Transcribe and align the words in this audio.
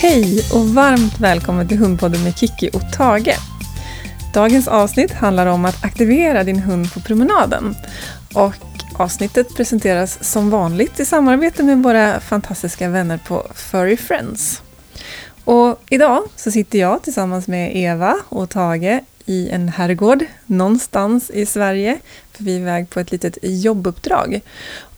Hej 0.00 0.40
och 0.52 0.68
varmt 0.68 1.20
välkommen 1.20 1.68
till 1.68 1.78
Hundpodden 1.78 2.24
med 2.24 2.38
Kiki 2.38 2.70
och 2.72 2.92
Tage. 2.92 3.36
Dagens 4.34 4.68
avsnitt 4.68 5.12
handlar 5.12 5.46
om 5.46 5.64
att 5.64 5.84
aktivera 5.84 6.44
din 6.44 6.58
hund 6.58 6.92
på 6.92 7.00
promenaden. 7.00 7.74
Och 8.34 8.54
avsnittet 8.92 9.56
presenteras 9.56 10.24
som 10.24 10.50
vanligt 10.50 11.00
i 11.00 11.04
samarbete 11.04 11.62
med 11.62 11.82
våra 11.82 12.20
fantastiska 12.20 12.88
vänner 12.88 13.18
på 13.18 13.46
Furry 13.54 13.96
Friends. 13.96 14.62
Och 15.44 15.82
idag 15.90 16.22
så 16.36 16.50
sitter 16.50 16.78
jag 16.78 17.02
tillsammans 17.02 17.48
med 17.48 17.76
Eva 17.76 18.16
och 18.28 18.50
Tage 18.50 19.00
i 19.26 19.48
en 19.50 19.68
herrgård 19.68 20.24
någonstans 20.46 21.30
i 21.30 21.46
Sverige. 21.46 21.98
För 22.32 22.44
vi 22.44 22.56
är 22.56 22.60
iväg 22.60 22.90
på 22.90 23.00
ett 23.00 23.12
litet 23.12 23.38
jobbuppdrag. 23.42 24.40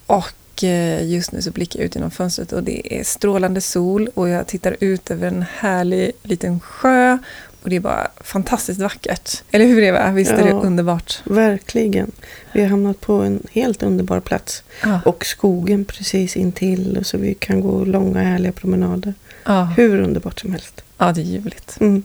Och 0.07 0.33
eh, 0.65 1.05
just 1.07 1.33
nu 1.33 1.43
så 1.43 1.51
blickar 1.51 1.81
jag 1.81 1.87
ut 1.87 1.95
genom 1.95 2.11
fönstret 2.11 2.53
och 2.53 2.63
det 2.63 2.99
är 3.01 3.05
strålande 3.05 3.61
sol 3.61 4.09
och 4.15 4.29
jag 4.29 4.47
tittar 4.47 4.77
ut 4.81 5.11
över 5.11 5.29
en 5.29 5.45
härlig 5.59 6.13
liten 6.23 6.61
sjö 6.61 7.19
och 7.63 7.71
det 7.71 7.77
är 7.77 7.81
bara 7.81 8.09
fantastiskt 8.21 8.81
vackert. 8.81 9.43
Eller 9.51 9.67
hur 9.67 9.83
Eva? 9.83 10.11
Visst 10.11 10.31
är 10.31 10.45
det 10.45 10.53
underbart? 10.53 11.21
Verkligen. 11.25 12.11
Vi 12.53 12.61
har 12.61 12.69
hamnat 12.69 13.01
på 13.01 13.13
en 13.13 13.43
helt 13.53 13.83
underbar 13.83 14.21
plats. 14.21 14.63
Ja. 14.83 15.01
Och 15.05 15.27
skogen 15.27 15.85
precis 15.85 16.37
intill 16.37 16.99
så 17.03 17.19
vi 17.19 17.35
kan 17.35 17.61
gå 17.61 17.85
långa 17.85 18.23
härliga 18.23 18.53
promenader. 18.53 19.15
Ja, 19.45 19.65
Hur 19.65 20.01
underbart 20.01 20.41
som 20.41 20.53
helst. 20.53 20.83
ja 20.99 21.13
det 21.13 21.21
är 21.21 21.25
ljuvligt. 21.25 21.81
Mm. 21.81 22.03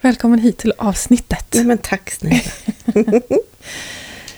Välkommen 0.00 0.38
hit 0.38 0.58
till 0.58 0.72
avsnittet. 0.78 1.46
Ja, 1.50 1.62
men 1.62 1.78
tack 1.78 2.10
snälla. 2.10 2.40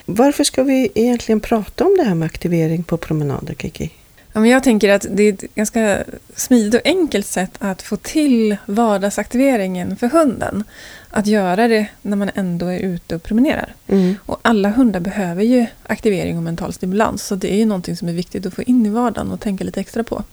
Varför 0.05 0.45
ska 0.45 0.63
vi 0.63 0.91
egentligen 0.95 1.41
prata 1.41 1.85
om 1.85 1.97
det 1.99 2.05
här 2.05 2.15
med 2.15 2.27
aktivering 2.27 2.83
på 2.83 2.97
promenader, 2.97 3.55
Kiki? 3.55 3.91
Ja, 4.33 4.41
men 4.41 4.51
jag 4.51 4.63
tänker 4.63 4.93
att 4.93 5.07
det 5.11 5.23
är 5.23 5.33
ett 5.33 5.55
ganska 5.55 6.05
smidigt 6.37 6.75
och 6.75 6.81
enkelt 6.85 7.27
sätt 7.27 7.51
att 7.59 7.83
få 7.83 7.97
till 7.97 8.57
vardagsaktiveringen 8.67 9.97
för 9.97 10.09
hunden. 10.09 10.65
Att 11.11 11.27
göra 11.27 11.69
det 11.69 11.87
när 12.03 12.17
man 12.17 12.31
ändå 12.35 12.67
är 12.67 12.79
ute 12.79 13.17
och 13.17 13.23
promenerar. 13.23 13.75
Mm. 13.89 14.15
Och 14.27 14.39
alla 14.43 14.71
hundar 14.71 15.01
behöver 15.01 15.43
ju 15.43 15.67
aktivering 15.87 16.37
och 16.37 16.43
mental 16.43 16.73
stimulans. 16.73 17.27
Så 17.27 17.35
det 17.35 17.53
är 17.53 17.57
ju 17.57 17.67
någonting 17.67 17.97
som 17.97 18.09
är 18.09 18.13
viktigt 18.13 18.47
att 18.47 18.55
få 18.55 18.63
in 18.63 18.87
i 18.87 18.89
vardagen 18.89 19.31
och 19.31 19.41
tänka 19.41 19.65
lite 19.65 19.81
extra 19.81 20.05
på. 20.05 20.25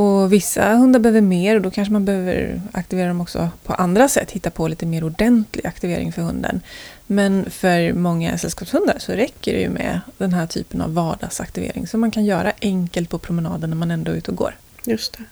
Och 0.00 0.32
vissa 0.32 0.74
hundar 0.74 1.00
behöver 1.00 1.20
mer 1.20 1.56
och 1.56 1.62
då 1.62 1.70
kanske 1.70 1.92
man 1.92 2.04
behöver 2.04 2.60
aktivera 2.72 3.08
dem 3.08 3.20
också 3.20 3.48
på 3.64 3.74
andra 3.74 4.08
sätt. 4.08 4.30
Hitta 4.30 4.50
på 4.50 4.68
lite 4.68 4.86
mer 4.86 5.04
ordentlig 5.04 5.66
aktivering 5.66 6.12
för 6.12 6.22
hunden. 6.22 6.60
Men 7.06 7.50
för 7.50 7.92
många 7.92 8.38
sällskapshundar 8.38 8.96
så 8.98 9.12
räcker 9.12 9.52
det 9.52 9.60
ju 9.60 9.68
med 9.68 10.00
den 10.18 10.32
här 10.32 10.46
typen 10.46 10.80
av 10.80 10.94
vardagsaktivering. 10.94 11.86
Som 11.86 12.00
man 12.00 12.10
kan 12.10 12.24
göra 12.24 12.52
enkelt 12.60 13.10
på 13.10 13.18
promenaden 13.18 13.70
när 13.70 13.76
man 13.76 13.90
ändå 13.90 14.12
är 14.12 14.16
ute 14.16 14.30
och 14.30 14.36
går. 14.36 14.56
Just 14.84 15.18
det. 15.18 15.24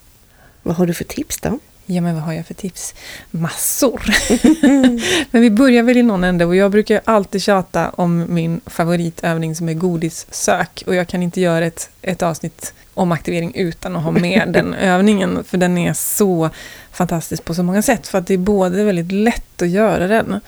Vad 0.62 0.76
har 0.76 0.86
du 0.86 0.94
för 0.94 1.04
tips 1.04 1.40
då? 1.40 1.58
Ja, 1.90 2.00
men 2.00 2.14
vad 2.14 2.24
har 2.24 2.32
jag 2.32 2.46
för 2.46 2.54
tips? 2.54 2.94
Massor! 3.30 4.02
men 5.32 5.42
vi 5.42 5.50
börjar 5.50 5.82
väl 5.82 5.96
i 5.96 6.02
någon 6.02 6.24
ände 6.24 6.44
och 6.44 6.56
jag 6.56 6.70
brukar 6.70 7.00
alltid 7.04 7.42
tjata 7.42 7.90
om 7.90 8.24
min 8.28 8.60
favoritövning 8.66 9.54
som 9.56 9.68
är 9.68 9.74
godissök. 9.74 10.82
Och 10.86 10.94
jag 10.94 11.08
kan 11.08 11.22
inte 11.22 11.40
göra 11.40 11.66
ett, 11.66 11.90
ett 12.02 12.22
avsnitt 12.22 12.74
om 12.94 13.12
aktivering 13.12 13.54
utan 13.54 13.96
att 13.96 14.02
ha 14.02 14.10
med 14.10 14.48
den 14.52 14.74
övningen. 14.74 15.44
För 15.44 15.58
den 15.58 15.78
är 15.78 15.92
så 15.92 16.50
fantastisk 16.92 17.44
på 17.44 17.54
så 17.54 17.62
många 17.62 17.82
sätt. 17.82 18.06
För 18.06 18.18
att 18.18 18.26
det 18.26 18.34
är 18.34 18.38
både 18.38 18.84
väldigt 18.84 19.12
lätt 19.12 19.62
att 19.62 19.68
göra 19.68 20.06
den. 20.06 20.40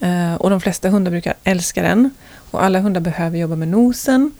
eh, 0.00 0.34
Och 0.34 0.50
de 0.50 0.60
flesta 0.60 0.88
hundar 0.88 1.10
brukar 1.10 1.34
älska 1.44 1.82
den. 1.82 2.10
Och 2.50 2.64
alla 2.64 2.80
hundar 2.80 3.00
behöver 3.00 3.38
jobba 3.38 3.56
med 3.56 3.68
nosen. 3.68 4.32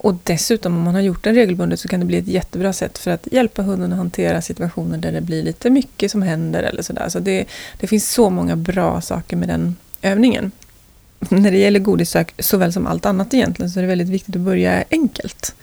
Och 0.00 0.14
dessutom 0.24 0.76
om 0.76 0.82
man 0.82 0.94
har 0.94 1.00
gjort 1.00 1.24
den 1.24 1.34
regelbundet 1.34 1.80
så 1.80 1.88
kan 1.88 2.00
det 2.00 2.06
bli 2.06 2.18
ett 2.18 2.28
jättebra 2.28 2.72
sätt 2.72 2.98
för 2.98 3.10
att 3.10 3.28
hjälpa 3.32 3.62
hunden 3.62 3.92
att 3.92 3.98
hantera 3.98 4.42
situationer 4.42 4.98
där 4.98 5.12
det 5.12 5.20
blir 5.20 5.42
lite 5.42 5.70
mycket 5.70 6.10
som 6.10 6.22
händer 6.22 6.62
eller 6.62 6.82
sådär. 6.82 7.08
Så 7.08 7.18
det, 7.18 7.46
det 7.80 7.86
finns 7.86 8.12
så 8.12 8.30
många 8.30 8.56
bra 8.56 9.00
saker 9.00 9.36
med 9.36 9.48
den 9.48 9.76
övningen. 10.02 10.52
När 11.28 11.50
det 11.50 11.58
gäller 11.58 11.80
godissök, 11.80 12.34
såväl 12.38 12.72
som 12.72 12.86
allt 12.86 13.06
annat 13.06 13.34
egentligen, 13.34 13.70
så 13.70 13.78
är 13.78 13.82
det 13.82 13.88
väldigt 13.88 14.08
viktigt 14.08 14.36
att 14.36 14.42
börja 14.42 14.84
enkelt. 14.90 15.54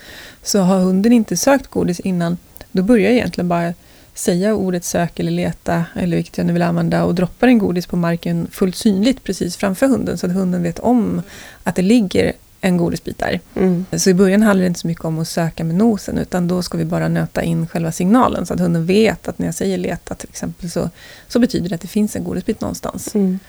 Så 0.44 0.59
har 0.59 0.79
hunden 0.79 1.13
inte 1.13 1.38
sökt 1.38 1.67
godis 1.67 2.00
innan, 2.00 2.38
då 2.72 2.84
börjar 2.84 3.03
jag 3.03 3.13
egentligen 3.13 3.47
bara 3.47 3.73
säga 4.13 4.56
ordet 4.56 4.84
sök 4.84 5.19
eller 5.19 5.31
leta, 5.31 5.85
eller 5.96 6.17
vilket 6.17 6.38
jag 6.38 6.47
nu 6.47 6.53
vill 6.53 6.62
använda, 6.62 7.03
och 7.03 7.16
droppar 7.16 7.47
en 7.47 7.59
godis 7.59 7.88
på 7.88 7.97
marken 7.97 8.47
fullt 8.52 8.75
synligt 8.75 9.23
precis 9.23 9.56
framför 9.56 9.88
hunden, 9.88 10.17
så 10.17 10.25
att 10.25 10.34
hunden 10.34 10.63
vet 10.63 10.79
om 10.79 11.22
att 11.63 11.75
det 11.75 11.81
ligger 11.81 12.34
en 12.66 12.78
godisbit 12.78 13.18
där. 13.18 13.40
Mm. 13.56 13.86
Så 13.98 14.09
i 14.09 14.14
början 14.14 14.42
handlar 14.42 14.62
det 14.62 14.68
inte 14.68 14.80
så 14.80 14.88
mycket 14.88 15.06
om 15.06 15.20
att 15.20 15.28
söka 15.28 15.64
med 15.64 15.76
nosen, 15.76 16.18
utan 16.18 16.48
då 16.48 16.62
ska 16.62 16.78
vi 16.78 16.86
bara 16.86 17.08
nöta 17.08 17.44
in 17.44 17.68
själva 17.68 17.92
signalen, 17.92 18.46
så 18.46 18.53
att 18.53 18.59
hunden 18.59 18.86
vet 18.86 19.28
att 19.28 19.40
när 19.40 19.46
jag 19.48 19.56
säger 19.56 19.78
leta 19.78 20.16
till 20.16 20.30
exempel, 20.30 20.70
så, 20.72 20.90
så 21.28 21.40
betyder 21.40 21.70
det 21.70 21.76
att 21.76 21.81
det 21.81 21.88
finns 21.88 22.16
en 22.16 22.24
godisbit 22.24 22.62
någonstans. 22.62 23.16
Mm. 23.16 23.40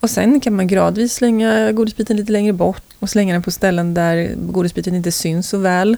Och 0.00 0.10
sen 0.10 0.40
kan 0.40 0.56
man 0.56 0.66
gradvis 0.66 1.14
slänga 1.14 1.72
godisbiten 1.72 2.16
lite 2.16 2.32
längre 2.32 2.52
bort 2.52 2.82
och 2.98 3.10
slänga 3.10 3.32
den 3.32 3.42
på 3.42 3.50
ställen 3.50 3.94
där 3.94 4.34
godisbiten 4.36 4.94
inte 4.94 5.12
syns 5.12 5.48
så 5.48 5.58
väl. 5.58 5.96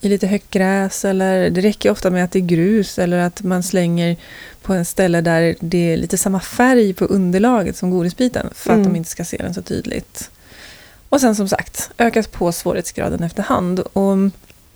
I 0.00 0.08
lite 0.08 0.26
högt 0.26 0.50
gräs 0.50 1.04
eller 1.04 1.50
det 1.50 1.60
räcker 1.60 1.90
ofta 1.90 2.10
med 2.10 2.24
att 2.24 2.32
det 2.32 2.38
är 2.38 2.40
grus 2.40 2.98
eller 2.98 3.18
att 3.18 3.42
man 3.42 3.62
slänger 3.62 4.16
på 4.62 4.72
en 4.74 4.84
ställe 4.84 5.20
där 5.20 5.54
det 5.60 5.92
är 5.92 5.96
lite 5.96 6.18
samma 6.18 6.40
färg 6.40 6.94
på 6.94 7.04
underlaget 7.04 7.76
som 7.76 7.90
godisbiten 7.90 8.48
för 8.54 8.70
att 8.72 8.76
Mm. 8.78 8.88
de 8.92 8.96
inte 8.96 9.10
ska 9.10 9.24
se 9.24 9.36
den 9.36 9.54
så 9.54 9.62
tydligt. 9.62 10.30
Och 11.12 11.20
sen 11.20 11.34
som 11.34 11.48
sagt, 11.48 11.90
ökas 11.98 12.26
på 12.26 12.52
svårighetsgraden 12.52 13.22
efterhand. 13.22 13.80
Och 13.80 14.16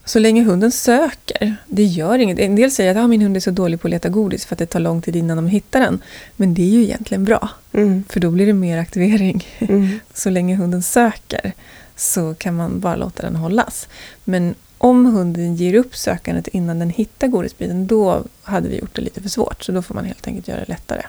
så 0.05 0.19
länge 0.19 0.43
hunden 0.43 0.73
söker, 0.73 1.57
det 1.67 1.85
gör 1.85 2.19
inget. 2.19 2.39
En 2.39 2.57
del 2.57 2.71
säger 2.71 2.91
att 2.91 3.05
ah, 3.05 3.07
min 3.07 3.23
hund 3.23 3.37
är 3.37 3.41
så 3.41 3.51
dålig 3.51 3.81
på 3.81 3.87
att 3.87 3.91
leta 3.91 4.09
godis 4.09 4.47
för 4.47 4.55
att 4.55 4.59
det 4.59 4.67
tar 4.67 4.81
lång 4.81 5.03
tid 5.03 5.17
innan 5.17 5.37
de 5.37 5.47
hittar 5.47 5.81
den. 5.81 6.03
Men 6.37 6.55
det 6.55 6.63
är 6.63 6.71
ju 6.71 6.83
egentligen 6.83 7.25
bra, 7.25 7.49
Mm. 7.73 8.05
för 8.09 8.21
då 8.21 8.31
blir 8.31 8.47
det 8.47 8.53
mer 8.53 8.79
aktivering. 8.79 9.47
Mm. 9.59 10.01
Så 10.15 10.31
länge 10.31 10.57
hunden 10.57 10.83
söker 10.83 11.53
så 11.97 12.35
kan 12.35 12.57
man 12.57 12.81
bara 12.81 12.97
låta 12.97 13.23
den 13.23 13.37
hållas. 13.37 13.89
Men 14.25 14.55
om 14.79 15.07
hunden 15.07 15.57
ger 15.57 15.75
upp 15.75 15.97
sökandet 15.97 16.49
innan 16.49 16.79
den 16.79 16.91
hittar 16.91 17.29
godisbiten, 17.29 17.87
då 17.87 18.25
hade 18.43 18.69
vi 18.69 18.79
gjort 18.79 18.95
det 18.97 19.03
lite 19.03 19.23
för 19.23 19.29
svårt. 19.29 19.65
Så 19.65 19.73
då 19.73 19.83
får 19.83 19.95
man 19.95 20.05
helt 20.05 20.27
enkelt 20.27 20.49
göra 20.49 20.61
det 20.61 20.69
lättare. 20.69 21.03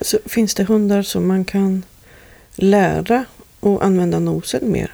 Så 0.00 0.18
finns 0.26 0.54
det 0.54 0.64
hundar 0.64 1.02
som 1.02 1.28
man 1.28 1.44
kan 1.44 1.82
lära 2.56 3.24
att 3.62 3.82
använda 3.82 4.18
nosen 4.18 4.72
mer? 4.72 4.90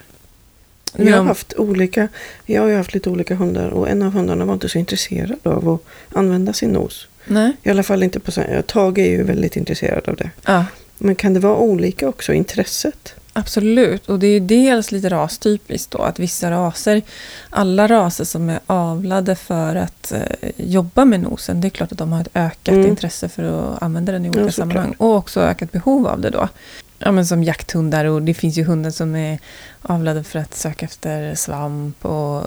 Men 0.94 1.06
Jag 1.06 1.16
har, 1.16 1.24
haft 1.24 1.52
olika, 1.56 2.08
jag 2.46 2.62
har 2.62 2.68
ju 2.68 2.76
haft 2.76 2.94
lite 2.94 3.10
olika 3.10 3.34
hundar 3.34 3.68
och 3.68 3.88
en 3.88 4.02
av 4.02 4.12
hundarna 4.12 4.44
var 4.44 4.54
inte 4.54 4.68
så 4.68 4.78
intresserad 4.78 5.38
av 5.42 5.68
att 5.68 6.16
använda 6.18 6.52
sin 6.52 6.70
nos. 6.70 7.06
Nej? 7.24 7.52
I 7.62 7.70
alla 7.70 7.82
fall 7.82 8.02
inte 8.02 8.20
på 8.20 8.30
så 8.30 8.40
här, 8.40 8.62
Tage 8.62 8.98
är 8.98 9.10
ju 9.10 9.22
väldigt 9.22 9.56
intresserad 9.56 10.08
av 10.08 10.16
det. 10.16 10.30
Ja, 10.44 10.64
Men 10.98 11.14
kan 11.14 11.34
det 11.34 11.40
vara 11.40 11.56
olika 11.56 12.08
också, 12.08 12.32
intresset? 12.32 13.14
absolut. 13.32 14.08
Och 14.08 14.18
det 14.18 14.26
är 14.26 14.40
dels 14.40 14.92
lite 14.92 15.08
rastypiskt 15.08 15.90
då, 15.90 15.98
att 15.98 16.18
vissa 16.18 16.50
raser, 16.50 17.02
alla 17.50 17.86
raser 17.88 18.24
som 18.24 18.50
är 18.50 18.60
avlade 18.66 19.34
för 19.36 19.76
att 19.76 20.12
eh, 20.12 20.50
jobba 20.56 21.04
med 21.04 21.20
nosen, 21.20 21.60
det 21.60 21.68
är 21.68 21.70
klart 21.70 21.92
att 21.92 21.98
de 21.98 22.12
har 22.12 22.20
ett 22.20 22.28
ökat 22.34 22.74
Mm. 22.74 22.86
intresse 22.86 23.28
för 23.28 23.42
att 23.42 23.82
använda 23.82 24.12
den 24.12 24.24
i 24.26 24.28
olika 24.28 24.44
Ja, 24.44 24.52
sammanhang. 24.52 24.94
Och 24.98 25.14
också 25.16 25.40
ökat 25.40 25.72
behov 25.72 26.06
av 26.06 26.20
det 26.20 26.30
då. 26.30 26.48
Ja, 26.98 27.12
men 27.12 27.26
som 27.26 27.44
jakthundar 27.44 28.04
och 28.04 28.22
det 28.22 28.34
finns 28.34 28.58
ju 28.58 28.64
hundar 28.64 28.90
som 28.90 29.16
är 29.16 29.38
avlade 29.82 30.24
för 30.24 30.38
att 30.38 30.54
söka 30.54 30.86
efter 30.86 31.34
svamp. 31.34 32.04
Och, 32.04 32.46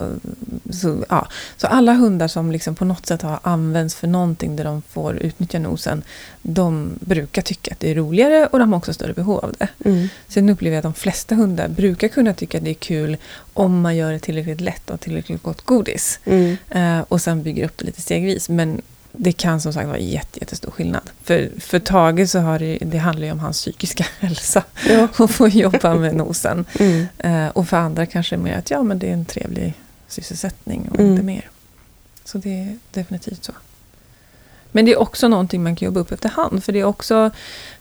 så, 0.70 1.06
ja. 1.10 1.28
så 1.58 1.68
alla 1.68 1.94
hundar 1.94 2.28
som 2.28 2.52
liksom 2.52 2.76
på 2.76 2.86
något 2.86 3.06
sätt 3.06 3.22
har 3.22 3.40
använts 3.44 3.96
för 3.96 4.08
någonting 4.08 4.56
där 4.56 4.64
de 4.64 4.82
får 4.82 5.16
utnyttja 5.16 5.60
nosen, 5.60 6.04
de 6.42 6.92
brukar 7.00 7.42
tycka 7.42 7.72
att 7.72 7.80
det 7.80 7.92
är 7.92 7.96
roligare 7.96 8.48
och 8.48 8.60
de 8.60 8.72
har 8.74 8.78
också 8.78 8.94
större 8.94 9.14
behov 9.14 9.38
av 9.38 9.54
det. 9.60 9.68
Mm. 9.86 10.10
Sen 10.28 10.50
upplever 10.50 10.76
jag 10.76 10.80
att 10.80 10.96
de 10.96 11.00
flesta 11.00 11.36
hundar 11.36 11.68
brukar 11.68 12.08
kunna 12.08 12.34
tycka 12.34 12.58
att 12.58 12.64
det 12.64 12.70
är 12.70 12.74
kul 12.74 13.18
om 13.54 13.82
man 13.82 13.96
gör 13.96 14.12
det 14.12 14.20
tillräckligt 14.20 14.62
lätt 14.62 14.90
och 14.90 15.00
tillräckligt 15.00 15.44
gott 15.44 15.62
godis. 15.62 16.20
Mm. 16.26 16.58
Eh, 16.70 17.06
och 17.08 17.22
sen 17.22 17.44
bygger 17.44 17.66
upp 17.66 17.78
det 17.78 17.86
lite 17.86 18.02
stegvis. 18.02 18.50
Men 18.50 18.82
det 19.12 19.32
kan 19.32 19.62
som 19.62 19.74
sagt 19.74 19.88
vara 19.88 19.98
jätte, 20.00 20.40
jättestor 20.40 20.72
skillnad. 20.72 21.10
För, 21.24 21.50
för 21.60 21.80
Tage 21.80 22.30
så 22.30 22.40
har 22.40 22.60
det, 22.60 22.78
det 22.82 22.98
handlar 22.98 23.26
ju 23.26 23.32
om 23.32 23.40
hans 23.40 23.58
psykiska 23.58 24.06
hälsa. 24.20 24.64
Ja. 24.90 25.08
Och 25.20 25.32
få 25.32 25.48
jobba 25.48 25.96
med 25.96 26.16
nosen. 26.16 26.66
Mm. 26.80 27.06
Eh, 27.18 27.48
och 27.48 27.68
för 27.70 27.78
andra 27.78 28.06
kanske 28.06 28.38
mer 28.38 28.58
att 28.58 28.72
ja, 28.72 28.84
men 28.84 29.00
det 29.00 29.10
är 29.10 29.14
en 29.14 29.26
trevlig 29.26 29.74
sysselsättning 30.08 30.90
och 30.92 31.00
Mm. 31.00 31.12
inte 31.12 31.24
mer. 31.24 31.50
Så 32.26 32.38
det 32.38 32.50
är 32.60 32.78
definitivt 32.92 33.44
så. 33.44 33.52
Men 34.72 34.86
det 34.86 34.92
är 34.92 35.00
också 35.00 35.28
någonting 35.28 35.64
man 35.64 35.76
kan 35.76 35.86
jobba 35.86 36.00
upp 36.00 36.12
efterhand. 36.12 36.64
För 36.64 36.74
det 36.74 36.80
är 36.80 36.84
också 36.84 37.32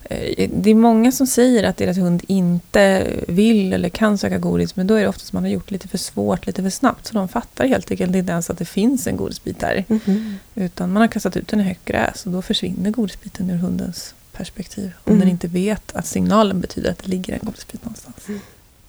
eh, 0.02 0.48
det 0.56 0.70
är 0.70 0.74
många 0.74 1.12
som 1.12 1.26
säger 1.26 1.64
att 1.64 1.76
deras 1.76 1.96
hund 1.98 2.22
inte 2.26 3.06
vill 3.28 3.72
eller 3.72 3.88
kan 3.88 4.18
söka 4.18 4.38
godis. 4.38 4.76
Men 4.76 4.86
då 4.86 4.94
är 4.94 5.00
det 5.02 5.08
oftast 5.08 5.32
man 5.32 5.42
har 5.42 5.50
gjort 5.50 5.70
lite 5.70 5.88
för 5.88 5.98
svårt, 5.98 6.46
lite 6.46 6.62
för 6.62 6.70
snabbt. 6.70 7.06
Så 7.06 7.14
de 7.14 7.28
fattar 7.28 7.66
helt 7.66 7.90
enkelt 7.90 8.14
inte 8.14 8.32
ens 8.32 8.50
att 8.50 8.58
det 8.58 8.64
finns 8.64 9.06
en 9.06 9.16
godisbit 9.16 9.60
där. 9.60 9.84
Mhm. 9.88 10.38
Utan 10.54 10.92
man 10.92 11.00
har 11.00 11.08
kastat 11.08 11.36
ut 11.36 11.48
den 11.48 11.60
i 11.60 11.64
högt 11.64 11.84
gräs 11.84 12.26
och 12.26 12.32
då 12.32 12.42
försvinner 12.42 12.90
godisbiten 12.90 13.50
ur 13.50 13.56
hundens 13.56 14.14
perspektiv. 14.32 14.92
Om 15.04 15.12
Mm. 15.12 15.20
den 15.20 15.28
inte 15.28 15.48
vet 15.48 15.96
att 15.96 16.06
signalen 16.06 16.60
betyder 16.60 16.90
att 16.90 16.98
det 16.98 17.08
ligger 17.08 17.32
en 17.32 17.40
godisbit 17.42 17.84
någonstans. 17.84 18.16
Mm. 18.28 18.40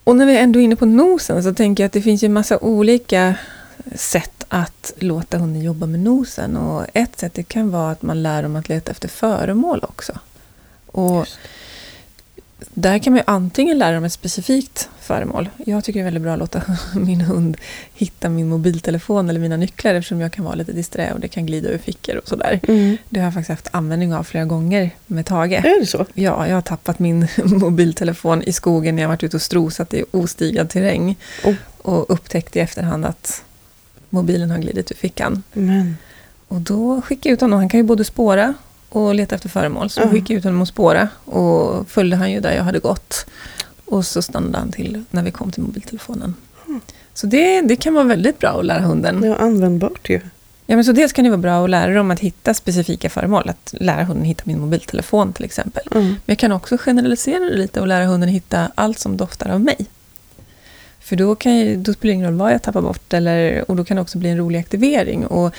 Och 0.04 0.16
när 0.16 0.26
vi 0.26 0.38
ändå 0.38 0.60
är 0.60 0.64
inne 0.64 0.76
på 0.76 0.86
nosen 0.86 1.44
så 1.44 1.54
tänker 1.54 1.84
jag 1.84 1.86
att 1.86 1.94
det 1.94 2.02
finns 2.02 2.24
ju 2.24 2.30
massa 2.30 2.58
olika 2.60 3.36
sätt 3.96 4.41
att 4.54 4.94
låta 4.98 5.38
hunden 5.38 5.62
jobba 5.62 5.86
med 5.86 6.00
nosen. 6.00 6.58
Och 6.58 6.86
ett 6.94 7.20
sätt 7.20 7.34
det 7.34 7.44
kan 7.44 7.72
vara 7.72 7.92
att 7.92 8.02
man 8.02 8.24
lär 8.24 8.44
dem 8.44 8.56
att 8.56 8.70
leta 8.70 8.92
efter 8.92 9.08
föremål 9.08 9.80
också. 9.84 10.14
Och 10.86 11.20
Just. 11.20 11.38
där 12.74 13.00
kan 13.00 13.14
man 13.14 13.18
ju 13.18 13.24
antingen 13.28 13.78
lära 13.78 13.96
dem 13.96 14.04
ett 14.04 14.14
specifikt 14.14 14.90
föremål. 15.00 15.50
Jag 15.66 15.84
tycker 15.84 16.00
det 16.00 16.02
är 16.02 16.04
väldigt 16.04 16.24
bra 16.24 16.34
att 16.34 16.40
låta 16.40 16.62
min 16.96 17.22
hund 17.22 17.58
hitta 17.94 18.30
min 18.30 18.50
mobiltelefon 18.50 19.30
eller 19.30 19.40
mina 19.40 19.58
nycklar 19.58 19.96
eftersom 19.96 20.22
jag 20.22 20.32
kan 20.32 20.46
vara 20.46 20.56
lite 20.56 20.72
disträ 20.72 21.14
och 21.14 21.20
det 21.20 21.28
kan 21.28 21.46
glida 21.46 21.70
ur 21.70 21.78
fickor 21.78 22.16
och 22.16 22.28
sådär. 22.28 22.60
Mm. 22.68 22.98
Det 23.10 23.20
har 23.20 23.26
jag 23.26 23.34
faktiskt 23.34 23.50
haft 23.50 23.70
användning 23.72 24.14
av 24.14 24.24
flera 24.24 24.46
gånger 24.46 24.90
med 25.08 25.26
Tage. 25.26 25.52
Är 25.52 25.80
det 25.80 25.86
så? 25.86 26.06
Ja, 26.14 26.48
jag 26.48 26.56
har 26.56 26.62
tappat 26.62 27.00
min 27.00 27.28
mobiltelefon 27.44 28.44
i 28.44 28.54
skogen 28.54 28.96
när 28.96 29.04
jag 29.04 29.10
varit 29.10 29.24
ute 29.24 29.38
och 29.38 29.42
strosat 29.42 29.94
i 29.94 30.04
ostigad 30.12 30.70
terräng. 30.70 31.16
Oh. 31.44 31.56
Och 31.78 32.14
upptäckt 32.14 32.56
i 32.56 32.60
efterhand 32.60 33.06
att 33.06 33.44
mobilen 34.12 34.52
har 34.52 34.58
glidit 34.58 34.92
ur 34.92 34.96
fickan. 34.96 35.44
Men, 35.54 35.98
Och 36.48 36.62
då 36.62 37.02
skickade 37.02 37.30
jag 37.30 37.34
ut 37.34 37.42
honom. 37.42 37.60
Han 37.60 37.70
kan 37.70 37.80
ju 37.80 37.84
både 37.84 38.04
spåra 38.04 38.54
och 38.90 39.16
leta 39.16 39.36
efter 39.36 39.50
föremål. 39.50 39.90
Så 39.90 40.02
Ja. 40.02 40.08
skickade 40.10 40.34
jag 40.34 40.38
ut 40.38 40.44
honom 40.44 40.62
att 40.62 40.68
spåra. 40.68 41.08
Och 41.26 41.90
följde 41.90 42.18
han 42.18 42.32
ju 42.32 42.40
där 42.40 42.56
jag 42.56 42.64
hade 42.64 42.80
gått. 42.80 43.26
Och 43.86 44.06
så 44.06 44.22
stannade 44.22 44.58
han 44.58 44.72
till 44.72 45.04
när 45.12 45.24
vi 45.24 45.32
kom 45.32 45.52
till 45.52 45.64
mobiltelefonen. 45.64 46.36
Mm. 46.68 46.82
Så 47.14 47.28
det, 47.28 47.62
det 47.62 47.76
kan 47.76 47.94
vara 47.94 48.04
väldigt 48.06 48.40
bra 48.40 48.50
att 48.60 48.66
lära 48.66 48.82
hunden. 48.82 49.24
är 49.24 49.36
användbart 49.42 50.10
ju. 50.10 50.20
Ja, 50.66 50.76
men 50.76 50.86
så 50.86 50.92
dels 50.92 51.14
kan 51.14 51.24
det 51.24 51.30
vara 51.30 51.38
bra 51.42 51.64
att 51.64 51.70
lära 51.70 51.94
dem 51.94 52.12
att 52.12 52.20
hitta 52.20 52.54
specifika 52.54 53.10
föremål. 53.10 53.50
Att 53.50 53.74
lära 53.80 54.04
hunden 54.04 54.26
hitta 54.26 54.44
min 54.46 54.60
mobiltelefon 54.60 55.34
till 55.34 55.46
exempel. 55.46 55.84
Mm. 55.92 56.06
Men 56.08 56.18
jag 56.26 56.38
kan 56.38 56.52
också 56.52 56.78
generalisera 56.78 57.40
det 57.40 57.58
lite 57.58 57.82
och 57.82 57.88
lära 57.88 58.06
hunden 58.06 58.30
hitta 58.30 58.72
allt 58.76 59.00
som 59.00 59.18
doftar 59.18 59.50
av 59.50 59.62
mig. 59.62 59.86
För 61.12 61.16
då, 61.16 61.36
kan 61.36 61.58
jag, 61.58 61.80
då 61.80 61.94
spelar 61.94 62.12
det 62.12 62.16
ingen 62.16 62.28
roll 62.28 62.38
vad 62.40 62.54
jag 62.54 62.62
tappar 62.62 62.82
bort. 62.82 63.14
Eller, 63.14 63.70
och 63.72 63.76
då 63.76 63.84
kan 63.84 63.96
det 63.96 64.02
också 64.02 64.18
bli 64.18 64.30
en 64.30 64.38
rolig 64.38 64.60
aktivering. 64.60 65.26
Och 65.28 65.54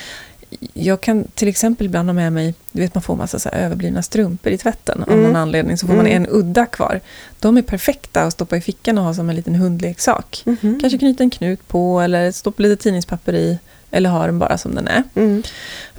jag 0.74 1.00
kan 1.00 1.24
till 1.34 1.48
exempel 1.48 1.86
ibland 1.86 2.08
ha 2.08 2.12
med 2.14 2.32
mig, 2.32 2.54
du 2.72 2.80
vet 2.82 2.94
man 2.94 3.02
får 3.02 3.16
massa 3.16 3.38
så 3.38 3.48
överblivna 3.48 4.02
strumpor 4.02 4.52
i 4.52 4.58
tvätten 4.58 5.02
av 5.02 5.08
Mm. 5.12 5.22
någon 5.22 5.36
anledning. 5.36 5.76
Så 5.78 5.86
får 5.86 5.94
man 5.94 6.06
Mm. 6.06 6.16
en 6.22 6.28
udda 6.30 6.66
kvar. 6.66 7.00
De 7.40 7.56
är 7.56 7.62
perfekta 7.62 8.22
att 8.22 8.32
stoppa 8.32 8.56
i 8.56 8.60
fickan 8.60 8.98
och 8.98 9.04
ha 9.04 9.14
som 9.14 9.30
en 9.30 9.36
liten 9.36 9.54
hundleksak. 9.54 10.42
Mhm. 10.44 10.78
Kanske 10.80 10.98
knyta 10.98 11.22
en 11.22 11.30
knut 11.30 11.68
på 11.68 12.00
eller 12.00 12.32
stoppa 12.32 12.62
lite 12.62 12.82
tidningspapper 12.82 13.32
i. 13.34 13.58
Eller 13.90 14.10
ha 14.10 14.26
den 14.26 14.38
bara 14.38 14.58
som 14.58 14.74
den 14.74 14.88
är. 14.88 15.02
Mm. 15.14 15.42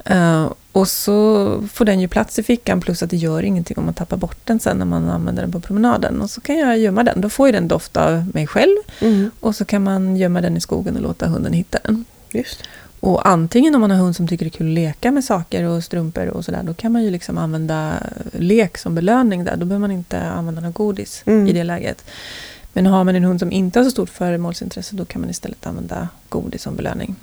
Eh, 0.04 0.50
och 0.74 0.88
så 0.88 1.62
får 1.72 1.84
den 1.84 2.00
ju 2.00 2.08
plats 2.08 2.38
i 2.38 2.42
fickan 2.42 2.80
plus 2.80 3.02
att 3.02 3.10
det 3.10 3.16
gör 3.16 3.42
ingenting 3.42 3.78
om 3.78 3.84
man 3.84 3.94
tappar 3.94 4.16
bort 4.16 4.38
den 4.44 4.60
sen 4.60 4.78
när 4.78 4.84
man 4.86 5.08
använder 5.08 5.42
den 5.42 5.52
på 5.52 5.60
promenaden. 5.60 6.22
Och 6.22 6.30
så 6.30 6.40
kan 6.40 6.58
jag 6.58 6.78
gömma 6.78 7.02
den. 7.04 7.20
Då 7.20 7.28
får 7.28 7.48
ju 7.48 7.52
den 7.52 7.68
doft 7.68 7.96
av 7.96 8.30
mig 8.34 8.46
själv. 8.46 8.76
Mm. 9.00 9.30
Och 9.40 9.56
så 9.56 9.64
kan 9.64 9.82
man 9.82 10.16
gömma 10.16 10.40
den 10.40 10.56
i 10.56 10.60
skogen 10.60 10.96
och 10.96 11.02
låta 11.02 11.26
hunden 11.26 11.52
hitta 11.52 11.78
den. 11.84 12.04
Just. 12.32 12.62
Och 13.00 13.28
antingen 13.28 13.74
om 13.74 13.80
man 13.80 13.90
har 13.90 13.98
hund 13.98 14.16
som 14.16 14.28
tycker 14.28 14.44
det 14.44 14.48
är 14.48 14.58
kul 14.58 14.66
att 14.66 14.74
leka 14.74 15.10
med 15.10 15.24
saker 15.24 15.64
och 15.64 15.84
strumpor 15.84 16.26
och 16.26 16.44
sådär. 16.44 16.62
Då 16.62 16.74
kan 16.74 16.92
man 16.92 17.04
ju 17.04 17.10
liksom 17.10 17.38
använda 17.38 17.94
lek 18.32 18.78
som 18.78 18.94
belöning 18.94 19.44
där. 19.44 19.56
Då 19.56 19.66
behöver 19.66 19.80
man 19.80 19.90
inte 19.90 20.22
använda 20.22 20.60
något 20.60 20.74
godis 20.74 21.22
Mm. 21.26 21.46
i 21.46 21.52
det 21.52 21.64
läget. 21.64 22.04
Men 22.72 22.86
har 22.86 23.04
man 23.04 23.16
en 23.16 23.24
hund 23.24 23.40
som 23.40 23.52
inte 23.52 23.78
har 23.78 23.84
så 23.84 23.90
stort 23.90 24.10
föremålsintresse 24.10 24.96
då 24.96 25.04
kan 25.04 25.20
man 25.20 25.30
istället 25.30 25.66
använda 25.66 26.08
godis 26.28 26.62
som 26.62 26.76
belöning. 26.76 27.16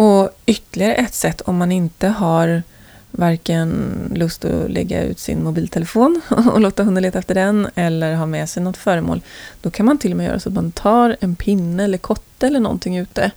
Och 0.00 0.30
ytterligare 0.46 0.94
ett 0.94 1.14
sätt 1.14 1.40
om 1.40 1.56
man 1.56 1.72
inte 1.72 2.08
har 2.08 2.62
varken 3.10 3.72
lust 4.14 4.44
att 4.44 4.70
lägga 4.70 5.02
ut 5.02 5.18
sin 5.18 5.44
mobiltelefon 5.44 6.20
och 6.52 6.60
låta 6.60 6.84
hunden 6.84 7.02
leta 7.02 7.18
efter 7.18 7.34
den 7.34 7.68
eller 7.74 8.14
ha 8.14 8.26
med 8.26 8.48
sig 8.48 8.62
något 8.62 8.76
föremål. 8.76 9.20
Då 9.60 9.70
kan 9.70 9.86
man 9.86 9.98
till 9.98 10.10
och 10.10 10.16
med 10.16 10.26
göra 10.26 10.40
så 10.40 10.48
att 10.48 10.54
man 10.54 10.72
tar 10.72 11.16
en 11.20 11.36
pinne 11.36 11.84
eller 11.84 11.98
kotte 11.98 12.46
eller 12.46 12.60
någonting 12.60 12.98
ute 12.98 13.30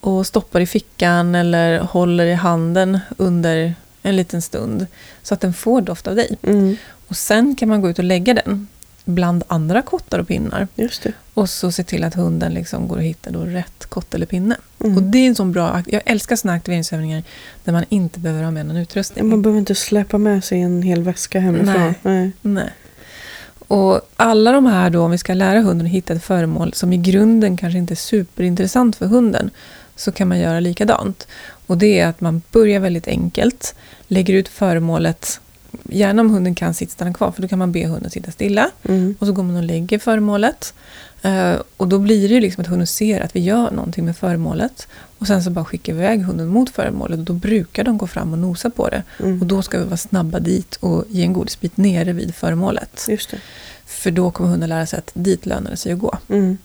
och 0.00 0.26
stoppar 0.26 0.60
i 0.60 0.66
fickan 0.66 1.34
eller 1.34 1.78
håller 1.78 2.24
i 2.26 2.34
handen 2.34 2.98
under 3.16 3.74
en 4.02 4.16
liten 4.16 4.42
stund 4.42 4.86
så 5.22 5.34
att 5.34 5.40
den 5.40 5.54
får 5.54 5.80
doft 5.80 6.06
av 6.06 6.14
dig. 6.16 6.36
Mm. 6.42 6.76
Och 7.08 7.16
sen 7.16 7.56
kan 7.56 7.68
man 7.68 7.80
gå 7.80 7.90
ut 7.90 7.98
och 7.98 8.04
lägga 8.04 8.34
den 8.34 8.68
bland 9.06 9.44
andra 9.46 9.82
kottar 9.82 10.18
och 10.18 10.28
pinnar. 10.28 10.68
Just 10.74 11.02
det. 11.02 11.12
Och 11.34 11.50
så 11.50 11.72
se 11.72 11.84
till 11.84 12.04
att 12.04 12.14
hunden 12.14 12.54
liksom 12.54 12.88
går 12.88 12.96
och 12.96 13.02
hittar 13.02 13.30
då 13.30 13.40
rätt 13.40 13.86
kotte 13.88 14.16
eller 14.16 14.26
pinne. 14.26 14.56
Mm. 14.84 14.96
Och 14.96 15.02
det 15.02 15.18
är 15.18 15.28
en 15.28 15.34
sån 15.34 15.52
bra... 15.52 15.82
Jag 15.86 16.02
älskar 16.04 16.36
såna 16.36 16.54
aktiveringsövningar 16.54 17.22
där 17.64 17.72
man 17.72 17.84
inte 17.88 18.20
behöver 18.20 18.42
ha 18.42 18.50
med 18.50 18.66
någon 18.66 18.76
utrustning. 18.76 19.28
Man 19.28 19.42
behöver 19.42 19.58
inte 19.58 19.74
släppa 19.74 20.18
med 20.18 20.44
sig 20.44 20.60
en 20.60 20.82
hel 20.82 21.02
väska 21.02 21.40
hemifrån. 21.40 21.74
Nej. 21.74 21.94
Nej. 22.02 22.32
Nej. 22.42 22.70
Och 23.68 24.00
alla 24.16 24.52
de 24.52 24.66
här 24.66 24.90
då, 24.90 25.02
om 25.02 25.10
vi 25.10 25.18
ska 25.18 25.34
lära 25.34 25.60
hunden 25.60 25.86
att 25.86 25.92
hitta 25.92 26.12
ett 26.12 26.24
föremål 26.24 26.72
som 26.72 26.92
i 26.92 26.96
grunden 26.96 27.56
kanske 27.56 27.78
inte 27.78 27.94
är 27.94 27.96
superintressant 27.96 28.96
för 28.96 29.06
hunden, 29.06 29.50
så 29.96 30.12
kan 30.12 30.28
man 30.28 30.38
göra 30.38 30.60
likadant. 30.60 31.26
Och 31.66 31.78
det 31.78 32.00
är 32.00 32.06
att 32.06 32.20
man 32.20 32.42
börjar 32.52 32.80
väldigt 32.80 33.08
enkelt, 33.08 33.74
lägger 34.08 34.34
ut 34.34 34.48
föremålet, 34.48 35.40
gärna 35.82 36.22
om 36.22 36.30
hunden 36.30 36.54
kan 36.54 36.74
sitta 36.74 36.92
stanna 36.92 37.12
kvar, 37.12 37.32
för 37.32 37.42
då 37.42 37.48
kan 37.48 37.58
man 37.58 37.72
be 37.72 37.86
hunden 37.86 38.10
sitta 38.10 38.30
stilla. 38.30 38.70
Mm. 38.82 39.16
Och 39.18 39.26
så 39.26 39.32
går 39.32 39.42
man 39.42 39.56
och 39.56 39.62
lägger 39.62 39.98
föremålet. 39.98 40.74
Eh, 41.22 41.54
och 41.76 41.88
då 41.88 41.98
blir 41.98 42.28
det 42.28 42.34
ju 42.34 42.40
liksom 42.40 42.60
att 42.60 42.66
hunden 42.66 42.86
ser 42.86 43.20
att 43.20 43.36
vi 43.36 43.40
gör 43.40 43.70
någonting 43.70 44.04
med 44.04 44.16
föremålet. 44.16 44.88
Och 45.18 45.26
sen 45.26 45.42
så 45.42 45.50
bara 45.50 45.64
skickar 45.64 45.92
vi 45.92 45.98
iväg 45.98 46.22
hunden 46.22 46.46
mot 46.46 46.70
föremålet. 46.70 47.18
Och 47.18 47.24
då 47.24 47.32
brukar 47.32 47.84
de 47.84 47.98
gå 47.98 48.06
fram 48.06 48.32
och 48.32 48.38
nosa 48.38 48.70
på 48.70 48.88
det. 48.88 49.02
Mm. 49.20 49.40
Och 49.40 49.46
då 49.46 49.62
ska 49.62 49.78
vi 49.78 49.84
vara 49.84 49.96
snabba 49.96 50.40
dit 50.40 50.76
och 50.76 51.04
ge 51.08 51.22
en 51.22 51.32
godisbit 51.32 51.76
nere 51.76 52.12
vid 52.12 52.34
föremålet. 52.34 53.04
För 53.86 54.10
då 54.10 54.30
kommer 54.30 54.50
hunden 54.50 54.68
lära 54.68 54.86
sig 54.86 54.98
att 54.98 55.10
dit 55.14 55.46
lönar 55.46 55.70
det 55.70 55.76
sig 55.76 55.92
att 55.92 55.98
gå. 55.98 56.18
Mm. 56.28 56.58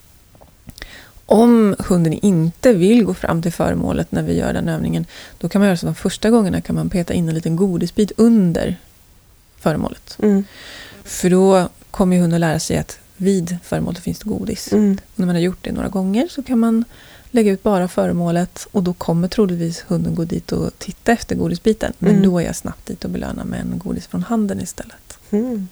Om 1.25 1.75
hunden 1.79 2.13
inte 2.13 2.73
vill 2.73 3.03
gå 3.03 3.13
fram 3.13 3.41
till 3.41 3.51
föremålet 3.51 4.11
när 4.11 4.23
vi 4.23 4.37
gör 4.37 4.53
den 4.53 4.69
övningen, 4.69 5.05
då 5.37 5.49
kan 5.49 5.61
man 5.61 5.67
göra 5.67 5.77
så 5.77 5.85
de 5.85 5.95
första 5.95 6.29
gångerna 6.29 6.61
kan 6.61 6.75
man 6.75 6.89
peta 6.89 7.13
in 7.13 7.29
en 7.29 7.35
liten 7.35 7.55
godisbit 7.55 8.11
under 8.17 8.77
föremålet. 9.61 10.17
Mm. 10.21 10.43
För 11.03 11.29
då 11.29 11.69
kommer 11.91 12.19
hunden 12.19 12.39
lära 12.41 12.59
sig 12.59 12.77
att 12.77 12.99
vid 13.17 13.57
föremålet 13.63 13.99
finns 14.03 14.19
det 14.19 14.29
godis. 14.29 14.71
Mm. 14.73 14.97
Och 15.13 15.19
när 15.19 15.25
man 15.25 15.35
har 15.35 15.41
gjort 15.41 15.57
det 15.61 15.71
några 15.71 15.89
gånger 15.89 16.27
så 16.31 16.43
kan 16.43 16.59
man 16.59 16.85
lägga 17.31 17.51
ut 17.51 17.63
bara 17.63 17.87
föremålet 17.87 18.67
och 18.71 18.83
då 18.83 18.93
kommer 18.93 19.27
troligtvis 19.27 19.83
hunden 19.87 20.15
gå 20.15 20.23
dit 20.25 20.51
och 20.51 20.79
titta 20.79 21.11
efter 21.11 21.35
godisbiten. 21.35 21.93
Men 21.99 22.11
Mm. 22.11 22.23
då 22.23 22.39
är 22.39 22.45
jag 22.45 22.55
snabbt 22.55 22.85
dit 22.85 23.05
och 23.05 23.11
belönar 23.11 23.45
med 23.45 23.59
en 23.59 23.79
godis 23.79 24.07
från 24.07 24.23
handen 24.23 24.61
istället. 24.61 25.17
Mm. 25.31 25.67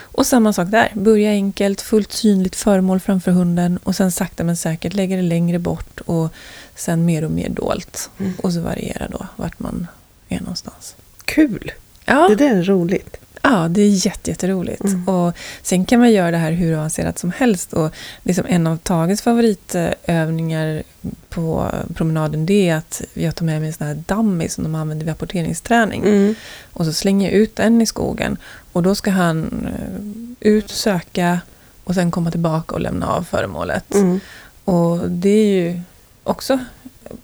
Och 0.00 0.26
samma 0.26 0.52
sak 0.52 0.68
där. 0.70 0.92
Börja 0.94 1.30
enkelt, 1.30 1.80
fullt 1.80 2.12
synligt 2.12 2.56
föremål 2.56 3.00
framför 3.00 3.30
hunden 3.32 3.78
och 3.82 3.96
sen 3.96 4.12
sakta 4.12 4.44
men 4.44 4.56
säkert 4.56 4.94
lägga 4.94 5.16
det 5.16 5.22
längre 5.22 5.58
bort 5.58 6.00
och 6.00 6.28
sen 6.76 7.04
mer 7.04 7.24
och 7.24 7.30
mer 7.30 7.48
dolt. 7.48 8.10
Mm. 8.18 8.32
Och 8.42 8.52
så 8.52 8.60
variera 8.60 9.08
då 9.08 9.26
vart 9.36 9.58
man 9.60 9.86
är 10.28 10.40
någonstans. 10.40 10.94
Kul! 11.24 11.72
Ja, 12.08 12.28
Det 12.28 12.34
där 12.34 12.56
är 12.56 12.62
roligt. 12.62 13.16
ja 13.42 13.66
det 13.70 13.82
är 13.82 14.06
jätte, 14.06 14.30
jätteroligt. 14.30 14.84
Mm. 14.84 15.08
Och 15.08 15.32
sen 15.62 15.84
kan 15.84 16.00
man 16.00 16.12
göra 16.12 16.30
det 16.30 16.36
här 16.36 16.52
hur 16.52 16.74
avancerat 16.74 17.18
som 17.18 17.32
helst. 17.36 17.72
Och 17.72 17.90
liksom 18.22 18.44
en 18.48 18.66
av 18.66 18.76
Tages 18.76 19.22
favoritövningar 19.22 20.82
på 21.28 21.70
promenaden 21.94 22.46
det 22.46 22.68
är 22.68 22.76
att 22.76 23.02
jag 23.14 23.36
tar 23.36 23.44
med 23.46 23.60
mig 23.60 23.66
en 23.68 23.74
sån 23.74 23.86
här 23.86 23.94
dummy 24.06 24.48
som 24.48 24.64
de 24.64 24.74
använder 24.74 25.06
vid 25.06 25.12
apporteringsträning. 25.12 26.02
Mm. 26.02 26.34
Och 26.72 26.84
så 26.84 26.92
slänger 26.92 27.30
jag 27.30 27.38
ut 27.40 27.56
den 27.56 27.80
i 27.80 27.86
skogen. 27.86 28.36
Och 28.72 28.82
då 28.82 28.94
ska 28.94 29.10
han 29.10 29.66
eh, 29.66 30.48
ut, 30.50 30.70
söka 30.70 31.40
och 31.84 31.94
sen 31.94 32.10
komma 32.10 32.30
tillbaka 32.30 32.74
och 32.74 32.80
lämna 32.80 33.06
av 33.08 33.22
föremålet. 33.22 33.94
Mm. 33.94 34.20
Och 34.64 35.10
det 35.10 35.28
är 35.28 35.62
ju 35.62 35.80
också 36.24 36.58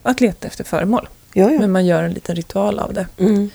att 0.02 0.20
leta 0.20 0.46
efter 0.48 0.64
föremål. 0.64 1.08
Ja, 1.32 1.50
ja. 1.50 1.58
Men 1.60 1.72
man 1.72 1.86
gör 1.86 2.02
en 2.02 2.12
liten 2.12 2.36
ritual 2.36 2.78
av 2.78 2.94
det. 2.94 3.06
Mm. 3.18 3.50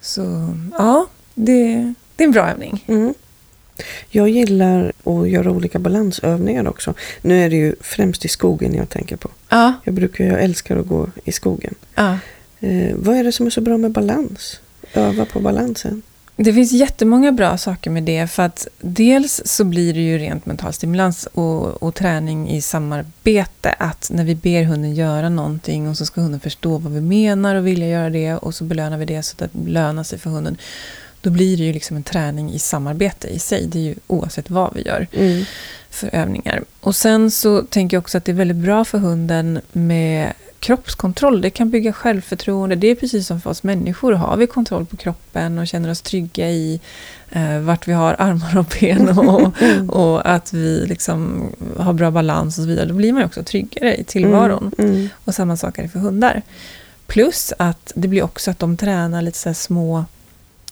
Så 0.00 0.54
ja, 0.78 1.06
det, 1.34 1.94
det 2.16 2.24
är 2.24 2.26
en 2.26 2.32
bra 2.32 2.48
övning. 2.50 2.84
Mm. 2.88 3.14
Jag 4.08 4.28
gillar 4.28 4.92
att 5.04 5.28
göra 5.28 5.50
olika 5.50 5.78
balansövningar 5.78 6.68
också. 6.68 6.94
Nu 7.22 7.44
är 7.44 7.50
det 7.50 7.56
ju 7.56 7.74
främst 7.80 8.24
i 8.24 8.28
skogen 8.28 8.74
jag 8.74 8.88
tänker 8.88 9.16
på. 9.16 9.30
Ja, 9.48 9.72
Jag 9.84 9.94
brukar, 9.94 10.24
jag 10.24 10.42
älskar 10.42 10.76
att 10.76 10.86
gå 10.86 11.08
i 11.24 11.32
skogen. 11.32 11.74
ja. 11.94 12.18
Eh, 12.62 12.94
vad 12.96 13.16
är 13.16 13.24
det 13.24 13.32
som 13.32 13.46
är 13.46 13.50
så 13.50 13.60
bra 13.60 13.76
med 13.78 13.90
balans? 13.90 14.60
Öva 14.94 15.24
på 15.24 15.40
balansen. 15.40 16.02
Det 16.42 16.52
finns 16.52 16.72
jättemånga 16.72 17.32
bra 17.32 17.58
saker 17.58 17.90
med 17.90 18.02
det. 18.02 18.26
För 18.26 18.42
att 18.42 18.68
dels 18.80 19.42
så 19.44 19.64
blir 19.64 19.94
det 19.94 20.00
ju 20.00 20.18
rent 20.18 20.46
mental 20.46 20.72
stimulans 20.72 21.26
och, 21.26 21.82
och 21.82 21.94
träning 21.94 22.50
i 22.50 22.60
samarbete. 22.60 23.74
Att 23.78 24.10
när 24.14 24.24
vi 24.24 24.34
ber 24.34 24.64
hunden 24.64 24.94
göra 24.94 25.28
någonting 25.28 25.88
och 25.88 25.96
så 25.96 26.06
ska 26.06 26.20
hunden 26.20 26.40
förstå 26.40 26.78
vad 26.78 26.92
vi 26.92 27.00
menar 27.00 27.54
och 27.54 27.66
vilja 27.66 27.88
göra 27.88 28.10
det. 28.10 28.34
Och 28.34 28.54
så 28.54 28.64
belönar 28.64 28.98
vi 28.98 29.04
det 29.04 29.22
så 29.22 29.32
att 29.44 29.52
det 29.52 29.70
lönar 29.70 30.02
sig 30.02 30.18
för 30.18 30.30
hunden. 30.30 30.56
Då 31.20 31.30
blir 31.30 31.56
det 31.56 31.62
ju 31.64 31.72
liksom 31.72 31.96
en 31.96 32.02
träning 32.02 32.52
i 32.52 32.58
samarbete 32.58 33.28
i 33.28 33.38
sig. 33.38 33.66
Det 33.66 33.78
är 33.78 33.82
ju 33.82 33.94
oavsett 34.06 34.50
vad 34.50 34.74
vi 34.74 34.82
gör 34.82 35.06
Mm. 35.12 35.44
för 35.90 36.10
övningar. 36.14 36.62
Och 36.80 36.96
sen 36.96 37.30
så 37.30 37.62
tänker 37.62 37.96
jag 37.96 38.02
också 38.02 38.18
att 38.18 38.24
det 38.24 38.32
är 38.32 38.36
väldigt 38.36 38.56
bra 38.56 38.84
för 38.84 38.98
hunden 38.98 39.60
med 39.72 40.32
kroppskontroll, 40.60 41.40
det 41.40 41.50
kan 41.50 41.70
bygga 41.70 41.92
självförtroende. 41.92 42.76
Det 42.76 42.86
är 42.86 42.94
precis 42.94 43.26
som 43.26 43.40
för 43.40 43.50
oss 43.50 43.62
människor. 43.62 44.12
Har 44.12 44.36
vi 44.36 44.46
kontroll 44.46 44.86
på 44.86 44.96
kroppen 44.96 45.58
och 45.58 45.66
känner 45.66 45.90
oss 45.90 46.02
trygga 46.02 46.50
i 46.50 46.80
eh, 47.30 47.58
vart 47.58 47.88
vi 47.88 47.92
har 47.92 48.16
armar 48.18 48.58
och 48.58 48.74
ben 48.80 49.18
och, 49.18 49.52
och 49.88 50.30
att 50.30 50.52
vi 50.52 50.86
liksom 50.86 51.48
har 51.76 51.92
bra 51.92 52.10
balans 52.10 52.58
och 52.58 52.64
så 52.64 52.68
vidare, 52.68 52.86
då 52.86 52.94
blir 52.94 53.12
man 53.12 53.24
också 53.24 53.42
tryggare 53.42 53.96
i 53.96 54.04
tillvaron. 54.04 54.72
Mm. 54.78 54.90
Mm. 54.90 55.08
Och 55.24 55.34
samma 55.34 55.56
sak 55.56 55.78
är 55.78 55.82
det 55.82 55.88
för 55.88 55.98
hundar. 55.98 56.42
Plus 57.06 57.52
att 57.58 57.92
det 57.94 58.08
blir 58.08 58.22
också 58.22 58.50
att 58.50 58.58
de 58.58 58.76
tränar 58.76 59.22
lite 59.22 59.38
så 59.38 59.54
små, 59.54 60.04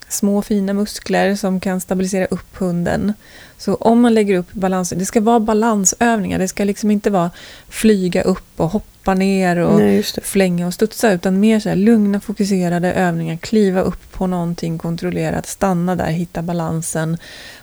små 0.08 0.42
fina 0.42 0.72
muskler 0.72 1.34
som 1.34 1.60
kan 1.60 1.80
stabilisera 1.80 2.26
upp 2.26 2.56
hunden. 2.56 3.12
Så 3.58 3.74
om 3.74 4.00
man 4.00 4.14
lägger 4.14 4.38
upp 4.38 4.52
balans, 4.52 4.90
det 4.96 5.06
ska 5.06 5.20
vara 5.20 5.40
balansövningar. 5.40 6.38
Det 6.38 6.48
ska 6.48 6.64
liksom 6.64 6.90
inte 6.90 7.10
vara 7.10 7.30
flyga 7.68 8.22
upp 8.22 8.52
och 8.56 8.70
hoppa 8.70 9.14
ner 9.14 9.56
och 9.56 9.80
Nej, 9.80 10.02
flänga 10.02 10.66
och 10.66 10.74
studsa. 10.74 11.12
Utan 11.12 11.40
mer 11.40 11.60
så 11.60 11.68
här 11.68 11.76
lugna, 11.76 12.20
fokuserade 12.20 12.92
övningar. 12.92 13.36
Kliva 13.36 13.80
upp 13.80 14.12
på 14.12 14.26
någonting 14.26 14.78
kontrollerat, 14.78 15.46
stanna 15.46 15.96
där, 15.96 16.10
hitta 16.10 16.42
balansen 16.42 17.18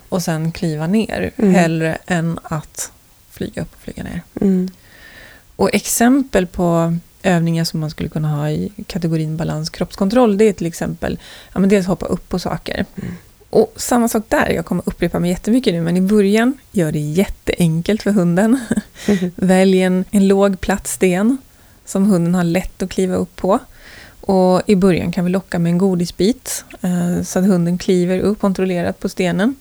och 0.10 0.24
sen 0.24 0.52
kliva 0.52 0.88
ner. 0.88 1.32
Mm. 1.38 1.54
Hellre 1.54 1.98
än 2.08 2.40
att 2.44 2.92
flyga 3.32 3.62
upp 3.62 3.74
och 3.76 3.82
flyga 3.82 4.04
ner. 4.04 4.22
Mm. 4.42 4.70
Och 5.56 5.76
exempel 5.76 6.48
på 6.48 6.98
övningar 7.26 7.64
som 7.64 7.80
man 7.80 7.90
skulle 7.90 8.10
kunna 8.10 8.30
ha 8.30 8.50
i 8.50 8.72
kategorin 8.88 9.38
balans 9.38 9.70
kroppskontroll, 9.70 10.38
det 10.38 10.46
är 10.46 10.54
till 10.54 10.68
exempel 10.68 11.20
ja, 11.54 11.60
men 11.60 11.70
dels 11.70 11.88
hoppa 11.88 12.06
upp 12.06 12.30
på 12.30 12.40
saker. 12.40 12.86
Mm. 12.96 13.14
Och 13.50 13.74
samma 13.76 14.08
sak 14.08 14.24
där, 14.28 14.50
jag 14.50 14.66
kommer 14.66 14.84
upprepa 14.86 15.20
mig 15.20 15.30
jättemycket 15.30 15.74
nu, 15.74 15.82
men 15.82 15.98
i 15.98 16.02
början, 16.02 16.58
gör 16.72 16.92
det 16.92 17.00
jätteenkelt 17.00 18.04
för 18.04 18.12
hunden. 18.12 18.60
Välj 19.36 19.82
en, 19.82 20.06
en 20.12 20.28
låg 20.28 20.62
platt 20.62 20.88
sten 20.88 21.38
som 21.86 22.06
hunden 22.06 22.36
har 22.36 22.44
lätt 22.44 22.84
att 22.84 22.90
kliva 22.90 23.16
upp 23.16 23.36
på. 23.36 23.60
Och 24.22 24.62
i 24.66 24.76
början 24.76 25.12
kan 25.12 25.26
vi 25.26 25.32
locka 25.32 25.60
med 25.60 25.70
en 25.70 25.78
godisbit 25.78 26.66
eh, 26.82 27.24
så 27.24 27.40
att 27.40 27.46
hunden 27.46 27.78
kliver 27.78 28.20
upp 28.20 28.40
kontrollerat 28.40 29.00
på 29.00 29.10
stenen. 29.10 29.56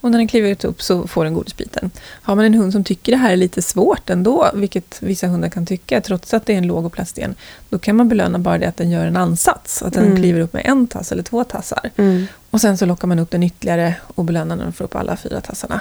Och 0.00 0.10
när 0.10 0.18
den 0.18 0.28
kliver 0.28 0.66
upp 0.66 0.82
så 0.82 1.06
får 1.06 1.24
den 1.24 1.34
godisbiten. 1.34 1.90
Har 2.22 2.36
man 2.36 2.44
en 2.44 2.54
hund 2.54 2.72
som 2.72 2.84
tycker 2.84 3.12
det 3.12 3.18
här 3.18 3.32
är 3.32 3.36
lite 3.36 3.62
svårt 3.62 4.10
ändå, 4.10 4.50
vilket 4.54 5.02
vissa 5.02 5.26
hundar 5.26 5.48
kan 5.48 5.66
tycka, 5.66 6.00
trots 6.00 6.34
att 6.34 6.46
det 6.46 6.52
är 6.54 6.58
en 6.58 6.66
låg 6.66 6.84
och 6.86 6.92
platt 6.92 7.08
sten, 7.08 7.34
då 7.68 7.78
kan 7.78 7.96
man 7.96 8.08
belöna 8.08 8.38
bara 8.38 8.58
det 8.58 8.66
att 8.68 8.76
den 8.76 8.90
gör 8.90 9.06
en 9.06 9.16
ansats. 9.16 9.82
Att 9.82 9.92
den 9.92 10.04
Mm. 10.04 10.16
kliver 10.16 10.40
upp 10.40 10.52
med 10.52 10.66
en 10.66 10.86
tass 10.86 11.12
eller 11.12 11.22
två 11.22 11.44
tassar. 11.44 11.90
Mm. 11.96 12.26
Och 12.50 12.60
sen 12.60 12.78
så 12.78 12.86
lockar 12.86 13.08
man 13.08 13.18
upp 13.18 13.30
den 13.30 13.42
ytterligare 13.42 13.94
och 14.14 14.24
belönar 14.24 14.56
när 14.56 14.64
den 14.64 14.72
får 14.72 14.84
upp 14.84 14.96
alla 14.96 15.16
fyra 15.16 15.40
tassarna. 15.40 15.80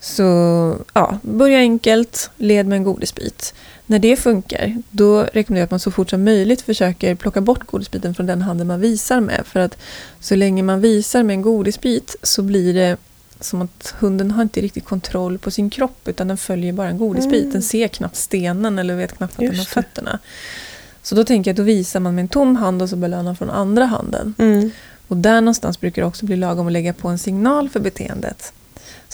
Så 0.00 0.22
ja, 0.92 1.18
börja 1.22 1.58
enkelt, 1.58 2.30
led 2.36 2.66
med 2.66 2.76
en 2.76 2.84
godisbit. 2.84 3.54
När 3.90 3.98
det 3.98 4.16
funkar, 4.16 4.82
då 4.90 5.22
rekommenderar 5.22 5.60
jag 5.60 5.64
att 5.64 5.70
man 5.70 5.80
så 5.80 5.90
fort 5.90 6.10
som 6.10 6.24
möjligt 6.24 6.62
försöker 6.62 7.14
plocka 7.14 7.40
bort 7.40 7.66
godisbiten 7.66 8.14
från 8.14 8.26
den 8.26 8.42
handen 8.42 8.66
man 8.66 8.80
visar 8.80 9.20
med. 9.20 9.42
För 9.46 9.60
att 9.60 9.78
så 10.20 10.34
länge 10.34 10.62
man 10.62 10.80
visar 10.80 11.22
med 11.22 11.34
en 11.34 11.42
godisbit 11.42 12.16
så 12.22 12.42
blir 12.42 12.74
det 12.74 12.96
som 13.40 13.62
att 13.62 13.94
hunden 13.98 14.30
har 14.30 14.42
inte 14.42 14.60
riktigt 14.60 14.84
kontroll 14.84 15.38
på 15.38 15.50
sin 15.50 15.70
kropp 15.70 16.08
utan 16.08 16.28
den 16.28 16.36
följer 16.36 16.72
bara 16.72 16.88
en 16.88 16.98
godisbit. 16.98 17.42
Mm. 17.42 17.52
Den 17.52 17.62
ser 17.62 17.88
knappt 17.88 18.16
stenen 18.16 18.78
eller 18.78 18.96
vet 18.96 19.16
knappt 19.16 19.32
att 19.32 19.38
den 19.38 19.48
har 19.48 19.54
Just 19.54 19.68
fötterna. 19.68 20.18
Så 21.02 21.14
då 21.14 21.24
tänker 21.24 21.48
jag 21.48 21.52
att 21.52 21.56
då 21.56 21.62
visar 21.62 22.00
man 22.00 22.14
med 22.14 22.22
en 22.22 22.28
tom 22.28 22.56
hand 22.56 22.82
och 22.82 22.88
så 22.88 22.96
belönar 22.96 23.34
från 23.34 23.50
andra 23.50 23.84
handen. 23.84 24.34
Mm. 24.38 24.70
Och 25.08 25.16
där 25.16 25.40
någonstans 25.40 25.80
brukar 25.80 26.02
det 26.02 26.08
också 26.08 26.26
bli 26.26 26.36
lagom 26.36 26.66
att 26.66 26.72
lägga 26.72 26.92
på 26.92 27.08
en 27.08 27.18
signal 27.18 27.68
för 27.68 27.80
beteendet. 27.80 28.52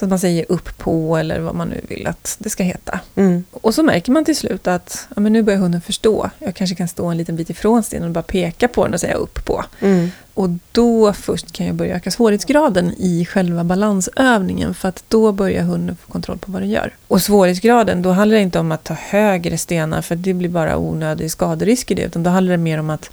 Så 0.04 0.06
att 0.06 0.10
man 0.10 0.18
säger 0.18 0.46
upp 0.48 0.78
på 0.78 1.16
eller 1.16 1.40
vad 1.40 1.54
man 1.54 1.68
nu 1.68 1.80
vill 1.88 2.06
att 2.06 2.36
det 2.38 2.50
ska 2.50 2.62
heta. 2.62 3.00
Mm. 3.14 3.44
Och 3.50 3.74
så 3.74 3.82
märker 3.82 4.12
man 4.12 4.24
till 4.24 4.36
slut 4.36 4.66
att 4.66 5.08
ja, 5.16 5.20
men 5.20 5.32
nu 5.32 5.42
börjar 5.42 5.60
hunden 5.60 5.80
förstå. 5.80 6.30
Jag 6.38 6.54
kanske 6.54 6.76
kan 6.76 6.88
stå 6.88 7.06
en 7.06 7.16
liten 7.16 7.36
bit 7.36 7.50
ifrån 7.50 7.82
stenen 7.82 8.08
och 8.08 8.14
bara 8.14 8.22
peka 8.22 8.68
på 8.68 8.84
den 8.84 8.94
och 8.94 9.00
säga 9.00 9.14
upp 9.14 9.44
på. 9.44 9.64
Mm. 9.80 10.10
Och 10.34 10.50
då 10.72 11.12
först 11.12 11.52
kan 11.52 11.66
jag 11.66 11.74
börja 11.74 11.96
öka 11.96 12.10
svårighetsgraden 12.10 12.94
i 12.98 13.24
själva 13.24 13.64
balansövningen 13.64 14.74
för 14.74 14.88
att 14.88 15.04
då 15.08 15.32
börjar 15.32 15.62
hunden 15.62 15.96
få 15.96 16.12
kontroll 16.12 16.38
på 16.38 16.52
vad 16.52 16.62
den 16.62 16.70
gör. 16.70 16.92
Och 17.08 17.22
svårighetsgraden, 17.22 18.02
då 18.02 18.10
handlar 18.10 18.36
det 18.36 18.42
inte 18.42 18.58
om 18.58 18.72
att 18.72 18.84
ta 18.84 18.94
högre 18.94 19.58
stenar 19.58 20.02
för 20.02 20.16
det 20.16 20.34
blir 20.34 20.48
bara 20.48 20.76
onödig 20.76 21.30
skaderisk 21.30 21.90
i 21.90 21.94
det 21.94 22.02
utan 22.02 22.22
då 22.22 22.30
handlar 22.30 22.50
det 22.52 22.58
mer 22.58 22.78
om 22.78 22.90
att 22.90 23.10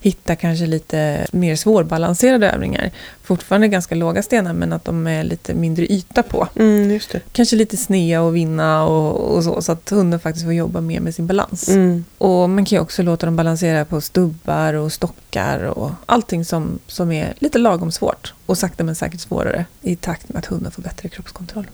hitta 0.00 0.36
kanske 0.36 0.66
lite 0.66 1.26
mer 1.32 1.56
svårbalanserade 1.56 2.50
övningar. 2.50 2.90
Fortfarande 3.22 3.68
ganska 3.68 3.94
låga 3.94 4.22
stenar 4.22 4.52
men 4.52 4.72
att 4.72 4.84
de 4.84 5.06
är 5.06 5.24
lite 5.24 5.54
mindre 5.54 5.92
yta 5.92 6.22
på. 6.22 6.48
Mm. 6.56 7.00
Kanske 7.32 7.56
lite 7.56 7.76
snea 7.76 8.22
och 8.22 8.36
vinna 8.36 8.84
och, 8.84 9.36
och 9.36 9.44
så 9.44 9.62
så 9.62 9.72
att 9.72 9.90
hunden 9.90 10.20
faktiskt 10.20 10.44
får 10.44 10.52
jobba 10.54 10.80
mer 10.80 11.00
med 11.00 11.14
sin 11.14 11.26
balans. 11.26 11.68
Mm. 11.68 12.04
Och 12.18 12.50
man 12.50 12.64
kan 12.64 12.76
ju 12.76 12.82
också 12.82 13.02
låta 13.02 13.26
dem 13.26 13.36
balansera 13.36 13.84
på 13.84 14.00
stubbar 14.00 14.74
och 14.74 14.92
stockar 14.92 15.58
och 15.64 15.90
allting 16.06 16.44
som, 16.44 16.78
som 16.86 17.12
är 17.12 17.34
lite 17.38 17.58
lagom 17.58 17.92
svårt. 17.92 18.34
Och 18.46 18.58
sakta 18.58 18.84
men 18.84 18.94
säkert 18.94 19.20
svårare 19.20 19.64
i 19.82 19.96
takt 19.96 20.28
med 20.28 20.38
att 20.38 20.46
hunden 20.46 20.72
får 20.72 20.82
bättre 20.82 21.08
kroppskontroll. 21.08 21.66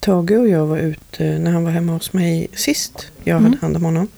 Tage 0.00 0.30
och 0.30 0.48
jag 0.48 0.66
var 0.66 0.78
ute 0.78 1.38
när 1.38 1.50
han 1.50 1.64
var 1.64 1.70
hemma 1.70 1.92
hos 1.92 2.12
mig 2.12 2.48
sist. 2.54 3.06
Jag 3.24 3.36
Mm. 3.36 3.44
hade 3.44 3.58
hand 3.60 3.76
om 3.76 3.84
honom. 3.84 4.08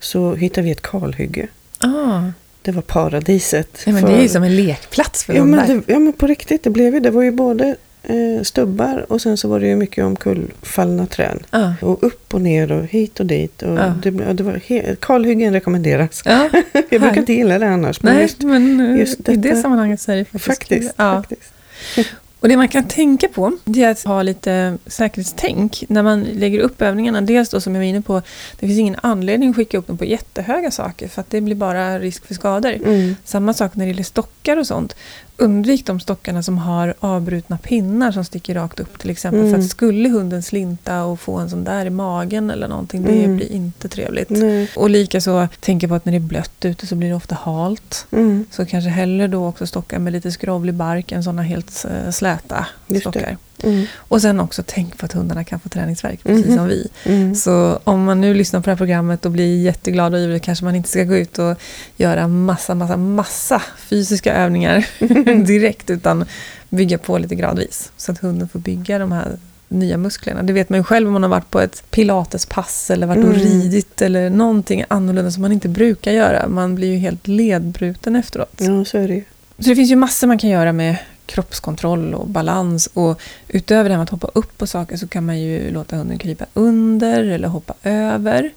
Så 0.00 0.34
hittade 0.34 0.64
vi 0.64 0.70
ett 0.70 0.82
kalhygge. 0.82 1.48
Ah, 1.78 2.22
Det 2.64 2.72
var 2.72 2.82
paradiset. 2.82 3.82
ja, 3.86 3.92
men 3.92 4.02
för- 4.02 4.08
det 4.08 4.16
är 4.18 4.22
ju 4.22 4.28
som 4.28 4.42
en 4.42 4.56
lekplats 4.56 5.24
för 5.24 5.34
ja, 5.34 5.40
hundar. 5.40 5.66
men 5.66 5.76
det, 5.86 5.92
ja 5.92 5.98
men 5.98 6.12
på 6.12 6.26
riktigt, 6.26 6.62
det 6.62 6.70
blev 6.70 6.94
ju. 6.94 7.00
Det 7.00 7.10
var 7.10 7.22
ju 7.22 7.30
både 7.30 7.76
eh, 8.02 8.42
stubbar 8.42 9.06
och 9.12 9.22
sen 9.22 9.36
så 9.36 9.48
var 9.48 9.60
det 9.60 9.66
ju 9.66 9.76
mycket 9.76 10.04
omkullfallna 10.04 11.06
träd. 11.06 11.38
Ah. 11.50 11.70
Och 11.80 12.04
upp 12.04 12.34
och 12.34 12.40
ner 12.40 12.72
och 12.72 12.84
hit 12.86 13.20
och 13.20 13.26
dit. 13.26 13.62
Och 13.62 13.78
Ja. 13.78 13.94
det, 14.02 14.10
det 14.10 14.42
var 14.42 14.52
he- 14.52 14.96
kalhyggen 15.00 15.52
rekommenderas. 15.52 16.22
Ja, 16.24 16.48
Jag 16.90 17.00
brukar 17.00 17.18
inte 17.18 17.32
gilla 17.32 17.58
det 17.58 17.68
annars. 17.68 18.02
Men 18.02 18.14
nej, 18.14 18.22
just, 18.22 18.42
men 18.42 18.80
eh, 18.92 18.98
just 18.98 19.28
i 19.28 19.36
det 19.36 19.56
sammanhanget 19.56 20.00
så 20.00 20.12
är 20.12 20.16
det 20.16 20.24
faktiskt, 20.24 20.46
faktiskt. 20.46 20.94
Ja. 20.96 21.22
faktiskt. 21.28 21.52
Och 22.44 22.48
det 22.48 22.56
man 22.56 22.68
kan 22.68 22.88
tänka 22.88 23.28
på 23.28 23.52
det 23.64 23.82
är 23.82 23.90
att 23.90 24.02
ha 24.02 24.22
lite 24.22 24.78
säkerhetstänk 24.86 25.84
när 25.88 26.02
man 26.02 26.22
lägger 26.22 26.60
upp 26.60 26.82
övningarna. 26.82 27.20
Dels 27.20 27.48
då 27.48 27.60
som 27.60 27.74
jag 27.74 27.80
var 27.80 27.86
inne 27.86 28.02
på, 28.02 28.22
det 28.60 28.66
finns 28.66 28.78
ingen 28.78 28.96
anledning 29.02 29.50
att 29.50 29.56
skicka 29.56 29.78
upp 29.78 29.86
dem 29.86 29.98
på 29.98 30.04
jättehöga 30.04 30.70
saker 30.70 31.08
för 31.08 31.20
att 31.20 31.30
det 31.30 31.40
blir 31.40 31.54
bara 31.54 31.98
risk 31.98 32.26
för 32.26 32.34
skador. 32.34 32.72
Mm. 32.72 33.16
Samma 33.24 33.54
sak 33.54 33.74
när 33.74 33.84
det 33.84 33.90
gäller 33.90 34.02
stockar 34.02 34.56
och 34.56 34.66
sånt. 34.66 34.96
Undvik 35.36 35.86
de 35.86 36.00
stockarna 36.00 36.42
som 36.42 36.58
har 36.58 36.94
avbrutna 37.00 37.58
pinnar 37.58 38.12
som 38.12 38.24
sticker 38.24 38.54
rakt 38.54 38.80
upp 38.80 38.98
till 38.98 39.10
exempel. 39.10 39.40
Mm. 39.40 39.52
För 39.52 39.58
att 39.58 39.68
skulle 39.70 40.08
hunden 40.08 40.42
slinta 40.42 41.04
och 41.04 41.20
få 41.20 41.36
en 41.38 41.50
sån 41.50 41.64
där 41.64 41.86
i 41.86 41.90
magen 41.90 42.50
eller 42.50 42.68
någonting, 42.68 43.02
det 43.02 43.24
Mm. 43.24 43.36
blir 43.36 43.52
inte 43.52 43.88
trevligt. 43.88 44.30
Nej. 44.30 44.70
Och 44.76 44.90
likaså, 44.90 45.48
tänka 45.60 45.88
på 45.88 45.94
att 45.94 46.04
när 46.04 46.12
det 46.12 46.18
är 46.18 46.20
blött 46.20 46.64
ute 46.64 46.86
så 46.86 46.94
blir 46.94 47.08
det 47.08 47.14
ofta 47.14 47.34
halt. 47.34 48.06
Mm. 48.12 48.46
Så 48.50 48.66
kanske 48.66 48.90
hellre 48.90 49.26
då 49.28 49.46
också 49.46 49.66
stockar 49.66 49.98
med 49.98 50.12
lite 50.12 50.32
skrovlig 50.32 50.74
bark 50.74 51.12
än 51.12 51.24
sådana 51.24 51.42
helt 51.42 51.84
eh, 51.90 52.10
släta 52.10 52.66
Just 52.86 53.12
det. 53.12 53.36
Mm. 53.64 53.86
Och 53.96 54.22
sen 54.22 54.40
också 54.40 54.62
tänk 54.66 54.98
på 54.98 55.06
att 55.06 55.12
hundarna 55.12 55.44
kan 55.44 55.60
få 55.60 55.68
träningsvärk 55.68 56.22
precis 56.24 56.46
Mhm. 56.46 56.56
som 56.56 56.66
vi. 56.68 56.88
Mm. 57.04 57.34
Så 57.34 57.78
om 57.84 58.04
man 58.04 58.20
nu 58.20 58.34
lyssnar 58.34 58.60
på 58.60 58.64
det 58.64 58.70
här 58.70 58.76
programmet 58.76 59.24
och 59.24 59.30
blir 59.32 59.62
jätteglad 59.62 60.14
och 60.14 60.20
ivrig 60.20 60.42
kanske 60.42 60.64
man 60.64 60.74
inte 60.74 60.88
ska 60.88 61.04
gå 61.04 61.16
ut 61.16 61.38
och 61.38 61.56
göra 61.96 62.28
massa, 62.28 62.74
massa, 62.74 62.96
massa 62.96 63.62
fysiska 63.78 64.34
övningar 64.34 64.86
direkt 65.46 65.90
utan 65.90 66.24
bygga 66.68 66.98
på 66.98 67.18
lite 67.18 67.34
gradvis. 67.34 67.92
Så 67.96 68.12
att 68.12 68.18
hunden 68.18 68.48
får 68.48 68.58
bygga 68.58 68.98
de 68.98 69.12
här 69.12 69.36
nya 69.68 69.96
musklerna. 69.96 70.42
Det 70.42 70.52
vet 70.52 70.68
man 70.68 70.78
ju 70.80 70.84
själv 70.84 71.06
om 71.06 71.12
man 71.12 71.22
har 71.22 71.30
varit 71.30 71.50
på 71.50 71.60
ett 71.60 71.82
pilatespass 71.90 72.90
eller 72.90 73.06
varit 73.06 73.24
och 73.24 73.30
Mm. 73.34 73.42
ridit 73.46 74.02
eller 74.02 74.30
någonting 74.30 74.84
annorlunda 74.88 75.30
som 75.30 75.42
man 75.42 75.52
inte 75.52 75.68
brukar 75.68 76.12
göra. 76.12 76.48
Man 76.48 76.74
blir 76.74 76.88
ju 76.88 76.96
helt 76.96 77.26
ledbruten 77.28 78.16
efteråt. 78.16 78.54
Ja, 78.58 78.84
så 78.84 78.98
är 78.98 79.08
det 79.08 79.14
ju. 79.14 79.24
Så 79.58 79.68
det 79.68 79.76
finns 79.76 79.90
ju 79.90 79.96
massor 79.96 80.26
man 80.26 80.38
kan 80.38 80.50
göra 80.50 80.72
med 80.72 80.96
kroppskontroll 81.26 82.14
och 82.14 82.28
balans. 82.28 82.88
Och 82.94 83.20
utöver 83.48 83.84
det 83.84 83.90
här 83.90 83.98
med 83.98 84.04
att 84.04 84.10
hoppa 84.10 84.30
upp 84.34 84.58
på 84.58 84.66
saker 84.66 84.96
så 84.96 85.08
kan 85.08 85.26
man 85.26 85.40
ju 85.40 85.70
låta 85.70 85.96
hunden 85.96 86.18
krypa 86.18 86.46
under 86.54 87.24
eller 87.24 87.48
hoppa 87.48 87.74
över. 87.82 88.50